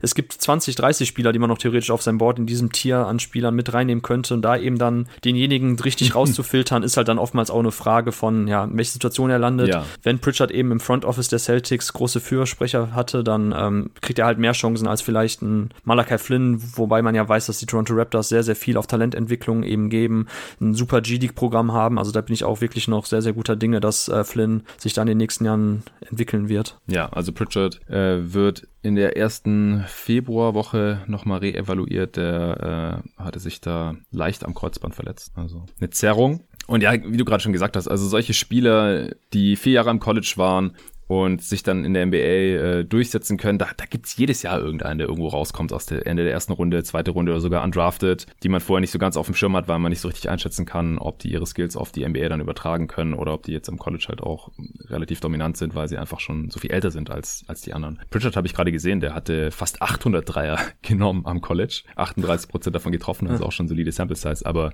[0.00, 3.06] es gibt 20, 30 Spieler, die man noch theoretisch auf sein Board in diesem Tier
[3.06, 7.18] an Spielern mit reinnehmen könnte und da eben dann denjenigen richtig rauszufiltern ist halt dann
[7.18, 9.68] oftmals auch eine Frage von ja, in welche Situation er landet.
[9.68, 9.84] Ja.
[10.02, 14.26] Wenn Pritchard eben im Front Office der Celtics große Fürsprecher hatte, dann ähm, kriegt er
[14.26, 17.94] halt mehr Chancen als vielleicht ein Malachi Flynn, wobei man ja weiß, dass die Toronto
[17.94, 20.26] Raptors sehr sehr viel auf Talententwicklung eben geben,
[20.60, 23.56] ein super G-League Programm haben, also da bin ich auch wirklich noch sehr sehr guter
[23.56, 25.69] Dinge, dass äh, Flynn sich dann in den nächsten Jahren
[26.00, 26.78] entwickeln wird.
[26.86, 32.16] Ja, also Pritchard äh, wird in der ersten Februarwoche nochmal reevaluiert.
[32.16, 35.32] Der äh, hatte sich da leicht am Kreuzband verletzt.
[35.36, 36.40] Also eine Zerrung.
[36.66, 40.00] Und ja, wie du gerade schon gesagt hast, also solche Spieler, die vier Jahre am
[40.00, 40.76] College waren
[41.10, 43.58] und sich dann in der NBA äh, durchsetzen können.
[43.58, 46.84] Da, da gibt's jedes Jahr irgendeinen, der irgendwo rauskommt aus der Ende der ersten Runde,
[46.84, 49.66] zweite Runde oder sogar undrafted, die man vorher nicht so ganz auf dem Schirm hat,
[49.66, 52.40] weil man nicht so richtig einschätzen kann, ob die ihre Skills auf die NBA dann
[52.40, 54.52] übertragen können oder ob die jetzt im College halt auch
[54.84, 57.98] relativ dominant sind, weil sie einfach schon so viel älter sind als, als die anderen.
[58.10, 62.76] Pritchard habe ich gerade gesehen, der hatte fast 800 Dreier genommen am College, 38 Prozent
[62.76, 64.70] davon getroffen, also auch schon solide Sample Size, aber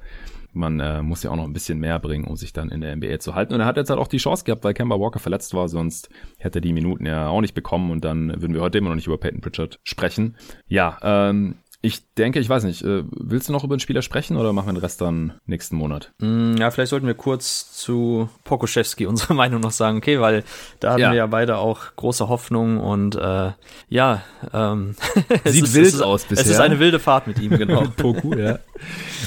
[0.57, 2.97] man äh, muss ja auch noch ein bisschen mehr bringen, um sich dann in der
[2.97, 3.55] NBA zu halten.
[3.55, 6.09] Und er hat jetzt halt auch die Chance gehabt, weil Kemba Walker verletzt war, sonst
[6.39, 8.97] hätte er die Minuten ja auch nicht bekommen und dann würden wir heute immer noch
[8.97, 10.37] nicht über Peyton Pritchard sprechen.
[10.67, 14.37] Ja, ähm, ich denke, ich weiß nicht, äh, willst du noch über den Spieler sprechen
[14.37, 16.13] oder machen wir den Rest dann nächsten Monat?
[16.19, 20.43] Mm, ja, vielleicht sollten wir kurz zu Pokoschewski unsere Meinung noch sagen, okay, weil
[20.81, 21.11] da hatten ja.
[21.13, 23.53] wir ja beide auch große Hoffnung und äh,
[23.89, 24.23] ja,
[24.53, 24.97] ähm,
[25.45, 26.45] sieht ist, wild aus bisher.
[26.45, 27.85] Es ist eine wilde Fahrt mit ihm, genau.
[27.97, 28.59] Poku, ja.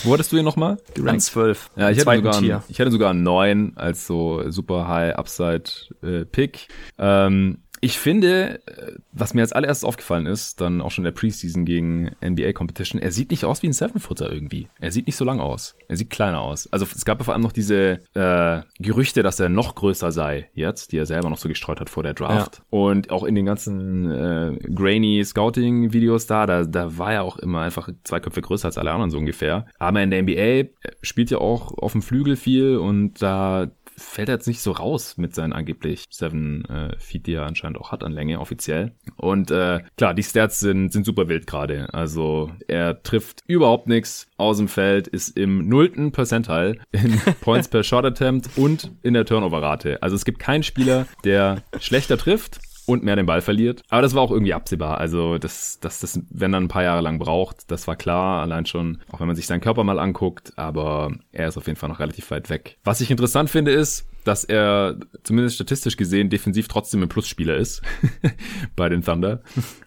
[0.04, 0.78] Wo hattest du ihn nochmal?
[1.06, 1.72] An 12.
[1.78, 5.64] Ja, ich hatte, sogar einen, ich hatte sogar einen 9 als so super high Upside
[6.04, 6.68] äh, Pick.
[6.98, 11.20] Ähm, ich finde, äh, was mir als allererstes aufgefallen ist, dann auch schon in der
[11.20, 14.68] Preseason gegen NBA Competition, er sieht nicht aus wie ein Seven-Footer irgendwie.
[14.80, 15.76] Er sieht nicht so lang aus.
[15.88, 16.72] Er sieht kleiner aus.
[16.72, 20.50] Also es gab ja vor allem noch diese äh, Gerüchte, dass er noch größer sei
[20.54, 22.58] jetzt, die er selber noch so gestreut hat vor der Draft.
[22.58, 22.64] Ja.
[22.70, 27.62] Und auch in den ganzen äh, grainy Scouting-Videos da, da, da war er auch immer
[27.62, 29.66] einfach zwei Köpfe größer als alle anderen so ungefähr.
[29.78, 30.70] Aber in der NBA
[31.02, 35.18] spielt ja auch auf dem Flügel viel und da fällt er jetzt nicht so raus
[35.18, 38.94] mit seinen angeblich Seven äh, Feet, die er anscheinend auch hat an Länge offiziell.
[39.18, 41.94] Und äh, klar, die Stats sind, sind super wild gerade.
[41.94, 47.84] Also er trifft überhaupt nichts aus dem Feld, ist im nullten Percentile in Points per
[47.84, 50.02] Shot Attempt und in der Turnover-Rate.
[50.02, 52.60] Also es gibt keinen Spieler, der schlechter trifft
[52.90, 53.84] und mehr den Ball verliert.
[53.90, 54.98] Aber das war auch irgendwie absehbar.
[54.98, 58.42] Also, dass das, das, wenn er ein paar Jahre lang braucht, das war klar.
[58.42, 60.54] Allein schon, auch wenn man sich seinen Körper mal anguckt.
[60.58, 62.78] Aber er ist auf jeden Fall noch relativ weit weg.
[62.84, 67.82] Was ich interessant finde, ist, dass er zumindest statistisch gesehen defensiv trotzdem ein Plusspieler ist
[68.76, 69.42] bei den Thunder.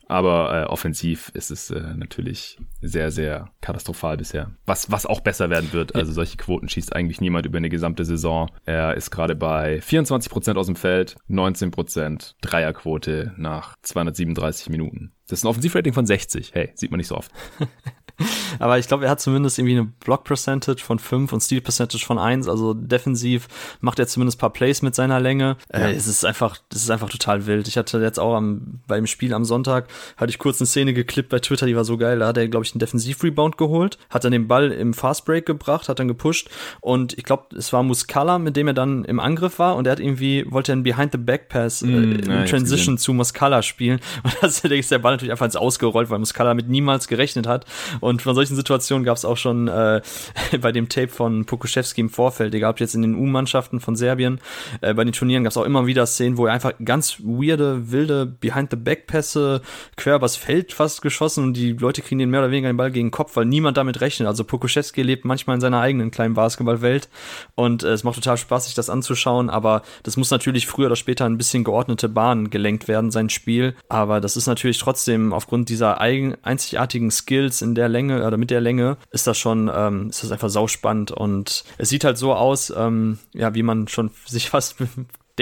[0.07, 4.51] Aber äh, offensiv ist es äh, natürlich sehr, sehr katastrophal bisher.
[4.67, 5.95] Was, was auch besser werden wird.
[5.95, 8.51] Also solche Quoten schießt eigentlich niemand über eine gesamte Saison.
[8.67, 15.13] Er ist gerade bei 24 Prozent aus dem Feld, 19 Prozent Dreierquote nach 237 Minuten.
[15.29, 16.53] Das ist ein Offensivrating von 60.
[16.53, 17.31] Hey, sieht man nicht so oft.
[18.59, 22.05] Aber ich glaube, er hat zumindest irgendwie eine Block Percentage von 5 und Steal Percentage
[22.05, 22.49] von 1.
[22.49, 23.49] Also defensiv
[23.81, 25.57] macht er zumindest ein paar Plays mit seiner Länge.
[25.73, 25.81] Ja.
[25.81, 27.69] Äh, es ist einfach, es ist einfach total wild.
[27.69, 31.29] Ich hatte jetzt auch am, beim Spiel am Sonntag, hatte ich kurz eine Szene geklippt
[31.29, 32.19] bei Twitter, die war so geil.
[32.19, 35.89] Da hat er, glaube ich, einen Defensiv-Rebound geholt, hat dann den Ball im Fastbreak gebracht,
[35.89, 36.51] hat dann gepusht
[36.81, 39.93] und ich glaube, es war Muscala, mit dem er dann im Angriff war und er
[39.93, 44.91] hat irgendwie, wollte einen Behind-the-Back-Pass mm, äh, ja, Transition zu Muscala spielen und da ist
[44.91, 47.65] der Ball natürlich einfach ins Ausgerollt, weil Muscala mit niemals gerechnet hat
[48.01, 50.03] und von solchen Situationen gab es auch schon äh,
[50.61, 54.41] bei dem Tape von Pokuschewski im Vorfeld, egal ob jetzt in den U-Mannschaften von Serbien,
[54.81, 57.91] äh, bei den Turnieren gab es auch immer wieder Szenen, wo er einfach ganz weirde,
[57.91, 59.63] wilde Behind-the-Back-Pässe
[59.97, 62.91] quer übers Feld fast geschossen und die Leute kriegen den mehr oder weniger den Ball
[62.91, 64.29] gegen den Kopf, weil niemand damit rechnet.
[64.29, 67.09] Also Pokuschewski lebt manchmal in seiner eigenen kleinen Basketballwelt
[67.55, 70.97] und äh, es macht total Spaß, sich das anzuschauen, aber das muss natürlich früher oder
[70.97, 73.75] später ein bisschen geordnete Bahn gelenkt werden, sein Spiel.
[73.89, 78.51] Aber das ist natürlich trotzdem aufgrund dieser eigen, einzigartigen Skills in der Länge oder mit
[78.51, 81.13] der Länge ist das schon, ähm, ist das einfach sauspannend.
[81.13, 84.77] Und es sieht halt so aus, ähm, ja, wie man schon sich fast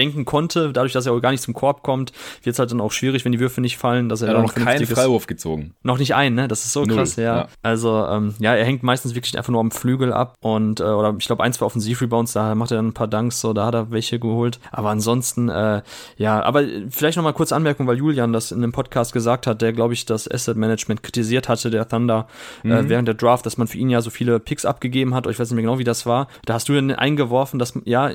[0.01, 2.11] denken konnte, dadurch, dass er auch gar nicht zum Korb kommt,
[2.43, 4.43] wird es halt dann auch schwierig, wenn die Würfe nicht fallen, dass er, er hat
[4.43, 5.75] noch keinen Freiwurf gezogen.
[5.83, 6.47] Noch nicht ein, ne?
[6.47, 7.37] Das ist so Null, krass, ja.
[7.37, 7.47] ja.
[7.61, 11.15] Also, ähm, ja, er hängt meistens wirklich einfach nur am Flügel ab und äh, oder
[11.17, 13.75] ich glaube ein, zwei Offensivrebounds, da macht er dann ein paar Dunks, so, da hat
[13.75, 14.59] er welche geholt.
[14.71, 15.83] Aber ansonsten, äh,
[16.17, 19.61] ja, aber vielleicht noch mal kurz Anmerkung, weil Julian das in einem Podcast gesagt hat,
[19.61, 22.27] der, glaube ich, das Asset Management kritisiert hatte, der Thunder,
[22.63, 22.73] äh, mhm.
[22.73, 25.39] äh, während der Draft, dass man für ihn ja so viele Picks abgegeben hat, ich
[25.39, 26.27] weiß nicht mehr genau, wie das war.
[26.45, 28.09] Da hast du dann eingeworfen, dass ja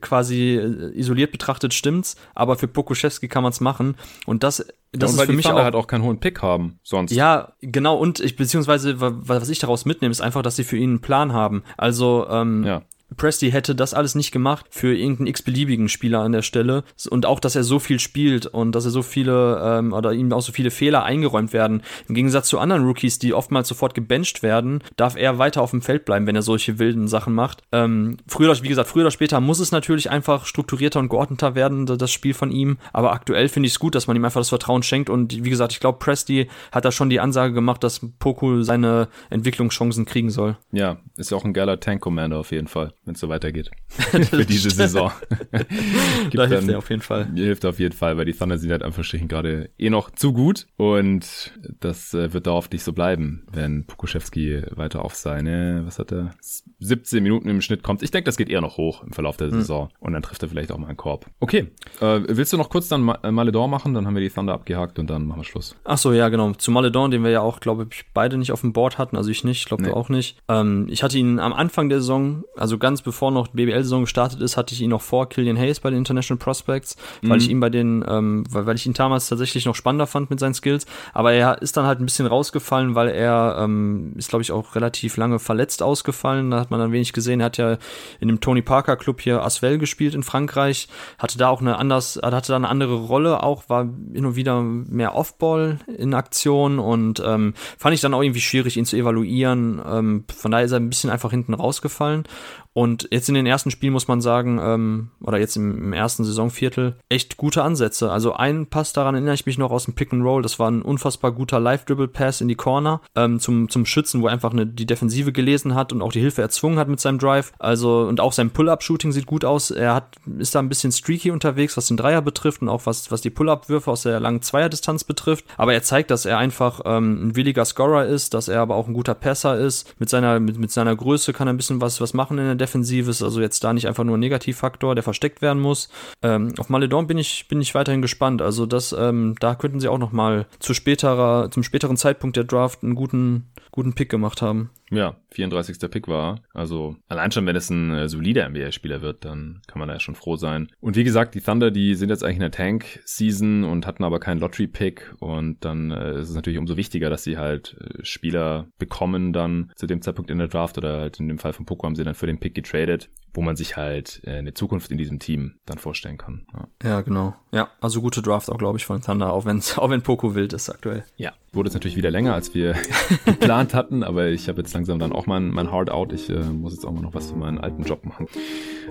[0.00, 0.92] quasi äh,
[1.30, 3.96] isoliert betrachtet stimmt's aber für Pokuschewski kann man es machen.
[4.26, 4.58] Und das,
[4.92, 7.12] das ja, ist für mich Thunder auch halt auch keinen hohen Pick haben sonst.
[7.12, 7.96] Ja, genau.
[7.96, 11.32] Und ich beziehungsweise was ich daraus mitnehme, ist einfach, dass sie für ihn einen Plan
[11.32, 11.62] haben.
[11.76, 12.82] Also ähm, ja.
[13.16, 16.84] Presti hätte das alles nicht gemacht für irgendeinen x-beliebigen Spieler an der Stelle.
[17.08, 20.32] Und auch, dass er so viel spielt und dass er so viele ähm, oder ihm
[20.32, 21.82] auch so viele Fehler eingeräumt werden.
[22.08, 25.82] Im Gegensatz zu anderen Rookies, die oftmals sofort gebencht werden, darf er weiter auf dem
[25.82, 27.62] Feld bleiben, wenn er solche wilden Sachen macht.
[27.72, 31.86] Ähm, früher, wie gesagt, früher oder später muss es natürlich einfach strukturierter und geordneter werden,
[31.86, 32.78] das Spiel von ihm.
[32.92, 35.10] Aber aktuell finde ich es gut, dass man ihm einfach das Vertrauen schenkt.
[35.10, 39.08] Und wie gesagt, ich glaube, Presti hat da schon die Ansage gemacht, dass Poku seine
[39.30, 40.56] Entwicklungschancen kriegen soll.
[40.72, 43.70] Ja, ist ja auch ein geiler Tank-Commander auf jeden Fall wenn es so weitergeht.
[43.88, 45.10] Für diese Saison.
[46.32, 47.28] da hilft er auf jeden Fall.
[47.34, 50.66] Hilft auf jeden Fall, weil die Thunder sind halt einfach gerade eh noch zu gut
[50.76, 56.12] und das äh, wird darauf nicht so bleiben, wenn Pukuszewski weiter auf seine, was hat
[56.12, 58.02] er, 17 Minuten im Schnitt kommt.
[58.02, 59.60] Ich denke, das geht eher noch hoch im Verlauf der hm.
[59.60, 59.96] Saison hm.
[60.00, 61.26] und dann trifft er vielleicht auch mal einen Korb.
[61.40, 61.70] Okay,
[62.00, 63.94] äh, willst du noch kurz dann äh, Maledon machen?
[63.94, 65.76] Dann haben wir die Thunder abgehakt und dann machen wir Schluss.
[65.84, 66.52] Ach so, ja, genau.
[66.52, 69.30] Zu Maledon, den wir ja auch, glaube ich, beide nicht auf dem Board hatten, also
[69.30, 69.88] ich nicht, ich glaube nee.
[69.88, 70.38] du auch nicht.
[70.48, 74.40] Ähm, ich hatte ihn am Anfang der Saison, also ganz ganz bevor noch BBL-Saison gestartet
[74.40, 77.36] ist, hatte ich ihn noch vor Killian Hayes bei den International Prospects, weil mhm.
[77.36, 80.40] ich ihn bei den, ähm, weil, weil ich ihn damals tatsächlich noch spannender fand mit
[80.40, 80.86] seinen Skills.
[81.14, 84.74] Aber er ist dann halt ein bisschen rausgefallen, weil er ähm, ist, glaube ich, auch
[84.74, 86.50] relativ lange verletzt ausgefallen.
[86.50, 87.38] Da hat man dann wenig gesehen.
[87.38, 87.78] Er hat ja
[88.18, 92.18] in dem Tony Parker Club hier Aswell gespielt in Frankreich, hatte da auch eine anders,
[92.20, 97.22] hatte da eine andere Rolle auch, war hin und wieder mehr Offball in Aktion und
[97.24, 99.80] ähm, fand ich dann auch irgendwie schwierig, ihn zu evaluieren.
[99.88, 102.24] Ähm, von daher ist er ein bisschen einfach hinten rausgefallen.
[102.72, 106.24] Und jetzt in den ersten Spielen muss man sagen, ähm, oder jetzt im, im, ersten
[106.24, 108.12] Saisonviertel, echt gute Ansätze.
[108.12, 110.42] Also ein Pass daran erinnere ich mich noch aus dem Pick and Roll.
[110.42, 114.32] Das war ein unfassbar guter Live-Dribble-Pass in die Corner ähm, zum, zum Schützen, wo er
[114.32, 117.52] einfach eine, die Defensive gelesen hat und auch die Hilfe erzwungen hat mit seinem Drive.
[117.58, 119.72] Also, und auch sein Pull-Up-Shooting sieht gut aus.
[119.72, 123.10] Er hat, ist da ein bisschen streaky unterwegs, was den Dreier betrifft und auch was,
[123.10, 125.44] was die Pull-Up-Würfe aus der langen Zweierdistanz betrifft.
[125.56, 128.86] Aber er zeigt, dass er einfach ähm, ein williger Scorer ist, dass er aber auch
[128.86, 129.92] ein guter Passer ist.
[129.98, 132.59] Mit seiner, mit, mit seiner Größe kann er ein bisschen was, was machen in der
[132.60, 133.10] Defensive.
[133.10, 135.88] Ist also jetzt da nicht einfach nur ein Negativfaktor, der versteckt werden muss.
[136.22, 138.42] Ähm, auf Maledon bin ich, bin ich weiterhin gespannt.
[138.42, 142.44] Also das, ähm, da könnten sie auch noch mal zu späterer, zum späteren Zeitpunkt der
[142.44, 144.70] Draft einen guten, guten Pick gemacht haben.
[144.90, 145.78] Ja, 34.
[145.90, 146.42] Pick war.
[146.52, 150.00] Also allein schon, wenn es ein äh, solider NBA-Spieler wird, dann kann man da ja
[150.00, 150.68] schon froh sein.
[150.80, 154.18] Und wie gesagt, die Thunder, die sind jetzt eigentlich in der Tank-Season und hatten aber
[154.18, 155.14] keinen Lottery-Pick.
[155.20, 159.70] Und dann äh, ist es natürlich umso wichtiger, dass sie halt äh, Spieler bekommen dann
[159.76, 162.04] zu dem Zeitpunkt in der Draft oder halt in dem Fall von Poco haben sie
[162.04, 165.54] dann für den Pick getradet, wo man sich halt äh, eine Zukunft in diesem Team
[165.66, 166.46] dann vorstellen kann.
[166.52, 167.34] Ja, ja genau.
[167.52, 170.52] Ja, also gute Draft auch, glaube ich, von Thunder, auch, wenn's, auch wenn Poco wild
[170.52, 171.04] ist aktuell.
[171.16, 172.74] Ja, wurde es natürlich wieder länger, als wir
[173.24, 176.12] geplant hatten, aber ich habe jetzt langsam dann auch mein, mein Hard Out.
[176.12, 178.28] Ich äh, muss jetzt auch mal noch was für meinen alten Job machen.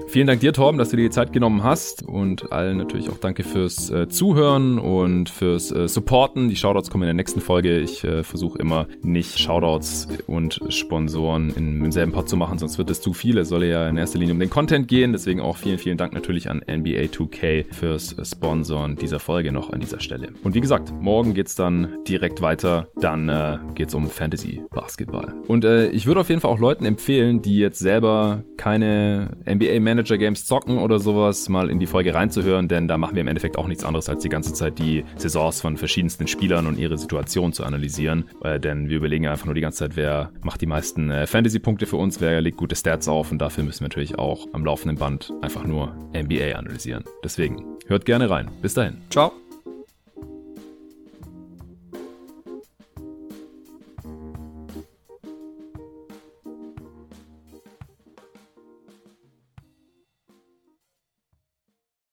[0.08, 3.18] Vielen Dank dir, Torben, dass du dir die Zeit genommen hast und allen natürlich auch
[3.18, 6.50] danke fürs äh, Zuhören und fürs äh, Supporten.
[6.50, 7.80] Die Shoutouts kommen in der nächsten Folge.
[7.80, 12.78] Ich äh, versuche immer nicht Shoutouts und Sponsoren in, im selben Pod zu machen, sonst
[12.78, 13.38] wird es zu viel.
[13.38, 15.12] Es soll ja in erster Linie um den Content gehen.
[15.12, 19.80] Deswegen auch vielen, vielen Dank natürlich an NBA 2K fürs Sponsoren dieser Folge noch an
[19.80, 20.30] dieser Stelle.
[20.44, 22.88] Und wie gesagt, morgen geht's dann direkt weiter.
[23.00, 25.34] Dann äh, geht's um Fantasy Basketball.
[25.48, 29.80] Und äh, ich würde auf jeden Fall auch Leuten empfehlen, die jetzt selber keine NBA
[29.80, 33.28] Manager Games zocken oder sowas, mal in die Folge reinzuhören, denn da machen wir im
[33.28, 36.98] Endeffekt auch nichts anderes, als die ganze Zeit die Saisons von verschiedensten Spielern und ihre
[36.98, 38.26] Situation zu analysieren.
[38.44, 41.86] Äh, denn wir überlegen einfach nur die ganze Zeit, wer macht die meisten äh, Fantasy-Punkte
[41.86, 44.98] für uns, wer legt gute Stats auf und dafür müssen wir natürlich auch am laufenden
[44.98, 47.04] Band einfach nur NBA analysieren.
[47.24, 48.50] Deswegen hört gerne rein.
[48.62, 49.02] Bis dahin.
[49.10, 49.32] Ciao.